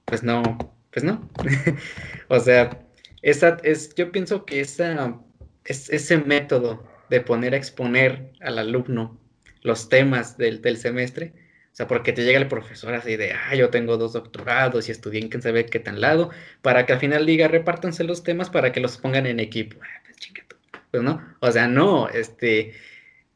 [0.04, 0.42] pues no,
[0.90, 1.28] pues no.
[2.28, 2.86] o sea,
[3.22, 5.20] esa es, yo pienso que esa,
[5.64, 9.18] es, ese método de poner a exponer al alumno
[9.62, 11.34] los temas del, del semestre,
[11.72, 14.92] o sea, porque te llega el profesor así de, ah, yo tengo dos doctorados y
[14.92, 16.30] estudié en quién sabe qué tan lado,
[16.62, 19.78] para que al final diga, repártanse los temas para que los pongan en equipo.
[19.82, 20.18] Ah, pues,
[20.90, 22.74] pues no, o sea, no, este,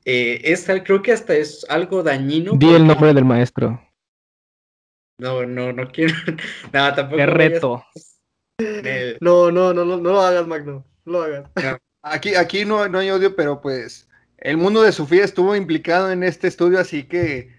[0.05, 2.53] eh, es, creo que hasta es algo dañino.
[2.57, 3.81] Di el nombre del maestro.
[5.19, 6.15] No, no, no quiero.
[6.73, 7.17] no, tampoco.
[7.17, 7.85] Qué reto.
[9.21, 10.85] No, no, no, no, no lo hagas, Magno.
[11.05, 11.51] No lo hagas.
[12.03, 14.09] Aquí, aquí no, no hay odio, pero pues
[14.39, 17.51] el mundo de Sofía estuvo implicado en este estudio, así que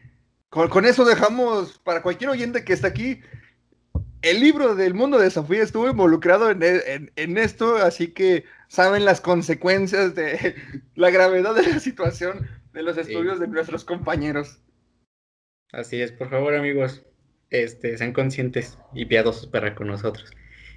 [0.49, 3.21] con, eso dejamos para cualquier oyente que está aquí.
[4.21, 9.21] El libro del mundo de Sofía estuvo involucrado en, en, esto, así que saben las
[9.21, 10.55] consecuencias de
[10.95, 14.59] la gravedad de la situación de los estudios de nuestros compañeros.
[15.71, 17.03] Así es, por favor amigos,
[17.49, 20.31] este, sean conscientes y piadosos para con nosotros.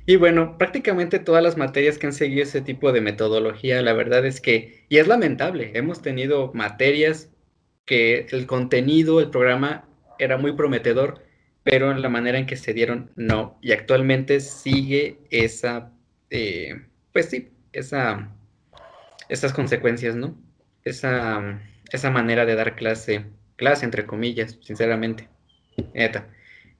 [0.06, 4.24] Y bueno, prácticamente todas las materias que han seguido ese tipo de metodología, la verdad
[4.24, 7.30] es que, y es lamentable, hemos tenido materias
[7.84, 9.86] que el contenido, el programa
[10.18, 11.22] era muy prometedor,
[11.62, 13.58] pero en la manera en que se dieron, no.
[13.60, 15.92] Y actualmente sigue esa,
[16.30, 18.30] eh, pues sí, esa,
[19.28, 20.36] esas consecuencias, ¿no?
[20.84, 23.26] Esa, esa manera de dar clase,
[23.56, 25.28] clase entre comillas, sinceramente.
[25.94, 26.28] Neta.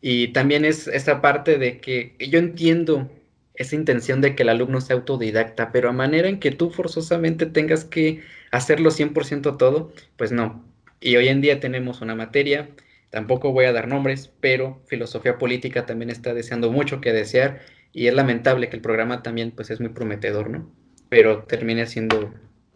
[0.01, 3.11] Y también es esa parte de que yo entiendo
[3.55, 7.47] esa intención de que el alumno sea autodidacta, pero a manera en que tú forzosamente
[7.47, 10.65] tengas que hacerlo 100% todo, pues no.
[11.01, 12.71] Y hoy en día tenemos una materia,
[13.11, 17.61] tampoco voy a dar nombres, pero filosofía política también está deseando mucho que desear
[17.93, 20.71] y es lamentable que el programa también pues es muy prometedor, ¿no?
[21.09, 22.35] Pero termine siendo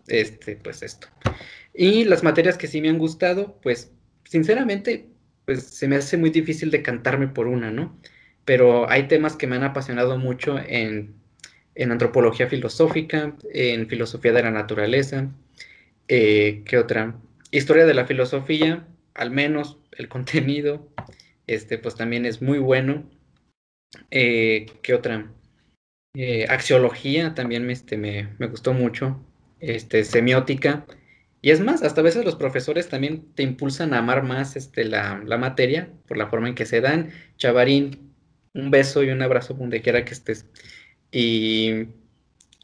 [0.08, 1.08] este pues esto.
[1.74, 3.92] Y las materias que sí me han gustado, pues
[4.24, 5.08] sinceramente
[5.44, 7.98] pues se me hace muy difícil decantarme por una, ¿no?
[8.44, 11.14] Pero hay temas que me han apasionado mucho en,
[11.74, 15.30] en antropología filosófica, en filosofía de la naturaleza,
[16.08, 17.16] eh, ¿qué otra?
[17.50, 20.88] Historia de la filosofía, al menos el contenido,
[21.46, 23.04] este, pues también es muy bueno.
[24.10, 25.30] Eh, ¿Qué otra?
[26.14, 29.24] Eh, axiología también me, este, me, me, gustó mucho.
[29.60, 30.86] Este, semiótica.
[31.40, 34.84] Y es más, hasta a veces los profesores también te impulsan a amar más este,
[34.84, 37.10] la, la materia por la forma en que se dan.
[37.36, 38.12] Chavarín,
[38.54, 40.46] un beso y un abrazo donde quiera que estés.
[41.10, 41.88] Y,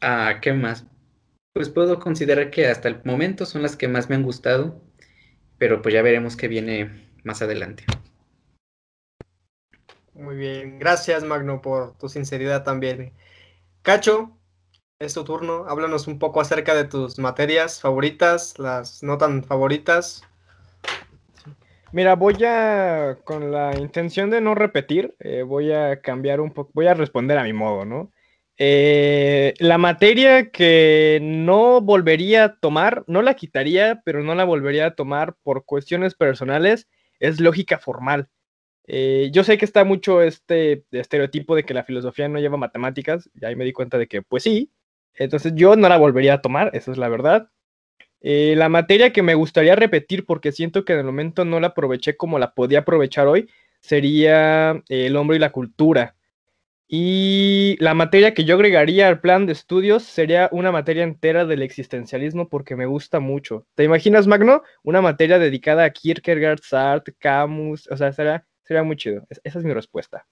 [0.01, 0.85] ah, ¿qué más?
[1.59, 4.81] pues puedo considerar que hasta el momento son las que más me han gustado,
[5.57, 7.83] pero pues ya veremos qué viene más adelante.
[10.19, 13.13] Muy bien, gracias Magno por tu sinceridad también.
[13.81, 14.37] Cacho,
[14.99, 20.23] es tu turno, háblanos un poco acerca de tus materias favoritas, las no tan favoritas.
[21.93, 26.69] Mira, voy a, con la intención de no repetir, eh, voy a cambiar un poco,
[26.73, 28.11] voy a responder a mi modo, ¿no?
[28.57, 34.87] Eh, la materia que no volvería a tomar, no la quitaría, pero no la volvería
[34.87, 36.89] a tomar por cuestiones personales,
[37.21, 38.27] es lógica formal.
[38.87, 43.29] Eh, yo sé que está mucho este estereotipo de que la filosofía no lleva matemáticas,
[43.33, 44.71] y ahí me di cuenta de que pues sí,
[45.13, 47.49] entonces yo no la volvería a tomar, esa es la verdad.
[48.21, 51.67] Eh, la materia que me gustaría repetir porque siento que en el momento no la
[51.67, 53.49] aproveché como la podía aprovechar hoy
[53.79, 56.15] sería el hombre y la cultura.
[56.91, 61.61] Y la materia que yo agregaría al plan de estudios sería una materia entera del
[61.61, 63.67] existencialismo porque me gusta mucho.
[63.75, 64.63] ¿Te imaginas, Magno?
[64.83, 69.25] Una materia dedicada a Kierkegaard, Sartre, Camus, o sea, sería, sería muy chido.
[69.43, 70.27] esa es mi respuesta.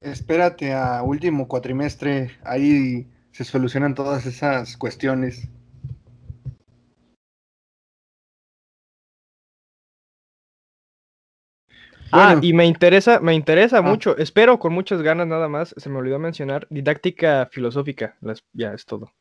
[0.00, 5.50] Espérate a último cuatrimestre, ahí se solucionan todas esas cuestiones.
[12.10, 13.82] Ah, y me interesa, me interesa ah.
[13.82, 14.16] mucho.
[14.16, 15.74] Espero con muchas ganas nada más.
[15.76, 18.16] Se me olvidó mencionar didáctica filosófica.
[18.54, 19.12] ya es todo.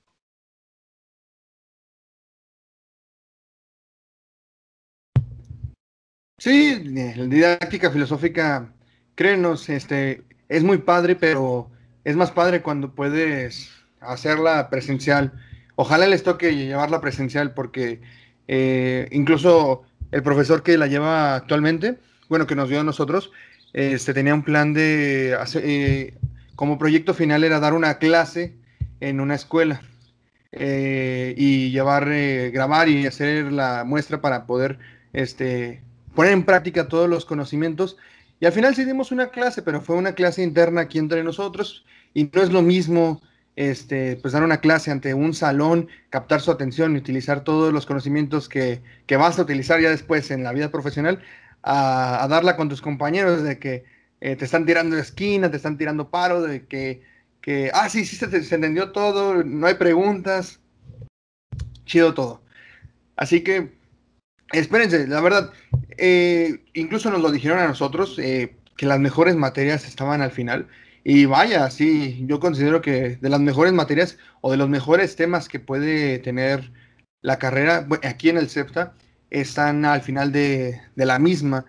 [6.44, 8.70] Sí, la didáctica filosófica,
[9.16, 11.72] créenos, este, es muy padre, pero
[12.04, 13.72] es más padre cuando puedes
[14.02, 15.32] hacerla presencial.
[15.76, 18.02] Ojalá les toque llevarla presencial porque
[18.50, 21.98] eh, incluso el profesor que la lleva actualmente,
[22.28, 23.32] bueno, que nos dio a nosotros,
[23.72, 26.14] este, tenía un plan de, hacer, eh,
[26.58, 28.54] como proyecto final era dar una clase
[29.00, 29.82] en una escuela
[30.52, 32.10] eh, y llevar,
[32.52, 34.78] grabar y hacer la muestra para poder
[35.14, 35.82] este,
[36.16, 37.98] poner en práctica todos los conocimientos.
[38.40, 41.86] Y al final sí dimos una clase, pero fue una clase interna aquí entre nosotros
[42.14, 43.22] y no es lo mismo
[43.56, 47.86] este, pues dar una clase ante un salón, captar su atención y utilizar todos los
[47.86, 51.22] conocimientos que, que vas a utilizar ya después en la vida profesional,
[51.62, 53.86] a, darla con tus compañeros de que
[54.22, 57.02] eh, te están tirando esquina, te están tirando paro, de que,
[57.42, 60.60] que ah, sí, sí, se, se entendió todo, no hay preguntas,
[61.86, 62.42] chido todo.
[63.16, 63.72] Así que,
[64.54, 65.52] espérense, la verdad,
[65.98, 70.68] eh, incluso nos lo dijeron a nosotros, eh, que las mejores materias estaban al final.
[71.04, 75.50] Y vaya, sí, yo considero que de las mejores materias o de los mejores temas
[75.50, 76.72] que puede tener
[77.22, 78.94] la carrera aquí en el CEPTA
[79.30, 81.66] están al final de, la misma.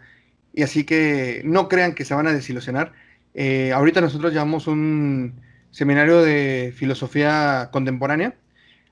[0.52, 2.92] Y así que no crean que se van a desilusionar.
[3.34, 5.40] Eh, ahorita nosotros llevamos un
[5.70, 8.36] seminario de filosofía contemporánea.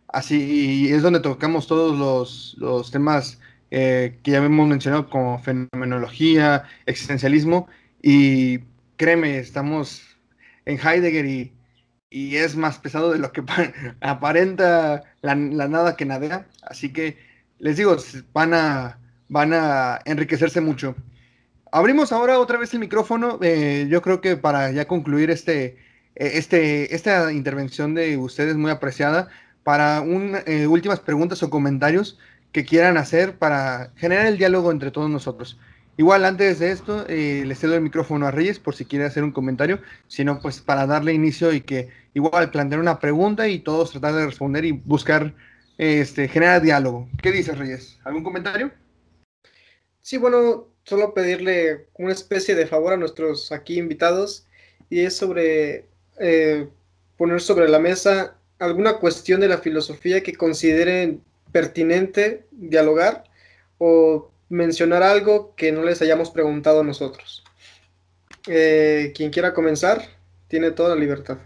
[0.09, 3.39] Así es donde tocamos todos los, los temas
[3.75, 7.69] eh, que ya hemos mencionado como fenomenología, existencialismo.
[8.03, 8.59] Y
[8.97, 10.03] créeme, estamos
[10.67, 11.53] en Heidegger y,
[12.11, 13.43] es más pesado de lo que
[14.03, 16.47] aparenta la, nada que nadea.
[16.63, 17.17] Así que
[17.59, 17.97] les digo,
[18.35, 20.95] van a, van a enriquecerse mucho.
[21.73, 23.39] Abrimos ahora otra vez el micrófono.
[23.41, 25.79] Eh, yo creo que para ya concluir este,
[26.17, 29.31] eh, este, esta intervención de ustedes muy apreciada,
[29.63, 32.19] para un, eh, últimas preguntas o comentarios
[32.53, 35.59] que quieran hacer para generar el diálogo entre todos nosotros.
[35.97, 39.25] Igual antes de esto, eh, le cedo el micrófono a Reyes por si quiere hacer
[39.25, 43.91] un comentario, sino pues para darle inicio y que igual plantear una pregunta y todos
[43.91, 45.35] tratar de responder y buscar
[45.77, 47.09] este, generar diálogo.
[47.23, 47.99] ¿Qué dices Reyes?
[48.05, 48.71] ¿Algún comentario?
[50.01, 54.47] Sí, bueno, solo pedirle una especie de favor a nuestros aquí invitados
[54.89, 55.87] y es sobre
[56.19, 56.69] eh,
[57.17, 61.23] poner sobre la mesa alguna cuestión de la filosofía que consideren
[61.53, 63.25] pertinente dialogar
[63.79, 67.45] o mencionar algo que no les hayamos preguntado nosotros.
[68.49, 70.03] Eh, quien quiera comenzar,
[70.49, 71.39] tiene toda la libertad.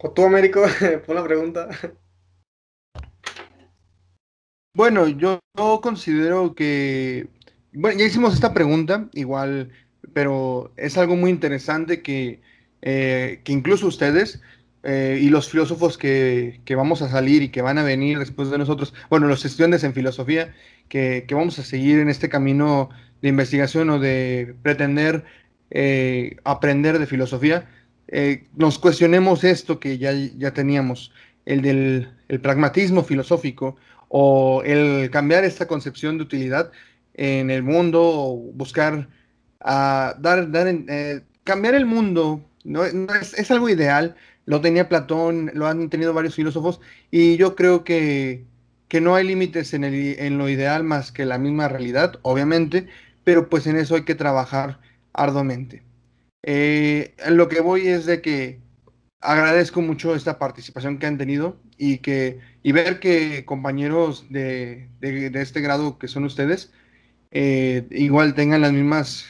[0.00, 0.62] O tú, Américo,
[1.06, 1.68] pon la pregunta.
[4.74, 7.28] Bueno, yo, yo considero que,
[7.72, 9.70] bueno, ya hicimos esta pregunta, igual
[10.12, 12.40] pero es algo muy interesante que,
[12.82, 14.40] eh, que incluso ustedes
[14.82, 18.50] eh, y los filósofos que, que, vamos a salir y que van a venir después
[18.50, 20.54] de nosotros, bueno, los estudiantes en filosofía,
[20.88, 22.90] que, que vamos a seguir en este camino
[23.22, 25.24] de investigación o de pretender
[25.70, 27.68] eh, aprender de filosofía,
[28.56, 31.12] nos cuestionemos esto que ya, ya teníamos,
[31.44, 33.76] el del el pragmatismo filosófico
[34.08, 36.70] o el cambiar esta concepción de utilidad
[37.18, 39.08] en el mundo o buscar
[39.60, 42.84] a dar, dar eh, cambiar el mundo, ¿no?
[42.84, 44.16] es, algo ideal,
[44.46, 46.80] lo tenía Platón, lo han tenido varios filósofos,
[47.10, 48.44] y yo creo que,
[48.88, 52.86] que no hay límites en, el, en lo ideal más que la misma realidad, obviamente,
[53.24, 54.80] pero pues en eso hay que trabajar
[55.12, 55.82] arduamente.
[56.44, 58.60] Eh, lo que voy es de que
[59.20, 65.30] agradezco mucho esta participación que han tenido y que y ver que compañeros de, de,
[65.42, 66.72] este grado que son ustedes
[67.30, 69.26] eh, igual tengan las mismas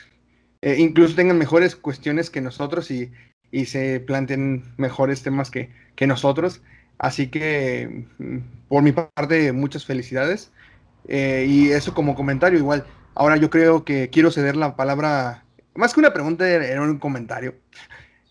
[0.63, 3.13] eh, incluso tengan mejores cuestiones que nosotros y,
[3.67, 5.71] se planteen mejores temas que,
[6.07, 6.63] nosotros.
[6.99, 8.39] Así que, mm,
[8.69, 10.53] por mi parte, muchas felicidades.
[11.09, 12.87] Eh, y eso como comentario, igual.
[13.15, 15.45] Ahora yo creo que quiero ceder la palabra,
[15.75, 17.55] más que una pregunta, era un comentario,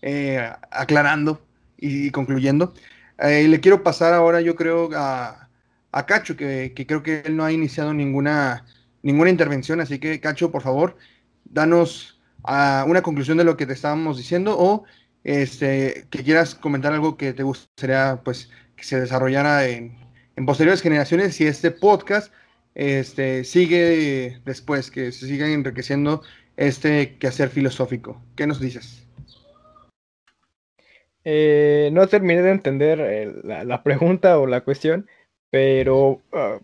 [0.02, 1.42] eh, aclarando
[1.78, 2.74] y, concluyendo.
[3.18, 5.48] le quiero pasar ahora, yo creo, a,
[5.92, 8.64] a Cacho, que, que, creo que él no ha iniciado ninguna,
[9.02, 9.80] ninguna intervención.
[9.80, 10.96] Así que, Cacho, por favor,
[11.44, 14.84] danos a una conclusión de lo que te estábamos diciendo o
[15.24, 19.96] este, que quieras comentar algo que te gustaría pues, que se desarrollara en,
[20.46, 22.32] posteriores generaciones si este podcast
[22.74, 26.22] este, sigue después, que se siga enriqueciendo
[26.56, 28.22] este quehacer filosófico.
[28.36, 29.04] ¿Qué nos dices?
[31.24, 35.08] Eh, no terminé de entender eh, la, pregunta o la cuestión,
[35.50, 36.58] pero ah,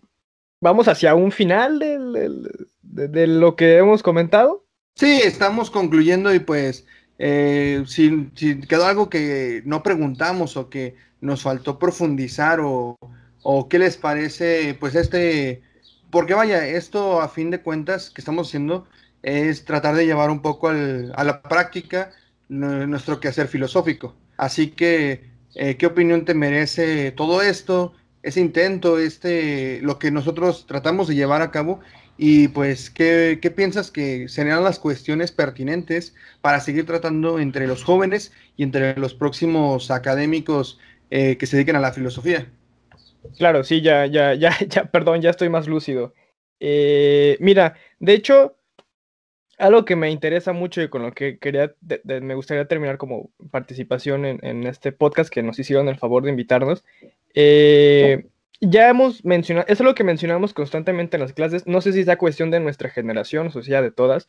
[0.64, 4.64] vamos hacia un final de, lo que hemos comentado.
[4.96, 6.86] Sí, estamos concluyendo y pues
[7.18, 12.96] eh, si, si, quedó algo que no preguntamos o que nos faltó profundizar o,
[13.42, 15.60] o qué les parece, pues este,
[16.10, 18.86] porque vaya, esto a fin de cuentas que estamos haciendo
[19.22, 22.12] es tratar de llevar un poco al, a la práctica
[22.48, 24.14] nuestro quehacer filosófico.
[24.38, 27.92] Así que, eh, ¿qué opinión te merece todo esto,
[28.24, 31.80] ese intento, este, lo que nosotros tratamos de llevar a cabo?
[32.16, 37.84] Y pues, ¿qué, qué piensas que serían las cuestiones pertinentes para seguir tratando entre los
[37.84, 40.78] jóvenes y entre los próximos académicos
[41.10, 42.46] eh, que se dediquen a la filosofía?
[43.38, 46.14] Claro, sí, ya, ya, ya, ya, perdón, ya estoy más lúcido.
[46.60, 48.56] Eh, mira, de hecho,
[49.58, 51.74] algo que me interesa mucho y con lo que quería,
[52.04, 56.84] me gustaría terminar como participación en, este podcast que nos hicieron el favor de invitarnos.
[57.34, 58.26] Eh,
[58.60, 62.16] ya hemos mencionado, es algo que mencionamos constantemente en las clases, no sé si es
[62.16, 64.26] cuestión de nuestra generación o sea de todas,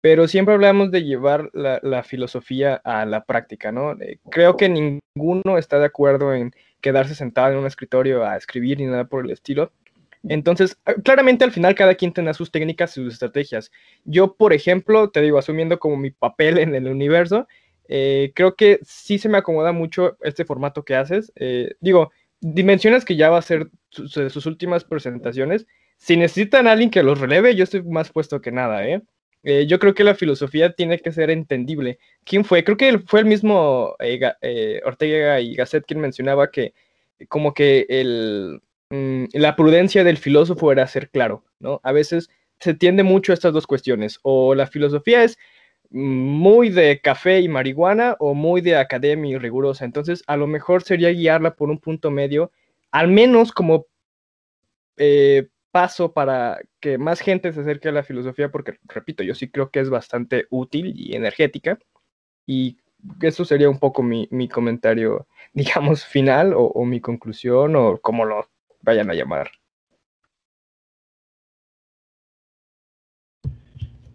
[0.00, 3.92] pero siempre hablamos de llevar la, filosofía a la práctica, ¿no?
[4.00, 8.78] Eh, creo que ninguno está de acuerdo en quedarse sentado en un escritorio a escribir
[8.78, 9.72] ni nada por el estilo.
[10.28, 13.70] Entonces, ah, claramente al final cada quien tendrá sus técnicas y sus estrategias.
[14.04, 17.46] Yo, por ejemplo, te digo, asumiendo como mi papel en el universo,
[17.88, 21.32] eh, creo que sí se me acomoda mucho este formato que haces.
[21.36, 25.66] Eh, digo, dimensiones que ya va a ser sus, últimas presentaciones.
[25.96, 29.02] Si necesitan a alguien que los releve, yo estoy más puesto que nada, ¿eh?
[29.42, 29.66] ¿eh?
[29.66, 31.98] yo creo que la filosofía tiene que ser entendible.
[32.24, 32.64] ¿Quién fue?
[32.64, 33.96] Creo que fue el mismo
[34.84, 36.74] Ortega y Gasset quien mencionaba que
[37.28, 38.60] como que el,
[38.90, 41.80] Mm, la prudencia del filósofo era ser claro, ¿no?
[41.84, 45.38] A veces se tiende mucho a estas dos cuestiones, o la filosofía es
[45.90, 50.82] muy de café y marihuana o muy de academia y rigurosa, entonces a lo mejor
[50.82, 52.52] sería guiarla por un punto medio,
[52.90, 53.86] al menos como
[54.96, 59.50] eh, paso para que más gente se acerque a la filosofía, porque repito, yo sí
[59.50, 61.78] creo que es bastante útil y energética,
[62.46, 62.78] y
[63.22, 68.48] eso sería un poco mi, comentario, digamos, final o, o mi conclusión o como lo
[68.82, 69.50] vayan a llamar.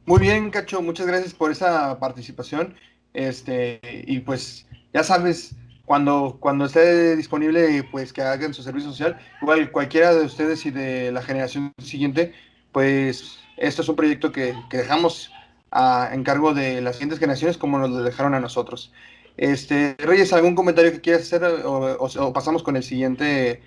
[0.05, 2.75] Muy bien, Cacho, muchas gracias por esa participación.
[3.13, 5.55] Este, y pues ya sabes,
[5.85, 9.17] cuando, cuando esté disponible, pues que hagan su servicio social.
[9.41, 12.33] Igual cualquiera de ustedes y de la generación siguiente,
[12.71, 15.31] pues esto es un proyecto que, dejamos
[15.71, 18.91] a encargo de las siguientes generaciones como nos lo dejaron a nosotros.
[19.37, 23.61] Este, Reyes, ¿algún comentario que quieras hacer o pasamos con el siguiente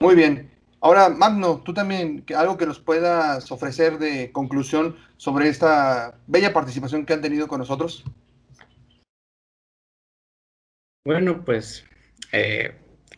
[0.00, 0.48] muy bien.
[0.80, 7.04] Ahora, Magno, tú también, algo que nos puedas ofrecer de conclusión sobre esta bella participación
[7.04, 8.04] que han tenido con nosotros.
[11.04, 11.84] Bueno, pues
[12.32, 12.74] eh,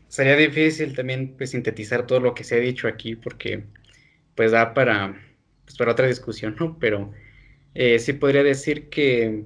[0.09, 3.65] sería difícil también pues, sintetizar todo lo que se ha dicho aquí porque
[4.35, 5.21] pues da para,
[5.65, 6.79] pues, para otra discusión, ¿no?
[6.79, 7.13] Pero
[7.75, 9.45] eh, sí podría decir que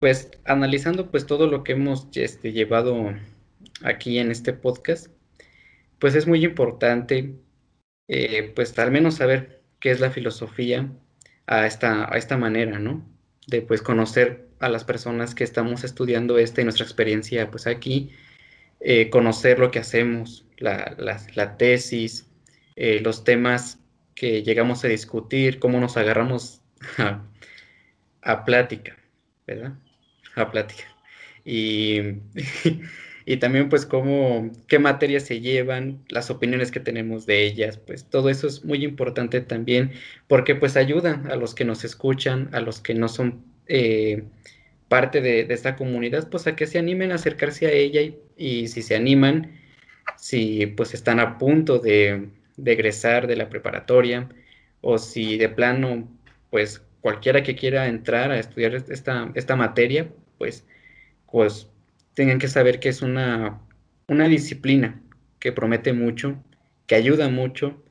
[0.00, 3.14] pues analizando pues todo lo que hemos este, llevado
[3.82, 5.08] aquí en este podcast,
[5.98, 7.34] pues es muy importante,
[8.08, 10.90] eh, pues al menos saber qué es la filosofía
[11.46, 13.06] a esta, a esta manera, ¿no?
[13.46, 18.10] De pues conocer a las personas que estamos estudiando esta y nuestra experiencia, pues aquí,
[18.80, 22.30] eh, conocer lo que hacemos, la, tesis,
[22.76, 23.78] eh, los temas
[24.14, 26.62] que llegamos a discutir, cómo nos agarramos
[28.22, 28.96] a plática,
[29.46, 29.74] ¿verdad?
[30.34, 30.84] A plática.
[31.44, 32.00] Y
[33.26, 38.04] y también pues cómo, qué materias se llevan, las opiniones que tenemos de ellas, pues
[38.08, 39.92] todo eso es muy importante también
[40.28, 44.24] porque pues ayuda a los que nos escuchan, a los que no son eh,
[44.88, 48.00] parte de, esta comunidad, pues a que se animen a acercarse a ella
[48.36, 49.52] y, si se animan,
[50.16, 54.28] si pues están a punto de, de egresar de la preparatoria
[54.80, 56.08] o si de plano
[56.50, 60.64] pues cualquiera que quiera entrar a estudiar esta, esta materia, pues,
[61.30, 61.68] pues
[62.14, 63.60] tengan que saber que es una,
[64.08, 65.00] una disciplina
[65.38, 66.42] que promete mucho,
[66.86, 67.82] que ayuda mucho,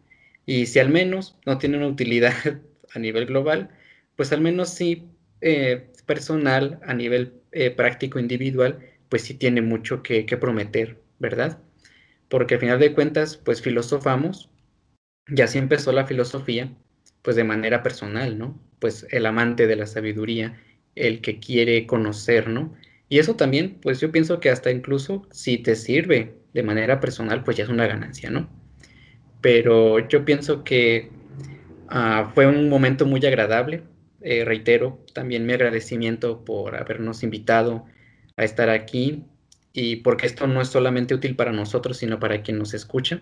[0.45, 2.33] y si al menos no tiene una utilidad
[2.93, 3.69] a nivel global,
[4.15, 5.07] pues al menos sí
[5.41, 8.79] eh, personal, a nivel eh, práctico individual,
[9.09, 11.59] pues sí tiene mucho que, que, prometer, ¿verdad?
[12.29, 14.49] Porque al final de cuentas, pues filosofamos,
[15.27, 16.73] y así empezó la filosofía,
[17.21, 18.59] pues de manera personal, ¿no?
[18.79, 20.59] Pues el amante de la sabiduría,
[20.95, 22.73] el que quiere conocer, ¿no?
[23.09, 27.43] Y eso también, pues yo pienso que hasta incluso si te sirve de manera personal,
[27.43, 28.49] pues ya es una ganancia, ¿no?
[29.41, 31.11] Pero yo pienso que
[31.89, 33.84] ah, fue un momento muy agradable.
[34.21, 37.85] Eh, reitero también mi agradecimiento por habernos invitado
[38.38, 39.25] a estar aquí
[39.73, 43.21] y porque esto no es solamente útil para nosotros, sino para quien nos escucha.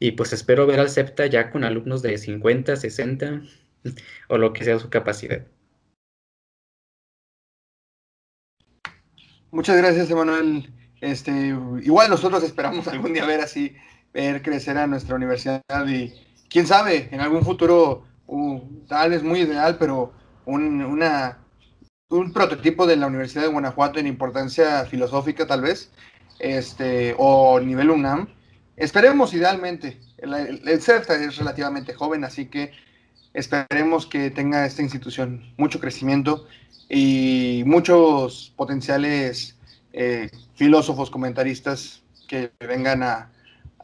[0.00, 3.42] Y pues espero ver al CEPTA ya con alumnos de 50, 60
[4.28, 5.46] o lo que sea su capacidad.
[9.54, 10.68] Muchas gracias, Emanuel.
[11.00, 13.76] Este, igual nosotros esperamos algún día ver así,
[14.12, 16.12] ver crecer a nuestra universidad y
[16.50, 20.12] quién sabe, en algún futuro, uh, tal vez muy ideal, pero
[20.44, 21.38] un, una,
[22.08, 25.92] un prototipo de la Universidad de Guanajuato en importancia filosófica tal vez,
[26.40, 28.34] este, o nivel UNAM.
[28.74, 30.00] Esperemos idealmente.
[30.18, 32.72] El, el, es relativamente joven, así que
[33.34, 36.46] esperemos que tenga esta institución mucho crecimiento
[36.88, 39.58] y muchos potenciales
[39.92, 43.30] eh, filósofos, comentaristas que vengan a,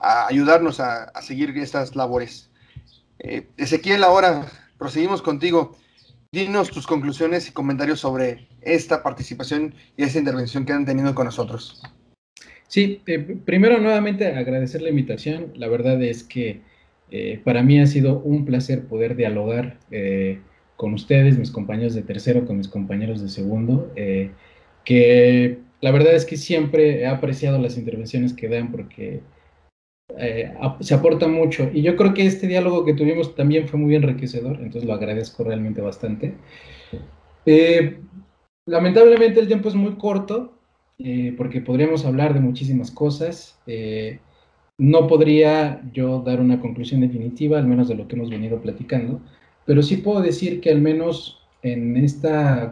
[0.01, 2.51] ayudarnos a, seguir estas labores.
[3.19, 4.47] Eh, Ezequiel, ahora
[4.79, 5.77] proseguimos contigo.
[6.33, 11.27] Dinos tus conclusiones y comentarios sobre esta participación y esta intervención que han tenido con
[11.27, 11.83] nosotros.
[12.69, 15.53] Sí, eh, primero nuevamente agradecer la invitación.
[15.57, 16.63] La verdad es que
[17.45, 19.79] para mí ha sido un placer poder dialogar
[20.77, 23.93] con ustedes, mis compañeros de tercero, con mis compañeros de segundo,
[24.85, 29.21] que la verdad es que siempre he apreciado las intervenciones que dan porque
[30.19, 31.71] eh, se aporta mucho.
[31.73, 35.45] Y yo creo que este diálogo que tuvimos también fue muy enriquecedor, entonces lo agradezco
[35.45, 36.35] realmente bastante.
[37.47, 37.99] Eh,
[38.67, 40.59] lamentablemente el tiempo es muy corto
[40.99, 43.59] eh, porque podríamos hablar de muchísimas cosas.
[44.81, 49.21] No podría yo dar una conclusión definitiva, al menos de lo que hemos venido platicando,
[49.67, 52.29] pero sí puedo decir que al menos en este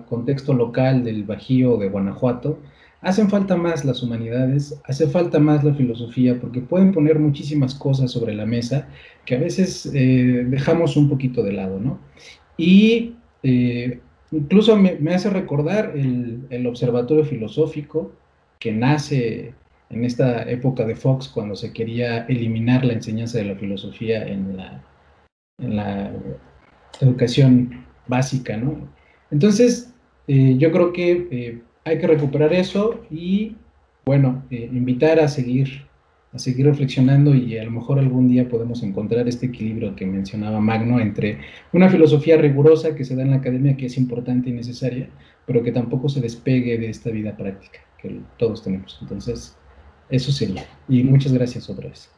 [0.09, 2.59] contexto local del Bajío de Guanajuato,
[3.01, 8.10] hacen falta más las humanidades, hace falta más la filosofía, porque pueden poner muchísimas cosas
[8.10, 8.89] sobre la mesa
[9.24, 11.98] que a veces eh, dejamos un poquito de lado, ¿no?
[12.56, 14.01] Y eh,
[14.32, 18.12] incluso me, hace recordar el, observatorio filosófico
[18.59, 19.55] que nace
[19.90, 24.56] en esta época de Fox, cuando se quería eliminar la enseñanza de la filosofía en
[24.56, 24.85] la,
[25.59, 26.12] en la
[27.01, 28.89] educación básica, ¿no?
[29.31, 29.94] Entonces,
[30.27, 33.56] eh, yo creo que hay que recuperar eso y,
[34.05, 35.86] bueno, eh, invitar a seguir,
[36.32, 40.60] a seguir reflexionando y a lo mejor algún día podemos encontrar este equilibrio que mencionaba
[40.60, 41.39] Magno entre
[41.73, 45.09] una filosofía rigurosa que se da en la academia que es importante y necesaria,
[45.47, 48.98] pero que tampoco se despegue de esta vida práctica que todos tenemos.
[49.02, 49.57] Entonces,
[50.10, 50.66] eso sería.
[50.89, 52.10] Y muchas gracias otra vez.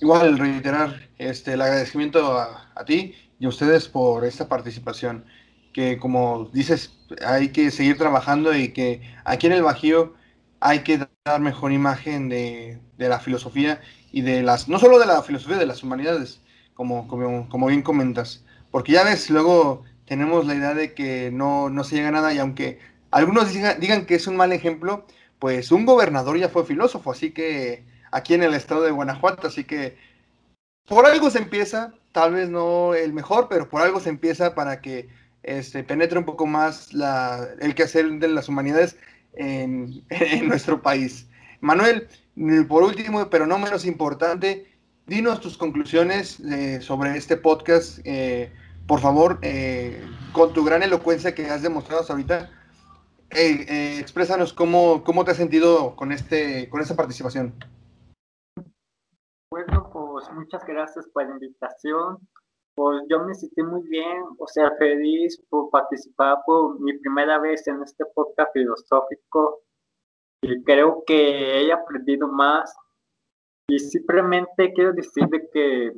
[0.00, 5.24] Igual reiterar este, el agradecimiento a, a ti y a ustedes por esta participación
[5.72, 6.92] que como dices,
[7.24, 10.14] hay que seguir trabajando y que aquí en el Bajío
[10.60, 13.80] hay que dar mejor imagen de, la filosofía
[14.12, 16.40] y de las, no solo de la filosofía, de las humanidades,
[16.74, 21.82] como, como, bien comentas, porque ya ves, luego tenemos la idea de que no, no
[21.82, 22.78] se llega a nada y aunque
[23.12, 25.06] algunos digan, que es un mal ejemplo,
[25.38, 29.64] pues un gobernador ya fue filósofo, así que aquí en el estado de Guanajuato, así
[29.64, 29.96] que
[30.86, 34.80] por algo se empieza, tal vez no el mejor, pero por algo se empieza para
[34.80, 35.08] que
[35.42, 38.96] este, penetre un poco más la, el quehacer de las humanidades
[39.34, 40.04] en,
[40.48, 41.28] nuestro país.
[41.60, 42.08] Manuel,
[42.68, 44.66] por último, pero no menos importante,
[45.06, 48.00] dinos tus conclusiones eh, sobre este podcast.
[48.04, 48.50] Eh,
[48.86, 52.50] por favor, eh, con tu gran elocuencia que has demostrado hasta ahorita,
[53.34, 57.54] exprésanos cómo, cómo te has sentido con, este, con esta participación.
[59.50, 62.18] Bueno, pues muchas gracias por la invitación.
[62.74, 67.66] Pues yo me sentí muy bien, o sea, feliz por participar por mi primera vez
[67.68, 69.60] en este podcast filosófico
[70.42, 72.74] y creo que he aprendido más
[73.68, 75.92] y simplemente quiero decir de que,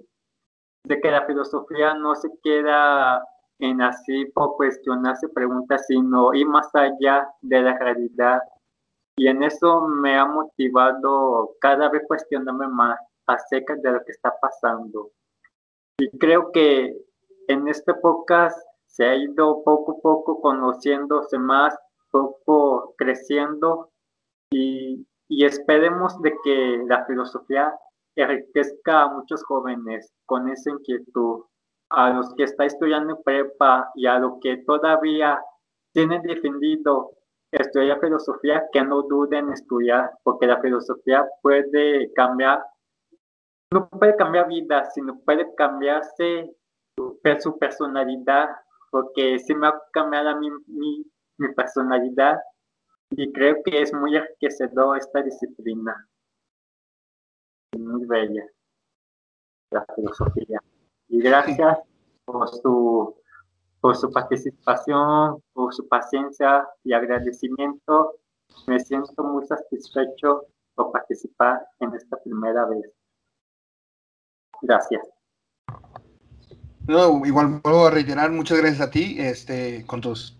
[0.85, 3.25] de que la filosofía no se queda
[3.65, 8.41] en así por cuestionarse preguntas, sino ir más allá de la realidad.
[9.17, 14.35] Y en eso me ha motivado cada vez cuestionarme más acerca de lo que está
[14.41, 15.11] pasando.
[15.99, 16.97] Y creo que
[17.49, 21.77] en este podcast se ha ido poco a poco conociéndose más,
[22.11, 23.91] poco creciendo
[24.51, 27.75] y, y esperemos de que la filosofía
[28.17, 31.45] enriquezca a muchos jóvenes con esa inquietud,
[31.91, 35.41] a los que están estudiando prepa y a los que todavía
[35.93, 37.13] tienen defendido
[37.53, 42.65] estudiar filosofía, que no duden en estudiar, porque la filosofía puede cambiar
[43.75, 46.55] no puede cambiar vida, sino puede cambiarse
[46.97, 48.49] su, personalidad,
[48.91, 51.05] porque se me ha cambiado a mí mi,
[51.57, 52.39] personalidad
[53.11, 56.09] y creo que es muy enriquecedor esta disciplina.
[57.77, 58.47] Muy bella,
[59.73, 60.61] la filosofía.
[61.15, 61.79] Y gracias
[62.25, 63.15] por su,
[63.81, 68.17] por su participación, por su paciencia y agradecimiento.
[68.67, 72.91] Me siento muy satisfecho por participar en esta primera vez.
[74.63, 75.03] Gracias.
[76.89, 80.37] No, igual vuelvo a reiterar, muchas gracias a ti, este, con tus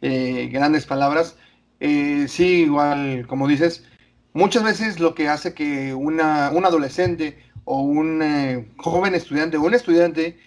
[0.00, 1.38] eh, grandes palabras.
[1.78, 3.86] Eh, sí, igual, como dices,
[4.32, 9.62] muchas veces lo que hace que una, un adolescente o un eh, joven estudiante o
[9.62, 10.38] un estudiante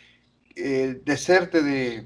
[1.06, 2.06] deserte de,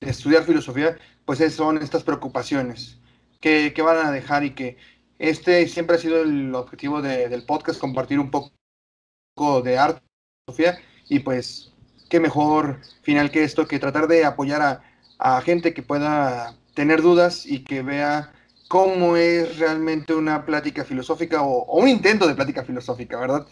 [0.00, 2.98] de, estudiar filosofía, pues son estas preocupaciones
[3.40, 4.76] que, que, van a dejar y que
[5.18, 10.00] este siempre ha sido el objetivo de, del podcast, compartir un poco de arte,
[10.46, 10.78] filosofía,
[11.08, 11.72] y pues
[12.08, 14.82] qué mejor final que esto que tratar de apoyar a,
[15.18, 18.32] a gente que pueda tener dudas y que vea
[18.68, 23.46] cómo es realmente una plática filosófica o, un intento de plática filosófica, ¿verdad?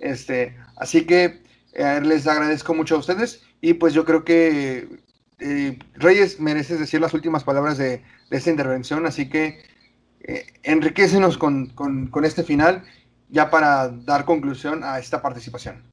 [0.00, 4.88] Este, así que eh, les agradezco mucho a ustedes y pues yo creo que
[5.38, 9.62] eh, Reyes mereces decir las últimas palabras de, esta intervención, así que
[10.22, 12.84] eh, enriquecenos con, con este final
[13.28, 15.90] ya para dar conclusión a esta participación.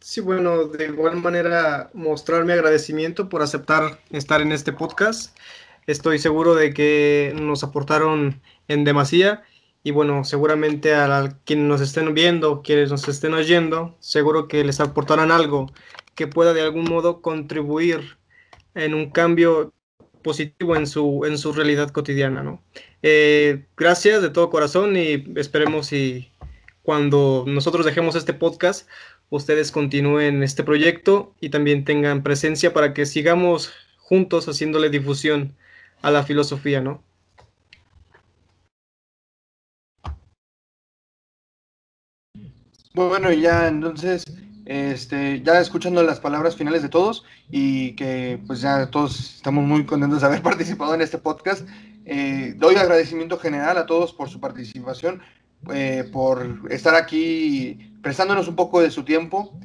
[0.00, 5.36] Sí, bueno, de igual manera mostrar mi agradecimiento por aceptar estar en este podcast.
[5.86, 9.42] Estoy seguro de que nos aportaron en demasía
[9.84, 14.80] y bueno, seguramente a quienes nos estén viendo, quienes nos estén oyendo, seguro que les
[14.80, 15.72] aportarán algo
[16.14, 18.18] que pueda de algún modo contribuir
[18.74, 19.72] en un cambio
[20.22, 22.62] positivo en su, en su realidad cotidiana, ¿no?
[23.02, 26.30] Eh, gracias de todo corazón y esperemos y
[26.82, 28.88] cuando nosotros dejemos este podcast,
[29.30, 35.56] ustedes continúen este proyecto y también tengan presencia para que sigamos juntos haciéndole difusión
[36.02, 37.02] a la filosofía, ¿no?
[42.94, 44.24] Bueno, ya entonces,
[44.66, 49.84] este, ya escuchando las palabras finales de todos y que pues ya todos estamos muy
[49.86, 51.66] contentos de haber participado en este podcast,
[52.04, 55.22] eh, doy agradecimiento general a todos por su participación,
[55.72, 59.58] eh, por estar aquí prestándonos un poco de su tiempo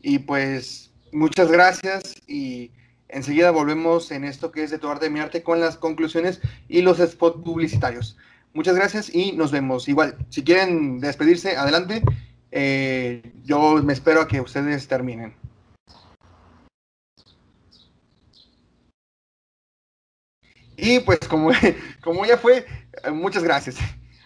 [0.00, 2.72] y pues muchas gracias y
[3.12, 6.80] Enseguida volvemos en esto que es de tu arte mi arte con las conclusiones y
[6.80, 8.16] los spots publicitarios.
[8.54, 9.86] Muchas gracias y nos vemos.
[9.86, 12.02] Igual, si quieren despedirse, adelante.
[12.52, 15.34] Eh, yo me espero a que ustedes terminen.
[20.76, 21.50] Y pues como,
[22.04, 22.66] como ya fue,
[23.12, 23.76] muchas gracias.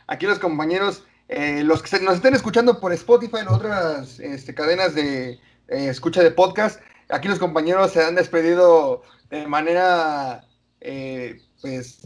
[0.06, 4.94] Aquí los compañeros, eh, los que nos estén escuchando por Spotify, en otras este, cadenas
[4.94, 10.44] de eh, escucha de podcast, Aquí los compañeros se han despedido de manera,
[10.80, 12.00] eh, pues,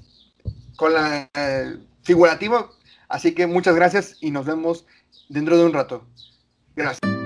[0.77, 2.71] con la eh, figurativa.
[3.09, 4.87] Así que muchas gracias y nos vemos
[5.31, 6.05] dentro de un rato.
[6.77, 7.20] Gracias.